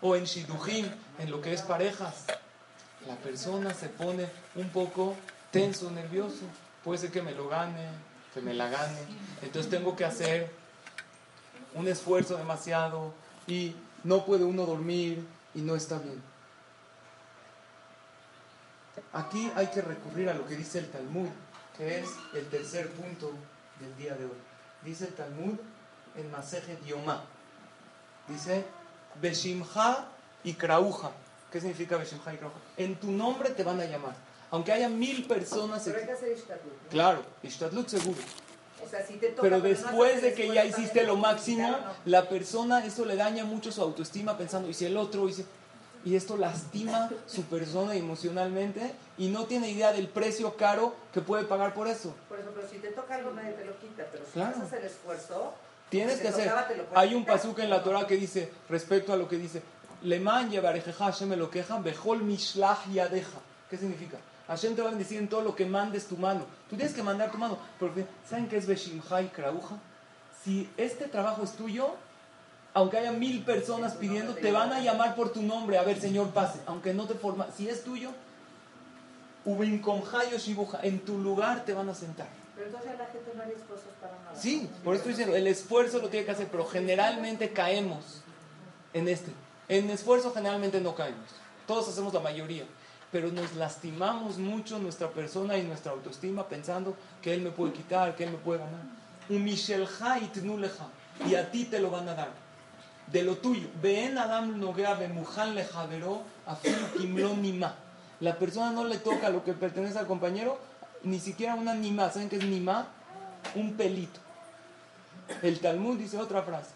O 0.00 0.16
en 0.16 0.24
Shidujim, 0.24 0.86
en 1.18 1.30
lo 1.30 1.42
que 1.42 1.52
es 1.52 1.62
parejas. 1.62 2.24
La 3.06 3.16
persona 3.16 3.72
se 3.74 3.88
pone 3.88 4.28
un 4.54 4.68
poco 4.68 5.16
tenso, 5.50 5.90
nervioso. 5.90 6.44
Puede 6.84 6.98
ser 6.98 7.10
que 7.10 7.22
me 7.22 7.32
lo 7.32 7.48
gane, 7.48 7.88
que 8.34 8.40
me 8.40 8.54
la 8.54 8.68
gane. 8.68 9.00
Entonces 9.42 9.70
tengo 9.70 9.96
que 9.96 10.04
hacer 10.04 10.50
un 11.74 11.88
esfuerzo 11.88 12.36
demasiado 12.36 13.12
y 13.46 13.74
no 14.04 14.24
puede 14.24 14.44
uno 14.44 14.66
dormir 14.66 15.26
y 15.54 15.60
no 15.60 15.74
está 15.74 15.98
bien. 15.98 16.22
Aquí 19.12 19.50
hay 19.56 19.68
que 19.68 19.82
recurrir 19.82 20.28
a 20.28 20.34
lo 20.34 20.46
que 20.46 20.56
dice 20.56 20.78
el 20.78 20.90
Talmud, 20.90 21.28
que 21.76 22.00
es 22.00 22.08
el 22.34 22.48
tercer 22.48 22.90
punto 22.90 23.32
del 23.80 23.96
día 23.96 24.14
de 24.14 24.24
hoy. 24.24 24.38
Dice 24.84 25.06
el 25.06 25.14
Talmud 25.14 25.54
en 26.16 26.30
Maseje 26.30 26.78
Yomá. 26.86 27.24
Dice, 28.28 28.64
Beshimha 29.20 30.06
y 30.44 30.54
Krauja. 30.54 31.10
¿Qué 31.50 31.60
significa 31.60 31.96
Krauja? 31.96 32.56
En 32.76 32.96
tu 32.96 33.10
nombre 33.10 33.50
te 33.50 33.64
van 33.64 33.80
a 33.80 33.84
llamar. 33.84 34.14
Aunque 34.52 34.72
haya 34.72 34.88
mil 34.88 35.26
personas... 35.26 35.82
Pero 35.84 35.98
hay 35.98 36.06
que 36.06 36.12
hacer 36.12 36.32
Ishtadlut. 36.32 36.88
Claro, 36.90 37.22
Ishtadlut 37.42 37.88
seguro. 37.88 38.18
O 38.84 38.88
sea, 38.88 39.04
si 39.06 39.14
te 39.14 39.28
toca, 39.28 39.42
Pero 39.42 39.58
no 39.58 39.62
después 39.64 40.22
de 40.22 40.32
que 40.34 40.52
ya 40.52 40.64
hiciste 40.64 41.04
lo 41.04 41.16
máximo, 41.16 41.68
¿no? 41.70 41.78
la 42.06 42.28
persona, 42.28 42.84
eso 42.84 43.04
le 43.04 43.14
daña 43.16 43.44
mucho 43.44 43.70
su 43.70 43.82
autoestima 43.82 44.36
pensando, 44.38 44.68
y 44.70 44.74
si 44.74 44.86
el 44.86 44.96
otro, 44.96 45.28
y, 45.28 45.34
si- 45.34 45.44
y 46.04 46.16
esto 46.16 46.36
lastima 46.38 47.10
su 47.26 47.42
persona 47.44 47.94
emocionalmente 47.94 48.92
y 49.18 49.28
no 49.28 49.44
tiene 49.44 49.70
idea 49.70 49.92
del 49.92 50.08
precio 50.08 50.56
caro 50.56 50.94
que 51.12 51.20
puede 51.20 51.44
pagar 51.44 51.74
por 51.74 51.88
eso. 51.88 52.14
Por 52.28 52.40
eso, 52.40 52.48
pero 52.54 52.66
si 52.68 52.78
te 52.78 52.88
toca 52.88 53.16
algo 53.16 53.32
nadie 53.32 53.52
te 53.52 53.64
lo 53.66 53.78
quita, 53.78 54.06
pero 54.10 54.24
si 54.24 54.32
Claro. 54.32 54.56
haces 54.56 54.72
el 54.78 54.84
esfuerzo, 54.84 55.52
Tienes 55.90 56.20
que 56.20 56.28
hacer. 56.28 56.44
tocaba, 56.48 56.68
Hay 56.94 57.14
un 57.14 57.24
pasuk 57.26 57.58
en 57.58 57.68
la 57.68 57.82
Torah 57.82 58.06
que 58.06 58.16
dice, 58.16 58.50
respecto 58.68 59.12
a 59.12 59.16
lo 59.16 59.28
que 59.28 59.36
dice, 59.36 59.60
Leman 60.02 60.50
yevarejeja 60.50 61.06
Hashem 61.06 61.28
me 61.28 61.36
lo 61.36 61.50
queja, 61.50 61.78
bejol 61.78 62.22
mishlach 62.22 62.86
yadeja. 62.92 63.38
¿Qué 63.68 63.76
significa? 63.76 64.18
Hashem 64.48 64.74
te 64.74 64.82
va 64.82 64.88
a 64.88 64.90
bendecir 64.90 65.18
en 65.18 65.28
todo 65.28 65.42
lo 65.42 65.54
que 65.54 65.64
mandes 65.64 66.06
tu 66.06 66.16
mano. 66.16 66.44
Tú 66.68 66.76
tienes 66.76 66.94
que 66.94 67.02
mandar 67.02 67.30
tu 67.30 67.38
mano. 67.38 67.58
Porque, 67.78 68.04
¿saben 68.28 68.48
qué 68.48 68.56
es 68.56 68.66
Beshimha 68.66 69.22
y 69.22 69.28
Krauja? 69.28 69.76
Si 70.42 70.68
este 70.76 71.06
trabajo 71.06 71.44
es 71.44 71.52
tuyo, 71.52 71.94
aunque 72.74 72.98
haya 72.98 73.12
mil 73.12 73.44
personas 73.44 73.94
pidiendo, 73.94 74.34
te 74.34 74.50
van 74.50 74.72
a 74.72 74.80
llamar 74.80 75.14
por 75.14 75.32
tu 75.32 75.42
nombre. 75.42 75.78
A 75.78 75.82
ver, 75.82 76.00
Señor, 76.00 76.30
pase. 76.30 76.60
Aunque 76.66 76.94
no 76.94 77.06
te 77.06 77.14
forma. 77.14 77.46
Si 77.56 77.68
es 77.68 77.84
tuyo, 77.84 78.10
en 80.82 81.00
tu 81.00 81.18
lugar 81.18 81.64
te 81.64 81.72
van 81.72 81.88
a 81.88 81.94
sentar. 81.94 82.28
pero 82.54 82.66
entonces 82.66 82.98
la 82.98 83.06
gente 83.06 83.32
no 83.34 83.42
haría 83.42 83.56
esfuerzos 83.56 83.92
para 84.00 84.12
nada. 84.18 84.36
Sí, 84.36 84.68
por 84.84 84.94
eso 84.94 85.00
estoy 85.00 85.12
diciendo, 85.12 85.36
el 85.36 85.46
esfuerzo 85.46 85.98
lo 85.98 86.08
tiene 86.08 86.26
que 86.26 86.32
hacer, 86.32 86.48
pero 86.50 86.66
generalmente 86.66 87.50
caemos 87.50 88.22
en 88.92 89.08
este. 89.08 89.32
En 89.70 89.88
esfuerzo 89.88 90.32
generalmente 90.34 90.80
no 90.80 90.96
caemos. 90.96 91.30
Todos 91.64 91.88
hacemos 91.88 92.12
la 92.12 92.18
mayoría. 92.18 92.64
Pero 93.12 93.30
nos 93.30 93.54
lastimamos 93.54 94.36
mucho 94.36 94.80
nuestra 94.80 95.10
persona 95.10 95.56
y 95.56 95.62
nuestra 95.62 95.92
autoestima 95.92 96.48
pensando 96.48 96.96
que 97.22 97.32
Él 97.32 97.40
me 97.40 97.52
puede 97.52 97.72
quitar, 97.72 98.16
que 98.16 98.24
Él 98.24 98.32
me 98.32 98.38
puede 98.38 98.58
ganar. 98.58 98.82
Y 101.24 101.34
a 101.36 101.50
ti 101.52 101.66
te 101.66 101.78
lo 101.78 101.88
van 101.92 102.08
a 102.08 102.14
dar. 102.14 102.30
De 103.06 103.22
lo 103.22 103.36
tuyo. 103.36 103.68
Ven 103.80 104.18
Adam 104.18 104.58
Nogea 104.58 104.94
Bemujan 104.94 105.54
Lejavero 105.54 106.22
Afil 106.46 106.74
Kimlo 106.98 107.36
Nima. 107.36 107.76
La 108.18 108.36
persona 108.36 108.72
no 108.72 108.84
le 108.84 108.98
toca 108.98 109.30
lo 109.30 109.44
que 109.44 109.52
pertenece 109.52 110.00
al 110.00 110.08
compañero, 110.08 110.58
ni 111.04 111.20
siquiera 111.20 111.54
una 111.54 111.74
nima. 111.74 112.10
¿Saben 112.10 112.28
qué 112.28 112.38
es 112.38 112.44
nima? 112.44 112.88
Un 113.54 113.74
pelito. 113.74 114.18
El 115.42 115.60
Talmud 115.60 115.96
dice 115.96 116.18
otra 116.18 116.42
frase. 116.42 116.70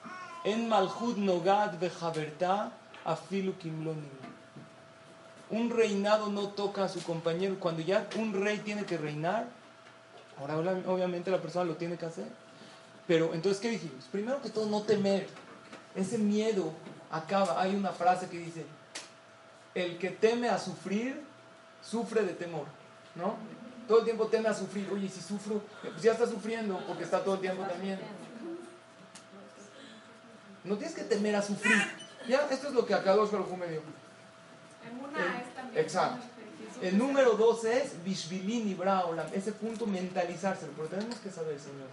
En 0.44 0.68
Malchut 0.68 1.16
Nogad 1.16 1.76
Bejaberta 1.80 2.72
Afilu. 3.04 3.54
Un 5.50 5.70
reinado 5.70 6.30
no 6.30 6.48
toca 6.48 6.84
a 6.84 6.88
su 6.88 7.02
compañero. 7.02 7.56
Cuando 7.60 7.82
ya 7.82 8.08
un 8.16 8.32
rey 8.32 8.58
tiene 8.58 8.84
que 8.84 8.96
reinar, 8.96 9.46
ahora 10.38 10.56
obviamente 10.86 11.30
la 11.30 11.40
persona 11.40 11.64
lo 11.64 11.76
tiene 11.76 11.96
que 11.96 12.06
hacer. 12.06 12.26
Pero 13.06 13.34
entonces, 13.34 13.60
¿qué 13.60 13.70
dijimos? 13.70 14.06
Primero 14.10 14.40
que 14.40 14.50
todo, 14.50 14.66
no 14.66 14.82
temer. 14.82 15.28
Ese 15.94 16.18
miedo 16.18 16.72
acaba. 17.10 17.60
Hay 17.60 17.74
una 17.74 17.90
frase 17.90 18.28
que 18.28 18.38
dice, 18.38 18.64
el 19.74 19.98
que 19.98 20.10
teme 20.10 20.48
a 20.48 20.58
sufrir, 20.58 21.22
sufre 21.82 22.22
de 22.22 22.32
temor. 22.32 22.66
¿No? 23.14 23.36
Todo 23.86 23.98
el 23.98 24.04
tiempo 24.04 24.26
teme 24.28 24.48
a 24.48 24.54
sufrir. 24.54 24.88
Oye, 24.90 25.08
si 25.08 25.20
sufro, 25.20 25.62
pues 25.82 26.02
ya 26.02 26.12
está 26.12 26.26
sufriendo 26.26 26.82
porque 26.86 27.04
está 27.04 27.22
todo 27.22 27.34
el 27.34 27.40
tiempo 27.40 27.62
también. 27.64 28.00
No 30.64 30.76
tienes 30.78 30.96
que 30.96 31.04
temer 31.04 31.36
a 31.36 31.42
sufrir. 31.42 32.03
Ya, 32.28 32.48
esto 32.50 32.68
es 32.68 32.74
lo 32.74 32.86
que 32.86 32.94
Akadosh 32.94 33.30
Baruj 33.30 33.56
me 33.56 33.66
dio. 33.66 33.80
En 34.86 35.04
una 35.04 35.40
es 35.40 35.54
también. 35.54 35.84
Exacto. 35.84 36.24
El 36.82 36.98
número 36.98 37.34
dos 37.34 37.64
es 37.64 38.02
Bishvilin 38.04 38.68
y 38.68 38.74
Braolam. 38.74 39.26
Ese 39.32 39.52
punto 39.52 39.86
mentalizárselo. 39.86 40.72
Pero 40.76 40.88
tenemos 40.88 41.16
que 41.16 41.30
saber, 41.30 41.58
señores. 41.58 41.92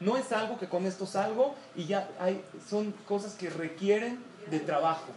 No 0.00 0.16
es 0.16 0.32
algo 0.32 0.58
que 0.58 0.68
con 0.68 0.84
esto 0.86 1.06
salgo 1.06 1.54
y 1.76 1.84
ya 1.84 2.08
hay, 2.18 2.44
son 2.68 2.92
cosas 3.06 3.34
que 3.34 3.50
requieren 3.50 4.18
de 4.50 4.58
trabajo. 4.58 5.12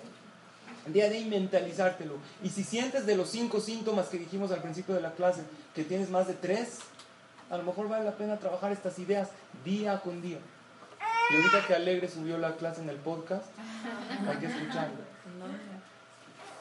Día 0.86 1.09
de 1.09 1.18
ahí 1.18 1.26
mentalizártelo. 1.26 2.18
Y 2.43 2.49
si 2.49 2.63
sientes 2.63 3.07
de 3.07 3.16
los 3.16 3.30
cinco 3.30 3.59
síntomas 3.59 4.07
que 4.07 4.20
dijimos 4.20 4.51
al 4.51 4.61
principio 4.61 4.93
de 4.93 5.01
la 5.01 5.13
clase 5.13 5.41
que 5.74 5.84
tienes 5.84 6.11
más 6.11 6.28
de 6.28 6.36
tres, 6.36 6.80
a 7.49 7.57
lo 7.57 7.63
mejor 7.63 7.89
vale 7.89 8.05
la 8.05 8.16
pena 8.16 8.38
trabajar 8.38 8.72
estas 8.72 8.99
ideas 8.99 9.30
día 9.63 10.01
con 10.01 10.22
día. 10.22 10.38
Y 11.32 11.36
ahorita 11.36 11.66
que 11.66 11.74
Alegre 11.74 12.07
subió 12.07 12.38
la 12.38 12.55
clase 12.55 12.82
en 12.82 12.89
el 12.89 12.97
podcast, 12.97 13.45
hay 14.30 14.38
que 14.38 14.45
escucharlo. 14.47 15.16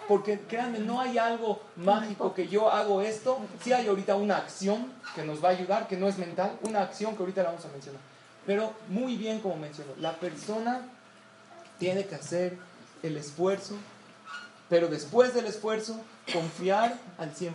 Porque 0.07 0.41
créanme, 0.41 0.81
no 0.81 1.01
hay 1.01 1.17
algo 1.17 1.63
mágico 1.77 2.35
que 2.35 2.47
yo 2.47 2.71
hago 2.71 3.01
esto. 3.01 3.39
Sí 3.63 3.73
hay 3.73 3.87
ahorita 3.87 4.17
una 4.17 4.37
acción 4.37 4.93
que 5.15 5.25
nos 5.25 5.43
va 5.43 5.49
a 5.49 5.53
ayudar, 5.53 5.89
que 5.89 5.97
no 5.97 6.09
es 6.09 6.19
mental, 6.19 6.59
una 6.63 6.83
acción 6.83 7.17
que 7.17 7.23
ahorita 7.23 7.43
la 7.43 7.51
vamos 7.51 7.65
a 7.65 7.69
mencionar. 7.69 8.01
Pero 8.47 8.75
muy 8.89 9.17
bien 9.17 9.41
como 9.41 9.57
mencionó, 9.57 9.93
la 9.99 10.13
persona 10.13 10.83
tiene 11.79 12.05
que 12.05 12.15
hacer 12.15 12.59
el 13.03 13.17
esfuerzo, 13.17 13.77
pero 14.69 14.89
después 14.89 15.35
del 15.35 15.47
esfuerzo, 15.47 15.99
confiar 16.33 16.99
al 17.19 17.35
100% 17.35 17.53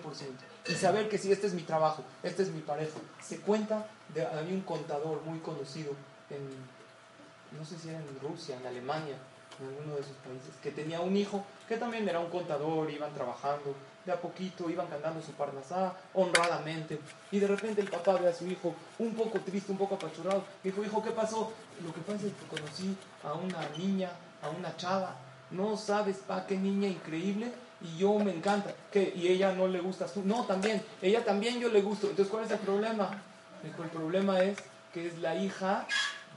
y 0.68 0.74
saber 0.74 1.10
que 1.10 1.18
si 1.18 1.32
este 1.32 1.48
es 1.48 1.54
mi 1.54 1.64
trabajo, 1.64 2.04
este 2.24 2.44
es 2.44 2.50
mi 2.50 2.62
pareja. 2.62 2.98
Se 3.22 3.40
cuenta, 3.40 3.88
de, 4.14 4.26
había 4.26 4.54
un 4.54 4.62
contador 4.62 5.22
muy 5.26 5.40
conocido 5.40 5.94
en, 6.30 7.58
no 7.58 7.66
sé 7.66 7.78
si 7.80 7.90
era 7.90 8.00
en 8.00 8.20
Rusia, 8.22 8.58
en 8.58 8.68
Alemania, 8.68 9.16
en 9.60 9.68
alguno 9.68 9.96
de 9.96 10.02
esos 10.02 10.16
países, 10.18 10.56
que 10.62 10.72
tenía 10.72 11.02
un 11.02 11.16
hijo 11.16 11.44
que 11.68 11.78
también 11.78 12.08
era 12.08 12.20
un 12.20 12.30
contador, 12.30 12.90
iban 12.90 13.14
trabajando 13.14 13.76
de 14.06 14.12
a 14.12 14.20
poquito, 14.20 14.70
iban 14.70 14.88
cantando 14.88 15.22
su 15.22 15.34
parnasá 15.34 15.94
honradamente, 16.14 17.00
y 17.32 17.40
de 17.40 17.48
repente 17.48 17.82
el 17.82 17.90
papá 17.90 18.14
ve 18.14 18.30
a 18.30 18.34
su 18.34 18.48
hijo 18.48 18.74
un 18.98 19.14
poco 19.14 19.40
triste, 19.40 19.72
un 19.72 19.78
poco 19.78 19.96
apachurrado, 19.96 20.44
dijo, 20.64 20.84
hijo, 20.84 21.04
¿qué 21.04 21.12
pasó? 21.12 21.52
Lo 21.84 21.94
que 21.94 22.02
pasa 22.02 22.26
es 22.26 22.34
que 22.34 22.48
conocí 22.48 22.96
a 23.24 23.34
una 23.34 23.70
niña, 23.78 24.12
a 24.42 24.50
una 24.50 24.76
chava, 24.78 25.16
no 25.52 25.76
sabes, 25.78 26.18
pa, 26.18 26.46
qué 26.48 26.58
niña 26.58 26.88
increíble, 26.88 27.52
y 27.82 27.98
yo 27.98 28.18
me 28.20 28.34
encanta, 28.34 28.74
que 28.92 29.14
y 29.16 29.28
ella 29.28 29.54
no 29.54 29.68
le 29.68 29.80
gustas 29.80 30.14
tú, 30.14 30.22
no, 30.24 30.46
también, 30.46 30.82
ella 31.02 31.24
también 31.24 31.60
yo 31.60 31.70
le 31.70 31.82
gusto, 31.82 32.10
entonces 32.10 32.32
¿cuál 32.32 32.46
es 32.46 32.52
el 32.52 32.60
problema? 32.60 33.22
Dijo, 33.64 33.84
el 33.84 33.90
problema 33.90 34.42
es 34.42 34.58
que 34.94 35.08
es 35.08 35.20
la 35.20 35.36
hija 35.36 35.86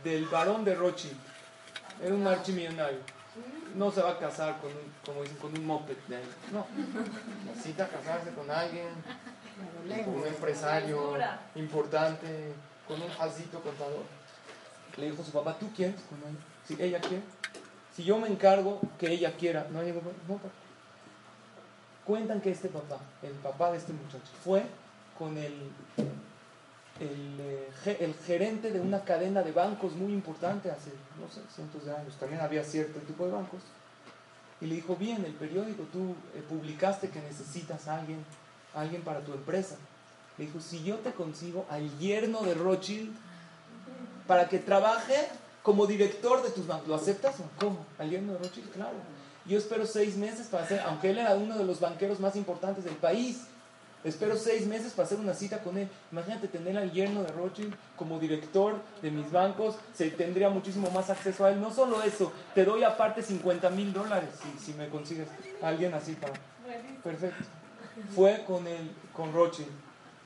del 0.04 0.26
varón 0.26 0.64
de 0.64 0.74
Rothschild, 0.74 1.16
era 2.01 2.14
un 2.14 2.26
archimillonario. 2.26 3.01
No 3.74 3.90
se 3.90 4.03
va 4.03 4.11
a 4.11 4.18
casar 4.18 4.61
con 4.61 4.70
un, 4.70 4.93
como 5.05 5.22
dicen, 5.22 5.38
con 5.38 5.59
un 5.59 5.66
moped 5.66 5.97
de 6.09 6.16
él. 6.16 6.28
No. 6.53 6.66
Necesita 7.47 7.88
casarse 7.88 8.30
con 8.30 8.51
alguien, 8.51 8.88
con 10.05 10.14
un 10.14 10.26
empresario 10.26 11.16
importante, 11.55 12.53
con 12.86 13.01
un 13.01 13.09
jalcito 13.09 13.61
contador. 13.61 14.05
Le 14.97 15.11
dijo 15.11 15.24
su 15.24 15.32
papá, 15.32 15.57
¿tú 15.59 15.70
quieres 15.74 16.01
con 16.03 16.18
ella? 16.18 16.38
Si 16.66 16.82
ella 16.82 17.01
quiere. 17.01 17.22
Si 17.95 18.05
yo 18.05 18.18
me 18.18 18.28
encargo 18.28 18.80
que 18.99 19.11
ella 19.11 19.32
quiera, 19.32 19.66
no 19.70 19.82
ningún 19.82 20.03
no, 20.28 20.40
Cuentan 22.05 22.40
que 22.40 22.51
este 22.51 22.68
papá, 22.68 22.99
el 23.22 23.32
papá 23.32 23.70
de 23.70 23.78
este 23.78 23.93
muchacho, 23.93 24.32
fue 24.43 24.64
con 25.16 25.38
el 25.38 25.70
el, 27.03 27.96
el, 28.00 28.14
gerente 28.14 28.70
de 28.70 28.80
una 28.80 29.00
cadena 29.00 29.42
de 29.42 29.53
bancos 29.53 29.94
muy 29.94 30.12
importante 30.12 30.70
hace, 30.70 30.90
no 31.20 31.28
sé, 31.30 31.40
cientos 31.55 31.84
de 31.84 31.94
años, 31.94 32.16
también 32.18 32.40
había 32.40 32.64
cierto 32.64 33.00
tipo 33.00 33.26
de 33.26 33.32
bancos, 33.32 33.61
y 34.61 34.66
le 34.66 34.76
dijo, 34.76 34.94
bien, 34.94 35.24
el 35.24 35.32
periódico, 35.32 35.82
tú 35.92 36.14
eh, 36.34 36.42
publicaste 36.48 37.11
que 37.11 37.20
necesitas 37.20 37.88
a 37.88 37.98
alguien, 37.98 38.24
alguien 38.74 39.03
para 39.03 39.20
tu 39.20 39.32
empresa. 39.32 39.76
Le 40.38 40.46
dijo, 40.46 40.61
si 40.61 40.84
yo 40.84 40.98
te 40.98 41.11
consigo 41.12 41.66
al 41.68 41.98
yerno 41.98 42.42
de 42.42 42.55
Rothschild 42.55 43.12
para 44.28 44.48
que 44.48 44.61
trabaje 44.61 45.16
como 45.64 45.86
director 45.86 46.42
de 46.44 46.50
tus 46.50 46.68
bancos, 46.68 46.86
¿lo 46.86 46.94
aceptas 46.94 47.34
cómo? 47.59 47.84
¿Al 47.98 48.11
yerno 48.11 48.34
de 48.34 48.38
Rothschild? 48.38 48.70
Claro. 48.70 48.94
Yo 49.46 49.59
espero 49.59 49.84
seis 49.84 50.16
meses 50.16 50.46
para 50.46 50.62
hacer, 50.62 50.80
aunque 50.86 51.11
él 51.11 51.18
era 51.18 51.34
uno 51.34 51.59
de 51.59 51.64
los 51.64 51.80
banqueros 51.80 52.20
más 52.20 52.36
importantes 52.36 52.84
del 52.84 52.94
país, 52.94 53.42
Espero 54.05 54.36
seis 54.36 54.66
meses 54.66 54.92
para 54.92 55.07
hacer 55.07 55.18
una 55.18 55.32
cita 55.32 55.59
con 55.61 55.78
él. 55.78 55.88
Imagínate 56.11 56.48
tener 56.48 56.76
al 56.76 56.90
yerno 56.90 57.22
de 57.22 57.30
Rothschild 57.32 57.74
como 57.96 58.18
director 58.18 58.80
de 59.00 59.11
mis 59.11 59.30
bancos. 59.30 59.76
Se 59.94 60.11
tendría 60.11 60.48
muchísimo 60.48 60.90
más 60.90 61.09
acceso 61.09 61.44
a 61.44 61.50
él. 61.50 61.61
No 61.61 61.72
solo 61.72 62.03
eso, 62.03 62.32
te 62.55 62.64
doy 62.64 62.82
aparte 62.82 63.22
50 63.22 63.70
mil 63.70 63.92
dólares 63.92 64.30
si, 64.59 64.72
me 64.74 64.88
consigues 64.88 65.28
a 65.62 65.68
alguien 65.68 65.94
así 65.94 66.14
para. 66.14 66.34
Perfecto. 67.03 67.44
Fue 68.14 68.42
con, 68.44 68.66
el, 68.66 68.90
con 69.12 69.32
Rothschild 69.32 69.68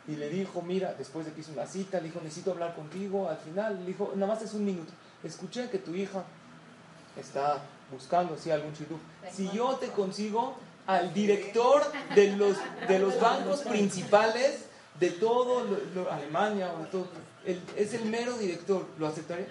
y 0.09 0.17
le 0.17 0.31
dijo, 0.31 0.63
mira, 0.63 0.95
después 0.95 1.27
de 1.27 1.33
que 1.33 1.41
hizo 1.41 1.53
una 1.53 1.67
cita, 1.67 1.99
le 1.99 2.05
dijo, 2.05 2.21
necesito 2.23 2.53
hablar 2.53 2.75
contigo. 2.75 3.29
Al 3.29 3.39
final 3.39 3.81
le 3.81 3.87
dijo, 3.87 4.13
nada 4.15 4.33
más 4.33 4.43
es 4.43 4.55
un 4.55 4.65
minuto. 4.65 4.93
Escuché 5.25 5.69
que 5.69 5.79
tu 5.79 5.95
hija 5.95 6.25
está 7.19 7.61
buscando 7.91 8.35
así 8.35 8.51
algún 8.51 8.73
chitú. 8.73 8.99
Si 9.33 9.51
yo 9.51 9.77
te 9.77 9.89
consigo, 9.89 10.57
al 10.87 11.13
director 11.13 11.83
de 12.15 12.37
los, 12.37 12.57
de 12.89 12.99
los 12.99 13.21
bancos 13.21 13.61
principales 13.63 14.67
de 15.01 15.11
todo 15.11 15.65
Alemania 16.11 16.73
o 16.73 16.87
todo. 16.87 17.09
es 17.45 17.95
el 17.95 18.05
mero 18.07 18.37
director. 18.39 18.87
¿Lo 18.99 19.07
aceptaría? 19.07 19.47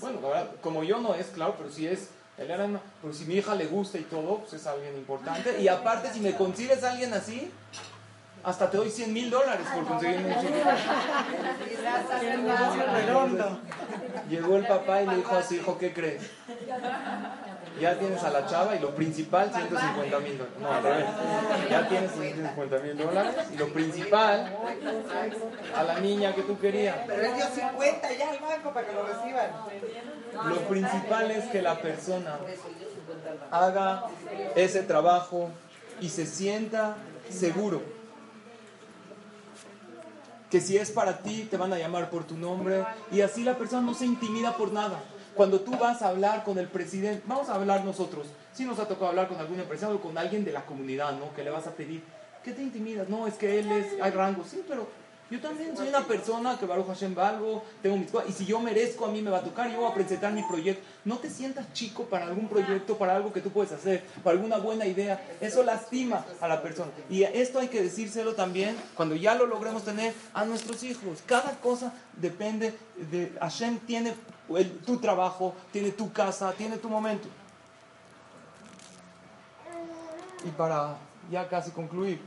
Bueno, 0.00 0.20
como 0.62 0.82
yo 0.82 1.00
no 1.00 1.14
es, 1.14 1.26
claro, 1.26 1.54
pero 1.58 1.70
si 1.70 1.86
es, 1.86 2.08
él 2.38 2.50
era, 2.50 2.66
pero 3.02 3.12
si 3.12 3.24
mi 3.26 3.34
hija 3.34 3.54
le 3.54 3.66
gusta 3.66 3.98
y 3.98 4.02
todo, 4.04 4.38
pues 4.38 4.54
es 4.54 4.66
alguien 4.66 4.96
importante. 4.96 5.60
Y 5.60 5.68
aparte, 5.68 6.10
si 6.12 6.20
me 6.20 6.34
consigues 6.34 6.82
a 6.82 6.92
alguien 6.92 7.12
así, 7.12 7.50
hasta 8.42 8.70
te 8.70 8.78
doy 8.78 8.90
100 8.90 9.12
mil 9.12 9.28
dólares 9.28 9.66
por 9.74 9.84
conseguirme 9.86 10.34
un 10.38 10.44
Llegó 14.30 14.56
el 14.56 14.66
papá 14.66 15.02
y 15.02 15.06
le 15.06 15.16
dijo 15.16 15.36
a 15.36 15.42
su 15.42 15.54
hijo, 15.54 15.76
¿qué 15.76 15.92
crees? 15.92 16.22
Ya 17.80 17.98
tienes 17.98 18.22
a 18.22 18.30
la 18.30 18.46
chava 18.46 18.76
y 18.76 18.78
lo 18.78 18.94
principal 18.94 19.50
150 19.52 20.20
mil 20.20 20.38
dólares. 20.38 20.58
No, 20.60 20.72
al 20.72 20.82
revés. 20.82 21.06
Ya 21.70 21.88
tienes 21.88 22.12
150 22.12 22.78
mil 22.78 22.98
dólares 22.98 23.34
y 23.52 23.56
lo 23.56 23.72
principal 23.72 24.56
a 25.74 25.82
la 25.82 26.00
niña 26.00 26.34
que 26.34 26.42
tú 26.42 26.58
querías. 26.58 26.96
Pero 27.06 27.22
él 27.22 27.34
dio 27.34 27.46
50 27.46 28.12
ya 28.12 28.30
al 28.30 28.38
banco 28.38 28.72
para 28.72 28.86
que 28.86 28.92
lo 28.92 29.06
reciban. 29.06 29.50
Lo 30.48 30.60
principal 30.68 31.30
es 31.30 31.44
que 31.46 31.62
la 31.62 31.80
persona 31.80 32.38
haga 33.50 34.04
ese 34.54 34.82
trabajo 34.82 35.50
y 36.00 36.08
se 36.08 36.26
sienta 36.26 36.96
seguro. 37.28 37.82
Que 40.50 40.60
si 40.60 40.76
es 40.76 40.90
para 40.90 41.18
ti, 41.18 41.46
te 41.48 41.56
van 41.56 41.72
a 41.72 41.78
llamar 41.78 42.10
por 42.10 42.24
tu 42.24 42.36
nombre 42.36 42.84
y 43.12 43.20
así 43.20 43.44
la 43.44 43.56
persona 43.56 43.82
no 43.82 43.94
se 43.94 44.04
intimida 44.04 44.56
por 44.56 44.72
nada. 44.72 45.00
Cuando 45.40 45.62
tú 45.62 45.70
vas 45.78 46.02
a 46.02 46.08
hablar 46.08 46.44
con 46.44 46.58
el 46.58 46.68
presidente, 46.68 47.22
vamos 47.26 47.48
a 47.48 47.54
hablar 47.54 47.82
nosotros, 47.82 48.26
si 48.52 48.66
nos 48.66 48.78
ha 48.78 48.86
tocado 48.86 49.06
hablar 49.06 49.26
con 49.26 49.38
algún 49.38 49.58
empresario 49.58 49.96
o 49.96 50.00
con 50.02 50.18
alguien 50.18 50.44
de 50.44 50.52
la 50.52 50.66
comunidad, 50.66 51.18
¿no? 51.18 51.32
Que 51.34 51.42
le 51.42 51.48
vas 51.48 51.66
a 51.66 51.70
pedir, 51.70 52.02
¿qué 52.44 52.52
te 52.52 52.62
intimidas? 52.62 53.08
No, 53.08 53.26
es 53.26 53.36
que 53.36 53.58
él 53.58 53.72
es, 53.72 53.86
hay 54.02 54.10
rango, 54.10 54.44
sí, 54.44 54.62
pero 54.68 54.86
yo 55.30 55.40
también 55.40 55.74
soy 55.74 55.88
una 55.88 56.04
persona 56.04 56.58
que 56.58 56.66
Baruch 56.66 56.88
Hashem 56.88 57.14
valgo, 57.14 57.64
tengo 57.80 57.96
mis 57.96 58.10
cosas, 58.10 58.28
y 58.28 58.32
si 58.34 58.44
yo 58.44 58.60
merezco, 58.60 59.06
a 59.06 59.10
mí 59.10 59.22
me 59.22 59.30
va 59.30 59.38
a 59.38 59.42
tocar, 59.42 59.70
yo 59.70 59.80
voy 59.80 59.90
a 59.90 59.94
presentar 59.94 60.30
mi 60.30 60.42
proyecto. 60.42 60.84
No 61.06 61.16
te 61.16 61.30
sientas 61.30 61.72
chico 61.72 62.04
para 62.04 62.26
algún 62.26 62.46
proyecto, 62.46 62.98
para 62.98 63.16
algo 63.16 63.32
que 63.32 63.40
tú 63.40 63.48
puedes 63.48 63.72
hacer, 63.72 64.04
para 64.22 64.36
alguna 64.36 64.58
buena 64.58 64.84
idea. 64.84 65.24
Eso 65.40 65.62
lastima 65.62 66.26
a 66.40 66.48
la 66.48 66.60
persona. 66.60 66.90
Y 67.08 67.22
esto 67.22 67.60
hay 67.60 67.68
que 67.68 67.80
decírselo 67.80 68.34
también, 68.34 68.76
cuando 68.94 69.14
ya 69.14 69.34
lo 69.36 69.46
logremos 69.46 69.84
tener, 69.84 70.12
a 70.34 70.44
nuestros 70.44 70.82
hijos. 70.82 71.22
Cada 71.24 71.52
cosa 71.60 71.94
depende 72.20 72.74
de, 73.10 73.32
Hashem 73.40 73.78
tiene 73.86 74.12
tu 74.84 74.98
trabajo, 74.98 75.54
tiene 75.72 75.92
tu 75.92 76.12
casa, 76.12 76.52
tiene 76.52 76.78
tu 76.78 76.88
momento. 76.88 77.28
Y 80.44 80.50
para 80.50 80.96
ya 81.30 81.48
casi 81.48 81.70
concluir, 81.70 82.20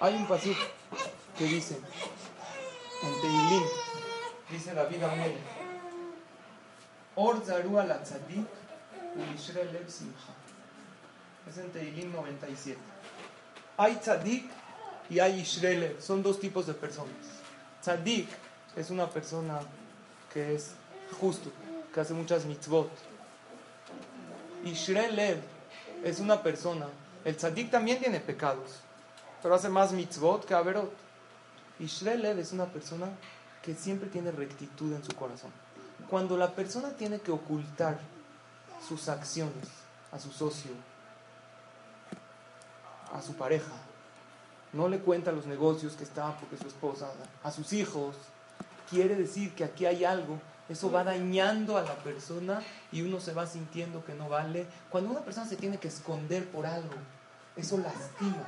hay 0.00 0.14
un 0.16 0.26
pasaje 0.26 0.56
que 1.38 1.44
dice 1.44 1.80
en 3.02 3.20
Teilín, 3.20 3.64
dice 4.50 4.74
David 4.74 5.02
Amel, 5.02 5.38
Or 7.14 7.44
zarua 7.44 7.84
la 7.84 8.02
tzadik. 8.02 8.46
Es 11.46 11.58
en 11.58 11.70
Teilín 11.72 12.12
97. 12.12 12.78
Hay 13.76 13.96
tzadik 13.96 14.50
y 15.10 15.18
hay 15.18 15.40
ishrele, 15.40 16.00
son 16.00 16.22
dos 16.22 16.40
tipos 16.40 16.66
de 16.66 16.74
personas. 16.74 17.14
Tzadik 17.82 18.28
es 18.76 18.90
una 18.90 19.08
persona 19.10 19.60
que 20.32 20.54
es 20.54 20.72
justo, 21.20 21.50
que 21.92 22.00
hace 22.00 22.14
muchas 22.14 22.44
mitzvot. 22.44 22.90
Y 24.64 24.72
Shrelev 24.72 25.40
es 26.04 26.20
una 26.20 26.42
persona, 26.42 26.86
el 27.24 27.36
tzadik 27.36 27.70
también 27.70 27.98
tiene 27.98 28.20
pecados, 28.20 28.80
pero 29.42 29.54
hace 29.54 29.68
más 29.68 29.92
mitzvot 29.92 30.44
que 30.44 30.54
averot. 30.54 30.92
Y 31.78 31.86
Shrelev 31.86 32.38
es 32.38 32.52
una 32.52 32.66
persona 32.66 33.08
que 33.62 33.74
siempre 33.74 34.08
tiene 34.08 34.30
rectitud 34.30 34.92
en 34.92 35.04
su 35.04 35.14
corazón. 35.14 35.50
Cuando 36.08 36.36
la 36.36 36.50
persona 36.52 36.90
tiene 36.90 37.20
que 37.20 37.30
ocultar 37.30 37.98
sus 38.86 39.08
acciones 39.08 39.68
a 40.10 40.18
su 40.18 40.30
socio, 40.30 40.72
a 43.12 43.22
su 43.22 43.34
pareja, 43.34 43.72
no 44.72 44.88
le 44.88 44.98
cuenta 45.00 45.32
los 45.32 45.46
negocios 45.46 45.94
que 45.94 46.04
está 46.04 46.36
porque 46.38 46.56
su 46.56 46.66
esposa, 46.66 47.10
a 47.42 47.50
sus 47.50 47.72
hijos, 47.72 48.16
quiere 48.92 49.16
decir 49.16 49.54
que 49.54 49.64
aquí 49.64 49.86
hay 49.86 50.04
algo. 50.04 50.38
Eso 50.68 50.92
va 50.92 51.02
dañando 51.02 51.76
a 51.78 51.82
la 51.82 51.96
persona 51.96 52.62
y 52.92 53.02
uno 53.02 53.20
se 53.20 53.32
va 53.32 53.46
sintiendo 53.46 54.04
que 54.04 54.14
no 54.14 54.28
vale. 54.28 54.66
Cuando 54.90 55.10
una 55.10 55.20
persona 55.20 55.46
se 55.46 55.56
tiene 55.56 55.78
que 55.78 55.88
esconder 55.88 56.46
por 56.48 56.66
algo, 56.66 56.94
eso 57.56 57.78
lastima 57.78 58.46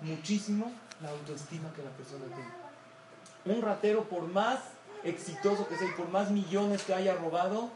muchísimo 0.00 0.72
la 1.02 1.10
autoestima 1.10 1.72
que 1.74 1.82
la 1.82 1.90
persona 1.90 2.24
tiene. 2.26 3.56
Un 3.56 3.62
ratero, 3.62 4.04
por 4.04 4.28
más 4.28 4.60
exitoso 5.02 5.66
que 5.68 5.76
sea 5.76 5.88
y 5.88 5.92
por 5.92 6.08
más 6.08 6.30
millones 6.30 6.82
que 6.84 6.94
haya 6.94 7.14
robado, 7.16 7.70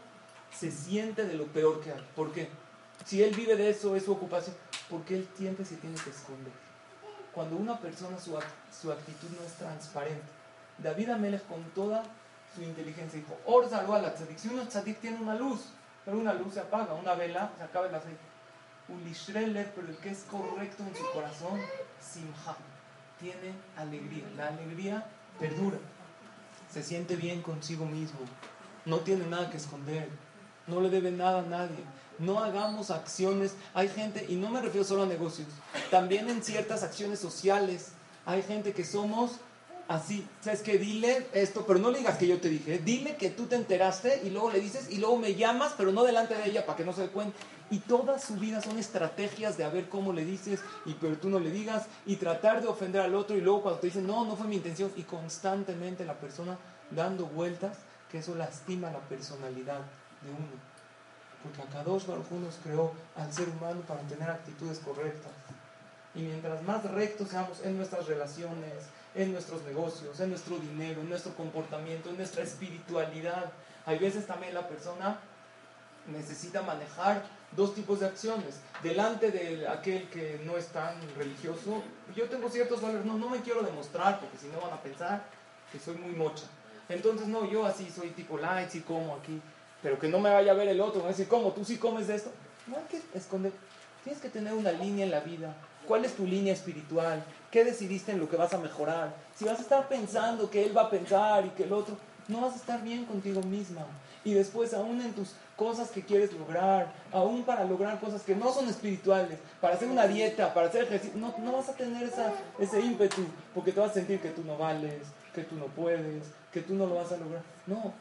se 0.57 0.71
siente 0.71 1.25
de 1.25 1.35
lo 1.35 1.45
peor 1.47 1.81
que 1.81 1.91
hay. 1.91 2.07
¿Por 2.15 2.31
qué? 2.31 2.49
Si 3.05 3.21
él 3.21 3.35
vive 3.35 3.57
de 3.57 3.69
eso, 3.69 3.95
es 3.95 4.05
su 4.05 4.13
ocupación, 4.13 4.55
¿por 4.89 5.03
qué 5.03 5.17
él 5.17 5.27
siempre 5.37 5.65
se 5.65 5.75
tiene 5.75 5.97
que 5.97 6.09
esconder? 6.09 6.53
Cuando 7.33 7.57
una 7.57 7.77
persona, 7.79 8.17
su, 8.17 8.37
su 8.81 8.91
actitud 8.91 9.27
no 9.37 9.45
es 9.45 9.53
transparente. 9.53 10.36
David 10.77 11.09
Amelech 11.09 11.45
con 11.47 11.63
toda 11.71 12.03
su 12.55 12.61
inteligencia 12.61 13.19
dijo, 13.19 13.37
Or 13.45 13.69
la 13.71 14.13
tzadik. 14.13 14.37
Si 14.37 14.47
uno 14.47 14.63
tzadik 14.67 14.99
tiene 14.99 15.17
una 15.17 15.35
luz, 15.35 15.65
pero 16.05 16.17
una 16.17 16.33
luz 16.33 16.53
se 16.53 16.59
apaga, 16.59 16.93
una 16.93 17.13
vela, 17.15 17.51
se 17.57 17.63
acaba 17.63 17.87
el 17.87 17.95
aceite. 17.95 18.19
Ulishrele, 18.89 19.65
pero 19.75 19.87
el 19.87 19.97
que 19.97 20.09
es 20.09 20.25
correcto 20.29 20.83
en 20.83 20.95
su 20.95 21.03
corazón, 21.11 21.59
simha, 21.99 22.55
tiene 23.19 23.53
alegría. 23.75 24.25
La 24.37 24.47
alegría 24.47 25.05
perdura. 25.39 25.77
Se 26.71 26.83
siente 26.83 27.15
bien 27.15 27.41
consigo 27.41 27.85
mismo. 27.85 28.19
No 28.85 28.99
tiene 28.99 29.25
nada 29.27 29.49
que 29.49 29.57
esconder. 29.57 30.09
No 30.67 30.81
le 30.81 30.89
debe 30.89 31.11
nada 31.11 31.39
a 31.39 31.43
nadie. 31.43 31.83
No 32.19 32.43
hagamos 32.43 32.89
acciones. 32.89 33.55
Hay 33.73 33.89
gente, 33.89 34.25
y 34.29 34.35
no 34.35 34.49
me 34.49 34.61
refiero 34.61 34.85
solo 34.85 35.03
a 35.03 35.05
negocios, 35.05 35.47
también 35.91 36.29
en 36.29 36.43
ciertas 36.43 36.83
acciones 36.83 37.19
sociales. 37.19 37.91
Hay 38.25 38.41
gente 38.41 38.73
que 38.73 38.83
somos 38.83 39.39
así, 39.87 40.27
¿sabes 40.41 40.61
qué? 40.61 40.77
Dile 40.77 41.27
esto, 41.33 41.65
pero 41.65 41.79
no 41.79 41.91
le 41.91 41.99
digas 41.99 42.17
que 42.17 42.27
yo 42.27 42.39
te 42.39 42.49
dije, 42.49 42.79
dile 42.79 43.15
que 43.15 43.29
tú 43.29 43.45
te 43.45 43.55
enteraste 43.55 44.21
y 44.23 44.29
luego 44.29 44.51
le 44.51 44.59
dices 44.59 44.89
y 44.89 44.97
luego 44.97 45.17
me 45.17 45.35
llamas, 45.35 45.73
pero 45.77 45.91
no 45.91 46.03
delante 46.03 46.35
de 46.35 46.45
ella 46.45 46.65
para 46.65 46.77
que 46.77 46.85
no 46.85 46.93
se 46.93 47.01
dé 47.01 47.07
cuenta. 47.09 47.37
Y 47.69 47.79
toda 47.79 48.19
su 48.19 48.35
vida 48.35 48.61
son 48.61 48.77
estrategias 48.77 49.57
de 49.57 49.63
a 49.63 49.69
ver 49.69 49.89
cómo 49.89 50.13
le 50.13 50.23
dices 50.23 50.61
y 50.85 50.93
pero 50.93 51.17
tú 51.17 51.29
no 51.29 51.39
le 51.39 51.51
digas 51.51 51.85
y 52.05 52.15
tratar 52.15 52.61
de 52.61 52.67
ofender 52.67 53.01
al 53.01 53.15
otro 53.15 53.35
y 53.35 53.41
luego 53.41 53.63
cuando 53.63 53.79
te 53.79 53.87
dicen, 53.87 54.07
no, 54.07 54.25
no 54.25 54.35
fue 54.35 54.47
mi 54.47 54.55
intención 54.55 54.91
y 54.95 55.03
constantemente 55.03 56.05
la 56.05 56.15
persona 56.15 56.57
dando 56.91 57.25
vueltas, 57.25 57.77
que 58.09 58.19
eso 58.19 58.35
lastima 58.35 58.91
la 58.91 58.99
personalidad 58.99 59.79
de 60.21 60.29
uno. 60.29 60.67
Porque 61.43 61.61
acá 61.61 61.83
dos 61.83 62.07
Baruj 62.07 62.31
nos 62.31 62.55
creó 62.55 62.93
al 63.15 63.31
ser 63.31 63.49
humano 63.49 63.81
para 63.81 64.01
tener 64.01 64.29
actitudes 64.29 64.79
correctas. 64.79 65.31
Y 66.15 66.21
mientras 66.21 66.63
más 66.63 66.83
rectos 66.91 67.29
seamos 67.29 67.61
en 67.63 67.77
nuestras 67.77 68.07
relaciones, 68.07 68.73
en 69.17 69.31
nuestros 69.33 69.63
negocios, 69.63 70.19
en 70.19 70.29
nuestro 70.29 70.57
dinero, 70.59 71.01
en 71.01 71.09
nuestro 71.09 71.33
comportamiento, 71.33 72.09
en 72.09 72.17
nuestra 72.17 72.43
espiritualidad, 72.43 73.51
hay 73.85 73.97
veces 73.97 74.27
también 74.27 74.53
la 74.53 74.67
persona 74.67 75.19
necesita 76.05 76.61
manejar 76.61 77.23
dos 77.55 77.73
tipos 77.73 77.99
de 77.99 78.05
acciones. 78.05 78.59
Delante 78.83 79.31
de 79.31 79.67
aquel 79.67 80.07
que 80.09 80.39
no 80.45 80.55
es 80.55 80.67
tan 80.67 80.95
religioso, 81.17 81.83
yo 82.15 82.29
tengo 82.29 82.49
ciertos 82.49 82.79
valores, 82.81 83.05
no, 83.05 83.17
no 83.17 83.29
me 83.29 83.41
quiero 83.41 83.63
demostrar 83.63 84.19
porque 84.19 84.37
si 84.37 84.47
no 84.47 84.61
van 84.61 84.73
a 84.73 84.81
pensar 84.81 85.23
que 85.71 85.79
soy 85.79 85.95
muy 85.95 86.11
mocha. 86.11 86.45
Entonces, 86.87 87.27
no, 87.27 87.49
yo 87.49 87.65
así 87.65 87.89
soy 87.89 88.11
tipo 88.11 88.37
light, 88.37 88.73
y 88.75 88.81
como 88.81 89.15
aquí, 89.15 89.41
pero 89.81 89.99
que 89.99 90.07
no 90.07 90.19
me 90.19 90.29
vaya 90.29 90.51
a 90.51 90.55
ver 90.55 90.67
el 90.69 90.79
otro, 90.79 91.01
me 91.01 91.07
a 91.07 91.09
decir, 91.09 91.27
¿cómo? 91.27 91.51
¿Tú 91.51 91.65
sí 91.65 91.77
comes 91.77 92.07
de 92.07 92.15
esto? 92.15 92.31
No 92.67 92.77
hay 92.77 92.83
que 92.83 93.01
esconder, 93.17 93.51
tienes 94.03 94.21
que 94.21 94.29
tener 94.29 94.53
una 94.53 94.71
línea 94.71 95.05
en 95.05 95.11
la 95.11 95.19
vida. 95.21 95.55
¿Cuál 95.87 96.03
es 96.03 96.15
tu 96.15 96.25
línea 96.25 96.53
espiritual? 96.53 97.23
¿Qué 97.49 97.63
decidiste 97.63 98.11
en 98.11 98.19
lo 98.19 98.29
que 98.29 98.35
vas 98.35 98.53
a 98.53 98.57
mejorar? 98.57 99.15
Si 99.35 99.45
vas 99.45 99.57
a 99.59 99.61
estar 99.61 99.87
pensando 99.87 100.49
que 100.49 100.65
él 100.65 100.75
va 100.75 100.83
a 100.83 100.89
pensar 100.89 101.45
y 101.45 101.49
que 101.51 101.63
el 101.63 101.71
otro, 101.71 101.95
no 102.27 102.41
vas 102.41 102.53
a 102.53 102.57
estar 102.57 102.83
bien 102.83 103.05
contigo 103.05 103.41
misma. 103.41 103.85
Y 104.25 104.33
después, 104.33 104.73
aún 104.73 104.99
en 104.99 105.13
tus 105.13 105.31
cosas 105.55 105.89
que 105.89 106.03
quieres 106.03 106.33
lograr, 106.33 106.91
aún 107.13 107.43
para 107.43 107.63
lograr 107.63 108.01
cosas 108.01 108.23
que 108.23 108.35
no 108.35 108.51
son 108.51 108.67
espirituales, 108.67 109.39
para 109.61 109.75
hacer 109.75 109.87
una 109.87 110.05
dieta, 110.07 110.53
para 110.53 110.67
hacer 110.67 110.83
ejercicio, 110.83 111.17
no, 111.17 111.33
no 111.39 111.53
vas 111.53 111.69
a 111.69 111.73
tener 111.73 112.03
esa, 112.03 112.33
ese 112.59 112.81
ímpetu, 112.81 113.25
porque 113.55 113.71
te 113.71 113.79
vas 113.79 113.91
a 113.91 113.93
sentir 113.93 114.19
que 114.19 114.31
tú 114.31 114.43
no 114.43 114.57
vales, 114.57 115.01
que 115.33 115.43
tú 115.43 115.55
no 115.55 115.67
puedes, 115.67 116.25
que 116.51 116.59
tú 116.59 116.75
no 116.75 116.85
lo 116.85 116.95
vas 116.95 117.13
a 117.13 117.17
lograr. 117.17 117.43
No, 117.65 117.93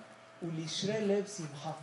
ulishre 0.43 1.25
simha. 1.27 1.77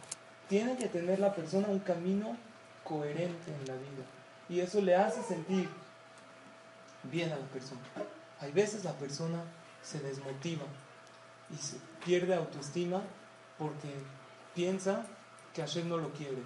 Tiene 0.50 0.76
que 0.76 0.88
tener 0.88 1.20
la 1.20 1.34
persona 1.34 1.70
un 1.70 1.80
camino 1.80 2.36
coherente 2.84 3.52
en 3.52 3.68
la 3.68 3.76
vida. 3.76 4.04
Y 4.50 4.60
eso 4.60 4.82
le 4.82 4.96
hace 4.96 5.24
sentir 5.24 5.70
bien 7.04 7.32
a 7.32 7.38
la 7.38 7.46
persona. 7.48 7.82
Hay 8.40 8.52
veces 8.52 8.84
la 8.84 8.94
persona 8.94 9.44
se 9.82 10.00
desmotiva 10.00 10.66
y 11.50 11.58
se 11.58 11.78
pierde 12.06 12.36
autoestima 12.36 13.02
porque 13.58 13.94
piensa 14.56 15.06
que 15.54 15.62
Hashem 15.62 15.88
no 15.88 15.98
lo 15.98 16.12
quiere. 16.14 16.44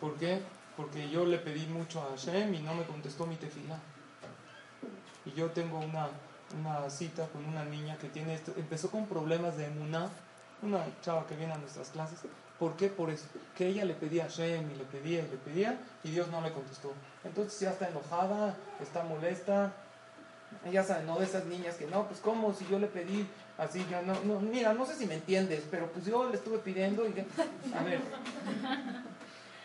¿Por 0.00 0.16
qué? 0.16 0.42
Porque 0.76 1.10
yo 1.10 1.24
le 1.24 1.38
pedí 1.38 1.66
mucho 1.66 2.00
a 2.00 2.10
Hashem 2.10 2.54
y 2.54 2.60
no 2.60 2.74
me 2.74 2.84
contestó 2.84 3.26
mi 3.26 3.36
tefila. 3.36 3.78
Y 5.26 5.32
yo 5.32 5.50
tengo 5.50 5.78
una, 5.78 6.08
una 6.58 6.88
cita 6.88 7.28
con 7.28 7.44
una 7.44 7.64
niña 7.64 7.98
que 7.98 8.08
tiene 8.08 8.34
esto, 8.34 8.54
empezó 8.56 8.90
con 8.90 9.06
problemas 9.06 9.56
de 9.56 9.66
emuná, 9.66 10.08
una 10.62 10.86
chava 11.02 11.26
que 11.26 11.36
viene 11.36 11.52
a 11.52 11.58
nuestras 11.58 11.90
clases. 11.90 12.20
¿Por 12.60 12.76
qué? 12.76 12.88
Por 12.88 13.10
eso. 13.10 13.26
Que 13.56 13.66
ella 13.66 13.84
le 13.84 13.94
pedía 13.94 14.26
a 14.26 14.28
Hashem 14.28 14.70
y 14.70 14.76
le 14.76 14.84
pedía 14.84 15.18
y 15.18 15.22
le 15.22 15.36
pedía 15.38 15.80
y 16.04 16.10
Dios 16.10 16.28
no 16.28 16.40
le 16.42 16.52
contestó. 16.52 16.92
Entonces 17.24 17.58
ya 17.58 17.70
está 17.70 17.88
enojada, 17.88 18.54
está 18.80 19.02
molesta. 19.02 19.72
Ella 20.64 20.84
sabe, 20.84 21.04
no 21.04 21.18
de 21.18 21.24
esas 21.24 21.46
niñas 21.46 21.76
que 21.76 21.86
no, 21.86 22.06
pues 22.06 22.20
cómo 22.20 22.52
si 22.52 22.66
yo 22.66 22.78
le 22.78 22.88
pedí 22.88 23.26
Así 23.60 23.84
ya 23.90 24.00
no, 24.00 24.14
no, 24.24 24.40
mira, 24.40 24.72
no 24.72 24.86
sé 24.86 24.94
si 24.94 25.04
me 25.04 25.12
entiendes, 25.12 25.64
pero 25.70 25.86
pues 25.92 26.06
yo 26.06 26.30
le 26.30 26.36
estuve 26.36 26.56
pidiendo 26.60 27.06
y 27.06 27.10
a 27.74 27.82
ver, 27.82 28.00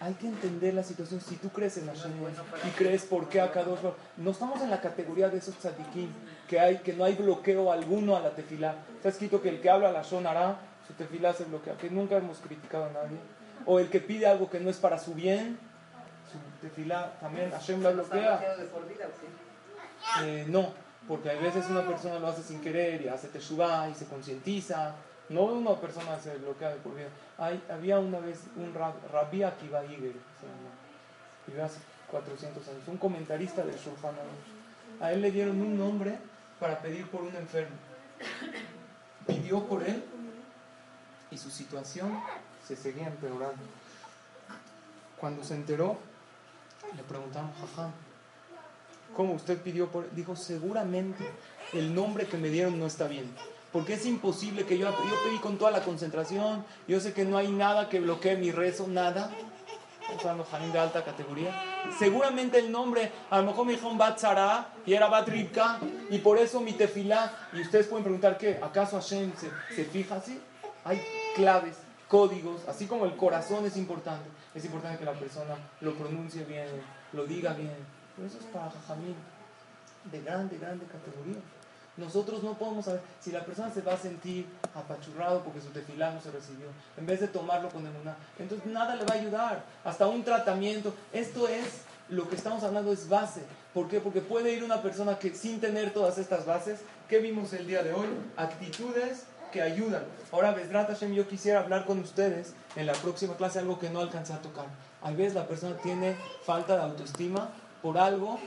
hay 0.02 0.14
que 0.16 0.28
entender 0.28 0.74
la 0.74 0.84
situación. 0.84 1.22
Si 1.22 1.38
tú 1.38 1.48
crees 1.48 1.78
en 1.78 1.86
la 1.86 1.94
y 1.94 2.72
crees 2.72 3.04
por 3.04 3.30
qué 3.30 3.40
acá 3.40 3.64
dos, 3.64 3.80
no 4.18 4.32
estamos 4.32 4.62
en 4.62 4.70
la 4.70 4.82
categoría 4.82 5.30
de 5.30 5.38
esos 5.38 5.56
tzadikim, 5.56 6.10
que, 6.50 6.60
hay, 6.60 6.80
que 6.80 6.92
no 6.92 7.06
hay 7.06 7.16
bloqueo 7.16 7.72
alguno 7.72 8.18
a 8.18 8.20
la 8.20 8.32
tefilá. 8.32 8.76
Está 8.98 9.08
escrito 9.08 9.42
que 9.42 9.48
el 9.48 9.62
que 9.62 9.70
habla 9.70 9.94
la 9.94 10.02
hará, 10.30 10.60
su 10.88 10.94
tefilá 10.94 11.34
se 11.34 11.46
bloquea, 11.46 11.78
que 11.78 11.90
nunca 11.90 12.18
hemos 12.18 12.40
criticado 12.40 12.86
a 12.86 12.90
nadie. 12.90 13.18
O 13.66 13.80
el 13.80 13.90
que 13.90 14.00
pide 14.00 14.28
algo 14.28 14.50
que 14.50 14.60
no 14.60 14.70
es 14.70 14.78
para 14.78 15.00
su 15.00 15.14
bien, 15.14 15.58
su 16.32 16.38
tefilá 16.62 17.18
también 17.20 17.52
Hashem 17.52 17.82
la 17.82 17.92
bloquea. 17.92 18.42
Eh, 20.24 20.46
no, 20.48 20.74
porque 21.08 21.32
a 21.32 21.36
veces 21.36 21.66
una 21.70 21.86
persona 21.86 22.20
lo 22.20 22.28
hace 22.28 22.44
sin 22.44 22.62
querer 22.62 23.02
y 23.02 23.08
hace 23.08 23.28
teshuva 23.30 23.90
y 23.90 23.96
se 23.96 24.06
concientiza. 24.06 24.96
No 25.30 25.46
una 25.46 25.76
persona 25.76 26.20
se 26.20 26.38
bloquea 26.38 26.70
de 26.70 26.76
por 26.76 26.96
vida. 26.96 27.08
Hay, 27.38 27.64
había 27.70 28.00
una 28.00 28.20
vez 28.20 28.44
un 28.56 28.74
rab, 28.74 28.94
Rabbi 29.12 29.42
Akiva 29.42 29.84
Iger, 29.84 30.14
vivió 31.48 31.66
hace 31.66 31.80
400 32.12 32.68
años, 32.68 32.88
un 32.88 32.98
comentarista 32.98 33.64
del 33.64 33.76
Shulchan 33.76 34.14
A 35.02 35.12
él 35.12 35.22
le 35.22 35.32
dieron 35.32 35.60
un 35.60 35.78
nombre 35.78 36.18
para 36.60 36.78
pedir 36.80 37.08
por 37.08 37.24
un 37.24 37.36
enfermo. 37.36 37.76
Pidió 39.26 39.66
por 39.66 39.82
él 39.84 40.04
y 41.36 41.38
su 41.38 41.52
situación 41.52 42.18
se 42.66 42.78
seguía 42.78 43.08
empeorando. 43.08 43.62
Cuando 45.20 45.44
se 45.44 45.56
enteró, 45.56 45.98
le 46.96 47.04
preguntaron, 47.04 47.52
jajam, 47.60 47.92
¿Cómo 49.16 49.34
usted 49.34 49.62
pidió 49.62 49.88
por 49.90 50.12
Dijo, 50.14 50.36
seguramente 50.36 51.24
el 51.74 51.94
nombre 51.94 52.26
que 52.26 52.38
me 52.38 52.50
dieron 52.50 52.80
no 52.80 52.86
está 52.86 53.08
bien. 53.08 53.30
Porque 53.72 53.94
es 53.94 54.06
imposible 54.06 54.66
que 54.66 54.78
yo, 54.78 54.90
yo 54.90 55.24
pedí 55.26 55.38
con 55.40 55.58
toda 55.58 55.72
la 55.72 55.84
concentración, 55.84 56.66
yo 56.88 57.00
sé 57.00 57.14
que 57.14 57.26
no 57.26 57.38
hay 57.38 57.50
nada 57.50 57.90
que 57.90 58.00
bloquee 58.00 58.38
mi 58.38 58.52
rezo, 58.52 58.88
nada. 58.88 59.30
Estamos 60.10 60.48
hablando 60.54 60.74
de 60.74 60.80
alta 60.80 61.04
categoría. 61.04 61.52
Seguramente 61.98 62.60
el 62.60 62.72
nombre, 62.72 63.12
a 63.30 63.40
lo 63.40 63.48
mejor 63.48 63.66
me 63.66 63.74
dijo 63.74 63.94
Bat 63.94 64.22
y 64.86 64.94
era 64.94 65.08
Bat 65.08 65.28
Ribka, 65.28 65.80
y 66.10 66.20
por 66.20 66.38
eso 66.38 66.62
mi 66.62 66.74
tefilá. 66.74 67.50
Y 67.54 67.62
ustedes 67.62 67.88
pueden 67.88 68.04
preguntar, 68.04 68.38
¿qué? 68.38 68.60
¿Acaso 68.62 68.98
Hashem 68.98 69.34
se, 69.36 69.50
se 69.76 69.84
fija 69.86 70.16
así? 70.16 70.40
Hay 70.86 71.02
claves, 71.36 71.76
códigos, 72.08 72.62
así 72.68 72.88
como 72.88 73.06
el 73.06 73.16
corazón 73.16 73.66
es 73.66 73.78
importante. 73.78 74.30
Es 74.54 74.64
importante 74.66 75.00
que 75.00 75.06
la 75.06 75.14
persona 75.14 75.56
lo 75.82 75.94
pronuncie 75.94 76.44
bien, 76.46 76.68
lo 77.14 77.26
diga 77.26 77.54
bien, 77.54 77.76
pero 78.16 78.28
eso 78.28 78.38
es 78.40 78.46
para 78.46 78.72
Jajamín, 78.72 79.16
de 80.12 80.22
grande, 80.22 80.58
grande 80.58 80.86
categoría. 80.86 81.42
Nosotros 81.98 82.44
no 82.44 82.58
podemos 82.58 82.86
saber 82.86 83.02
si 83.22 83.32
la 83.32 83.46
persona 83.46 83.74
se 83.74 83.82
va 83.82 83.94
a 83.94 83.98
sentir 83.98 84.46
apachurrado 84.74 85.42
porque 85.44 85.62
su 85.62 85.70
tefilá 85.70 86.12
no 86.12 86.22
se 86.22 86.32
recibió, 86.32 86.68
en 86.98 87.06
vez 87.06 87.22
de 87.22 87.28
tomarlo 87.28 87.70
con 87.70 87.86
emuná. 87.86 88.18
Entonces 88.38 88.66
nada 88.68 88.96
le 88.96 89.06
va 89.06 89.14
a 89.14 89.18
ayudar, 89.18 89.64
hasta 89.84 90.08
un 90.08 90.24
tratamiento. 90.24 90.94
Esto 91.14 91.48
es 91.48 91.84
lo 92.10 92.28
que 92.30 92.36
estamos 92.36 92.64
hablando, 92.64 92.92
es 92.92 93.08
base. 93.08 93.42
¿Por 93.74 93.88
qué? 93.88 94.00
Porque 94.00 94.22
puede 94.22 94.54
ir 94.54 94.64
una 94.64 94.82
persona 94.82 95.18
que 95.18 95.34
sin 95.34 95.60
tener 95.60 95.94
todas 95.94 96.18
estas 96.18 96.46
bases, 96.46 96.80
¿qué 97.10 97.20
vimos 97.20 97.54
el 97.54 97.66
día 97.66 97.82
de 97.82 97.94
hoy? 97.94 98.08
Actitudes 98.36 99.26
que 99.56 99.62
ayudan. 99.62 100.04
Ahora, 100.34 100.52
Besrat 100.52 100.90
Hashem, 100.90 101.14
yo 101.14 101.30
quisiera 101.30 101.62
hablar 101.62 101.86
con 101.86 102.00
ustedes 102.00 102.54
en 102.76 102.86
la 102.86 102.92
próxima 102.92 103.36
clase 103.36 103.60
algo 103.60 103.80
que 103.80 103.90
no 103.90 104.02
alcancé 104.02 104.34
a 104.34 104.42
tocar. 104.42 104.66
A 105.02 105.12
veces 105.12 105.34
la 105.34 105.48
persona 105.48 105.78
tiene 105.78 106.18
falta 106.44 106.76
de 106.76 106.84
autoestima 106.84 107.50
por 107.82 107.98
algo, 107.98 108.38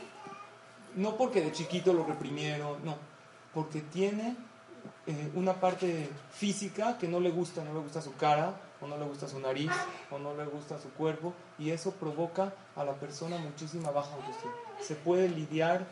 no 0.96 1.16
porque 1.16 1.40
de 1.40 1.50
chiquito 1.50 1.94
lo 1.94 2.04
reprimieron, 2.04 2.84
no, 2.84 2.96
porque 3.54 3.80
tiene 3.80 4.36
eh, 5.06 5.30
una 5.34 5.54
parte 5.54 6.10
física 6.30 6.98
que 6.98 7.08
no 7.08 7.20
le 7.20 7.30
gusta, 7.30 7.64
no 7.64 7.72
le 7.72 7.80
gusta 7.80 8.02
su 8.02 8.14
cara, 8.16 8.52
o 8.82 8.86
no 8.86 8.98
le 8.98 9.06
gusta 9.06 9.26
su 9.26 9.40
nariz, 9.40 9.72
o 10.10 10.18
no 10.18 10.34
le 10.34 10.44
gusta 10.44 10.78
su 10.78 10.90
cuerpo, 10.90 11.32
y 11.58 11.70
eso 11.70 11.92
provoca 11.92 12.52
a 12.76 12.84
la 12.84 12.92
persona 12.92 13.38
muchísima 13.38 13.90
baja 13.92 14.12
autoestima. 14.14 14.52
¿Se 14.78 14.94
puede 14.94 15.30
lidiar 15.30 15.86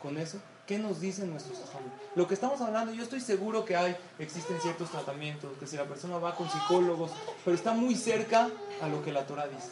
con 0.00 0.16
eso? 0.16 0.38
¿Qué 0.66 0.78
nos 0.78 1.00
dicen 1.00 1.30
nuestros 1.30 1.58
ajalos? 1.60 1.90
Lo 2.14 2.28
que 2.28 2.34
estamos 2.34 2.60
hablando, 2.60 2.92
yo 2.92 3.02
estoy 3.02 3.20
seguro 3.20 3.64
que 3.64 3.76
hay, 3.76 3.96
existen 4.18 4.60
ciertos 4.60 4.90
tratamientos, 4.90 5.50
que 5.58 5.66
si 5.66 5.76
la 5.76 5.84
persona 5.84 6.18
va 6.18 6.36
con 6.36 6.48
psicólogos, 6.48 7.10
pero 7.44 7.56
está 7.56 7.72
muy 7.72 7.96
cerca 7.96 8.48
a 8.80 8.88
lo 8.88 9.02
que 9.02 9.12
la 9.12 9.26
Torah 9.26 9.48
dice. 9.48 9.70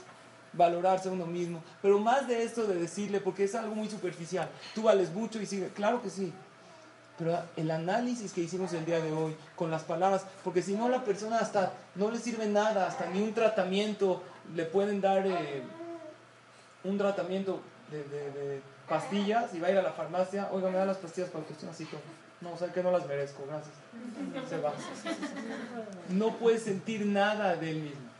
valorarse 0.52 1.08
a 1.08 1.12
uno 1.12 1.26
mismo. 1.26 1.62
Pero 1.80 2.00
más 2.00 2.26
de 2.26 2.42
esto 2.42 2.66
de 2.66 2.74
decirle, 2.74 3.20
porque 3.20 3.44
es 3.44 3.54
algo 3.54 3.74
muy 3.74 3.88
superficial, 3.88 4.48
tú 4.74 4.82
vales 4.82 5.12
mucho 5.12 5.40
y 5.40 5.46
sigue, 5.46 5.68
claro 5.68 6.02
que 6.02 6.10
sí. 6.10 6.32
Pero 7.16 7.38
el 7.56 7.70
análisis 7.70 8.32
que 8.32 8.40
hicimos 8.40 8.72
el 8.72 8.84
día 8.84 8.98
de 8.98 9.12
hoy 9.12 9.36
con 9.54 9.70
las 9.70 9.84
palabras, 9.84 10.24
porque 10.42 10.62
si 10.62 10.72
no 10.72 10.88
la 10.88 11.04
persona 11.04 11.38
hasta 11.38 11.72
no 11.94 12.10
le 12.10 12.18
sirve 12.18 12.46
nada, 12.46 12.88
hasta 12.88 13.06
ni 13.10 13.22
un 13.22 13.32
tratamiento, 13.32 14.22
le 14.54 14.64
pueden 14.64 15.00
dar 15.00 15.24
eh, 15.26 15.62
un 16.82 16.98
tratamiento 16.98 17.60
de, 17.90 18.62
pastillas 18.90 19.54
y 19.54 19.60
va 19.60 19.68
a 19.68 19.70
ir 19.70 19.78
a 19.78 19.82
la 19.82 19.92
farmacia, 19.92 20.48
oiga, 20.50 20.68
me 20.68 20.76
da 20.76 20.84
las 20.84 20.96
pastillas 20.96 21.30
para 21.30 21.44
que 21.46 21.52
esté 21.52 21.68
así 21.68 21.84
todo. 21.84 22.00
No, 22.40 22.52
o 22.52 22.58
sea 22.58 22.72
que 22.72 22.82
no 22.82 22.90
las 22.90 23.06
merezco, 23.06 23.46
gracias. 23.46 23.74
Se 24.48 24.58
va. 24.58 24.72
No 26.08 26.36
puede 26.36 26.58
sentir 26.58 27.06
nada 27.06 27.54
de 27.54 27.70
él 27.70 27.82
mismo. 27.82 28.10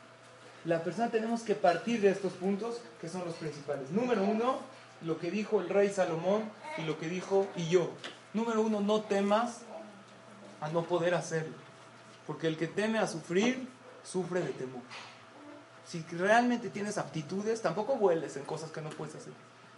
La 0.65 0.85
persona 0.85 1.11
tenemos 1.11 1.43
que 1.43 1.57
partir 1.57 2.01
de 2.01 2.11
estos 2.11 2.35
puntos 2.35 2.81
que 3.01 3.09
son 3.09 3.25
los 3.25 3.35
principales. 3.35 3.91
Número 3.91 4.23
uno, 4.23 4.61
lo 5.03 5.19
que 5.19 5.33
dijo 5.33 5.61
el 5.61 5.69
rey 5.69 5.91
Salomón 5.91 6.43
y 6.79 6.83
lo 6.83 6.99
que 6.99 7.09
dijo 7.09 7.49
y 7.57 7.69
yo. 7.69 7.91
Número 8.33 8.63
uno, 8.63 8.81
no 8.81 9.01
temas 9.01 9.63
a 10.61 10.69
no 10.69 10.85
poder 10.85 11.15
hacerlo. 11.15 11.57
Porque 12.29 12.47
el 12.47 12.57
que 12.57 12.69
teme 12.69 13.01
a 13.01 13.09
sufrir, 13.09 13.69
sufre 14.05 14.41
de 14.41 14.51
temor. 14.51 14.83
Si 15.85 16.03
realmente 16.13 16.71
tienes 16.71 16.97
aptitudes, 16.97 17.61
tampoco 17.61 17.97
vueles 17.97 18.37
en 18.37 18.45
cosas 18.45 18.71
que 18.71 18.83
no 18.83 18.91
puedes 18.91 19.17
hacer. 19.17 19.33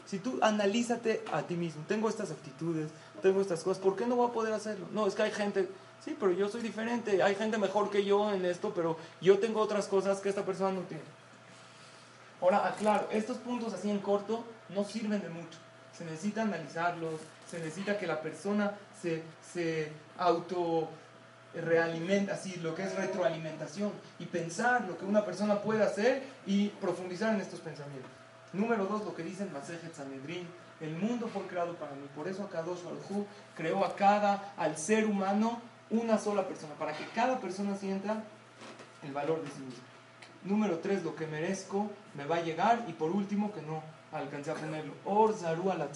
Si 0.07 0.19
tú 0.19 0.39
analízate 0.43 1.25
a 1.33 1.43
ti 1.43 1.55
mismo, 1.55 1.85
tengo 1.89 2.09
estas 2.09 2.31
aptitudes, 2.31 2.91
tengo 3.23 3.41
estas 3.41 3.63
cosas, 3.63 3.83
¿por 3.83 3.97
qué 3.97 4.07
no 4.07 4.17
voy 4.17 4.29
a 4.29 4.33
poder 4.33 4.53
hacerlo? 4.53 4.87
No, 4.93 5.07
es 5.07 5.15
que 5.15 5.23
hay 5.23 5.31
gente, 5.31 5.69
sí, 6.05 6.17
pero 6.19 6.33
yo 6.33 6.49
soy 6.49 6.61
diferente, 6.61 7.23
hay 7.23 7.35
gente 7.35 7.57
mejor 7.57 7.91
que 7.91 8.05
yo 8.05 8.33
en 8.33 8.45
esto, 8.45 8.73
pero 8.75 8.97
yo 9.21 9.39
tengo 9.39 9.61
otras 9.61 9.87
cosas 9.87 10.21
que 10.21 10.29
esta 10.29 10.45
persona 10.45 10.73
no 10.73 10.81
tiene. 10.83 11.05
Ahora, 12.41 12.67
aclaro, 12.67 13.09
estos 13.13 13.37
puntos 13.39 13.73
así 13.73 13.89
en 13.89 14.01
corto 14.01 14.45
no 14.71 14.85
sirven 14.85 15.23
de 15.23 15.29
mucho. 15.29 15.59
Se 15.97 16.05
necesita 16.05 16.43
analizarlos, 16.43 17.21
se 17.49 17.59
necesita 17.59 17.99
que 17.99 18.07
la 18.07 18.21
persona 18.21 18.73
se, 19.01 19.23
se 19.53 19.93
auto 20.19 20.89
realimenta, 21.55 22.35
así 22.35 22.57
lo 22.57 22.75
que 22.75 22.83
es 22.83 22.95
retroalimentación 22.95 23.93
y 24.19 24.25
pensar 24.25 24.85
lo 24.89 24.97
que 24.99 25.05
una 25.05 25.25
persona 25.25 25.61
puede 25.61 25.85
hacer 25.85 26.23
y 26.47 26.69
profundizar 26.69 27.35
en 27.35 27.41
estos 27.41 27.61
pensamientos. 27.61 28.11
Número 28.53 28.87
dos, 28.87 29.05
lo 29.05 29.15
que 29.15 29.23
dicen 29.23 29.53
Masejet 29.53 29.95
Sanedrin, 29.95 30.47
el 30.81 30.97
mundo 30.97 31.29
fue 31.33 31.43
creado 31.47 31.75
para 31.75 31.93
mí. 31.93 32.07
Por 32.15 32.29
eso 32.29 32.43
Akadosh 32.43 32.83
Baruj 32.85 33.27
creó 33.57 33.85
a 33.85 33.95
cada, 33.97 34.53
al 34.57 34.77
ser 34.77 35.07
humano, 35.07 35.61
una 35.91 36.19
sola 36.19 36.47
persona, 36.47 36.75
para 36.75 36.93
que 36.93 37.07
cada 37.15 37.39
persona 37.39 37.77
sienta 37.77 38.23
el 39.03 39.13
valor 39.13 39.43
de 39.43 39.51
sí 39.51 39.61
mismo. 39.61 39.83
Número 40.45 40.79
tres, 40.79 41.05
lo 41.05 41.15
que 41.15 41.27
merezco 41.27 41.91
me 42.15 42.25
va 42.25 42.37
a 42.37 42.43
llegar. 42.43 42.85
Y 42.89 42.93
por 42.93 43.11
último, 43.11 43.53
que 43.53 43.63
no 43.63 43.83
alcancé 44.13 44.51
a 44.51 44.55
ponerlo. 44.55 44.93
Or 45.05 45.35
zaru 45.35 45.71
al 45.71 45.89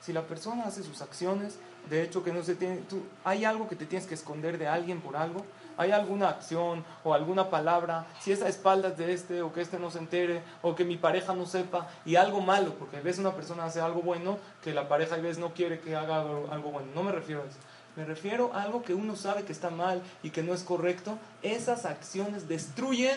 Si 0.00 0.12
la 0.12 0.22
persona 0.22 0.64
hace 0.64 0.82
sus 0.82 1.02
acciones, 1.02 1.58
de 1.90 2.02
hecho 2.02 2.22
que 2.22 2.32
no 2.32 2.42
se 2.42 2.54
tiene, 2.54 2.78
tú, 2.88 3.02
hay 3.24 3.44
algo 3.44 3.68
que 3.68 3.76
te 3.76 3.86
tienes 3.86 4.06
que 4.06 4.14
esconder 4.14 4.58
de 4.58 4.68
alguien 4.68 5.00
por 5.00 5.16
algo, 5.16 5.44
hay 5.78 5.92
alguna 5.92 6.28
acción 6.28 6.84
o 7.04 7.14
alguna 7.14 7.48
palabra, 7.48 8.04
si 8.20 8.32
es 8.32 8.42
a 8.42 8.48
espaldas 8.48 8.98
de 8.98 9.14
este 9.14 9.42
o 9.42 9.52
que 9.52 9.60
este 9.60 9.78
no 9.78 9.90
se 9.90 9.98
entere 9.98 10.42
o 10.60 10.74
que 10.74 10.84
mi 10.84 10.96
pareja 10.96 11.34
no 11.34 11.46
sepa 11.46 11.88
y 12.04 12.16
algo 12.16 12.40
malo, 12.40 12.74
porque 12.74 12.96
a 12.96 13.00
veces 13.00 13.20
una 13.20 13.32
persona 13.32 13.64
hace 13.64 13.80
algo 13.80 14.02
bueno 14.02 14.38
que 14.62 14.74
la 14.74 14.88
pareja 14.88 15.14
a 15.14 15.18
veces 15.18 15.38
no 15.38 15.54
quiere 15.54 15.78
que 15.78 15.94
haga 15.94 16.18
algo 16.18 16.70
bueno, 16.72 16.88
no 16.94 17.04
me 17.04 17.12
refiero 17.12 17.42
a 17.42 17.46
eso. 17.46 17.58
Me 17.96 18.04
refiero 18.04 18.52
a 18.54 18.62
algo 18.62 18.82
que 18.82 18.92
uno 18.92 19.16
sabe 19.16 19.44
que 19.44 19.52
está 19.52 19.70
mal 19.70 20.02
y 20.22 20.30
que 20.30 20.42
no 20.42 20.52
es 20.52 20.62
correcto. 20.62 21.18
Esas 21.42 21.84
acciones 21.84 22.48
destruyen 22.48 23.16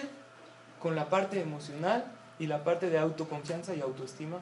con 0.81 0.95
la 0.95 1.09
parte 1.09 1.41
emocional 1.41 2.05
y 2.39 2.47
la 2.47 2.63
parte 2.63 2.89
de 2.89 2.97
autoconfianza 2.97 3.75
y 3.75 3.81
autoestima 3.81 4.37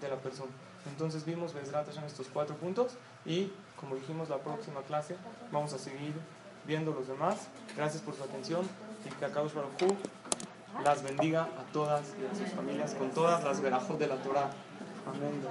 de 0.00 0.08
la 0.08 0.16
persona. 0.16 0.50
Entonces 0.86 1.24
vimos 1.24 1.54
en 1.54 2.04
estos 2.04 2.26
cuatro 2.32 2.56
puntos 2.56 2.92
y 3.24 3.50
como 3.80 3.96
dijimos 3.96 4.28
la 4.28 4.38
próxima 4.38 4.82
clase 4.82 5.16
vamos 5.50 5.72
a 5.72 5.78
seguir 5.78 6.14
viendo 6.66 6.92
los 6.92 7.08
demás. 7.08 7.48
Gracias 7.76 8.02
por 8.02 8.14
su 8.14 8.22
atención 8.22 8.66
y 9.04 9.10
que 9.10 9.24
Akadosh 9.24 9.52
Baruj 9.52 9.96
las 10.82 11.02
bendiga 11.02 11.42
a 11.42 11.72
todas 11.72 12.14
y 12.20 12.26
a 12.26 12.34
sus 12.34 12.54
familias 12.54 12.94
con 12.94 13.10
todas 13.10 13.44
las 13.44 13.60
verajos 13.60 13.98
de 13.98 14.06
la 14.06 14.16
Torah. 14.16 14.50
Amén. 15.06 15.42